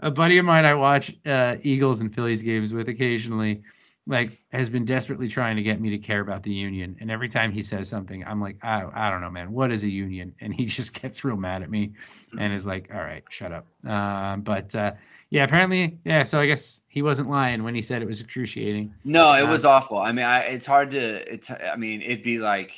[0.00, 3.62] a buddy of mine I watch uh, Eagles and Phillies games with occasionally,
[4.06, 6.96] like, has been desperately trying to get me to care about the union.
[7.00, 9.52] And every time he says something, I'm like, I, I don't know, man.
[9.52, 10.34] What is a union?
[10.40, 11.92] And he just gets real mad at me
[12.38, 13.66] and is like, all right, shut up.
[13.86, 14.92] Um, but uh,
[15.30, 16.24] yeah, apparently, yeah.
[16.24, 18.94] So I guess he wasn't lying when he said it was excruciating.
[19.04, 19.98] No, it Uh, was awful.
[19.98, 21.32] I mean, I, it's hard to.
[21.32, 21.50] It's.
[21.50, 22.74] I mean, it'd be like.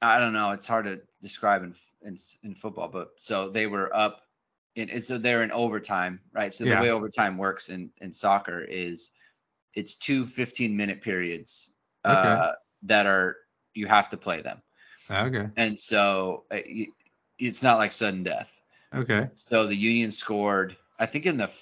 [0.00, 0.52] I don't know.
[0.52, 4.22] It's hard to describe in in, in football, but so they were up,
[4.76, 6.54] and so they're in overtime, right?
[6.54, 6.76] So Yeah.
[6.76, 9.10] the way overtime works in in soccer is,
[9.78, 11.70] it's two 15 minute periods
[12.04, 12.52] uh,
[12.82, 13.36] that are
[13.74, 14.60] you have to play them,
[15.10, 15.46] Okay.
[15.56, 16.88] and so uh, y-
[17.38, 18.50] it's not like sudden death.
[18.92, 19.28] Okay.
[19.34, 21.54] So the Union scored, I think in the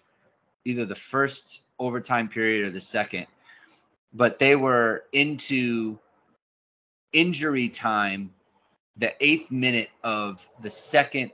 [0.64, 3.26] either the first overtime period or the second,
[4.14, 5.98] but they were into
[7.12, 8.32] injury time,
[8.96, 11.32] the eighth minute of the second,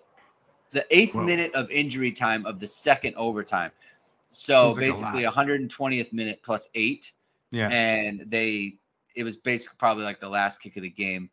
[0.73, 1.23] the eighth Whoa.
[1.23, 3.71] minute of injury time of the second overtime.
[4.33, 5.35] So Seems like basically, lot.
[5.35, 7.13] 120th minute plus eight,
[7.51, 7.69] Yeah.
[7.69, 8.77] and they
[9.15, 11.31] it was basically probably like the last kick of the game.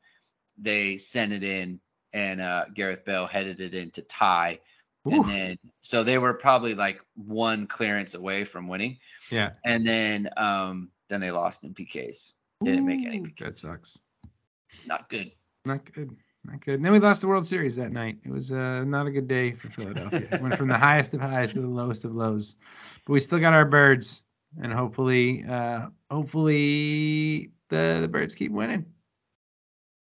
[0.58, 1.80] They sent it in,
[2.14, 4.60] and uh, Gareth Bale headed it in to tie,
[5.08, 5.14] Oof.
[5.14, 9.00] and then so they were probably like one clearance away from winning,
[9.32, 9.52] yeah.
[9.64, 12.34] and then um then they lost in PKs.
[12.62, 13.38] Didn't make any PKs.
[13.40, 14.02] That sucks.
[14.86, 15.32] Not good.
[15.66, 16.16] Not good.
[16.50, 16.76] Not good.
[16.76, 18.20] And then we lost the World Series that night.
[18.26, 20.40] It was uh, not a good day for Philadelphia.
[20.42, 22.56] Went from the highest of highs to the lowest of lows.
[23.06, 24.24] But we still got our birds,
[24.60, 28.88] and hopefully, uh, hopefully the the birds keep winning.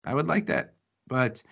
[0.04, 0.72] I would like that,
[1.06, 1.42] but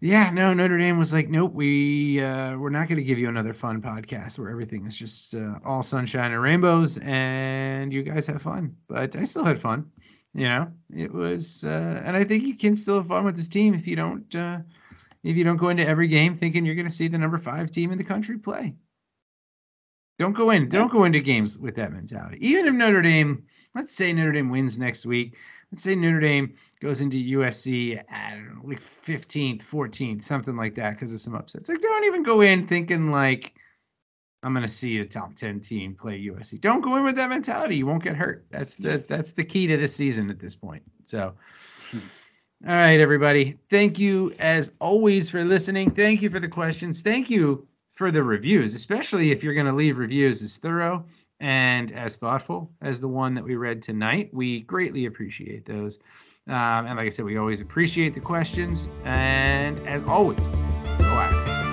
[0.00, 0.54] yeah, no.
[0.54, 3.82] Notre Dame was like, nope, we uh, we're not going to give you another fun
[3.82, 8.76] podcast where everything is just uh, all sunshine and rainbows, and you guys have fun.
[8.88, 9.90] But I still had fun.
[10.34, 13.48] You know, it was, uh, and I think you can still have fun with this
[13.48, 14.58] team if you don't, uh,
[15.22, 17.70] if you don't go into every game thinking you're going to see the number five
[17.70, 18.74] team in the country play.
[20.18, 22.48] Don't go in, don't go into games with that mentality.
[22.48, 23.44] Even if Notre Dame,
[23.74, 25.36] let's say Notre Dame wins next week,
[25.70, 30.76] let's say Notre Dame goes into USC, I don't know, like 15th, 14th, something like
[30.76, 31.68] that, because of some upsets.
[31.68, 33.54] Like, don't even go in thinking like
[34.44, 36.60] I'm gonna see a top 10 team play USC.
[36.60, 37.76] Don't go in with that mentality.
[37.76, 38.46] You won't get hurt.
[38.50, 40.82] That's the that's the key to this season at this point.
[41.04, 41.34] So
[42.66, 43.58] all right, everybody.
[43.68, 45.90] Thank you as always for listening.
[45.90, 47.02] Thank you for the questions.
[47.02, 51.04] Thank you for the reviews, especially if you're going to leave reviews as thorough
[51.40, 54.30] and as thoughtful as the one that we read tonight.
[54.32, 55.98] We greatly appreciate those.
[56.46, 58.88] Um, and like I said, we always appreciate the questions.
[59.04, 60.52] And as always,
[60.98, 61.63] go out.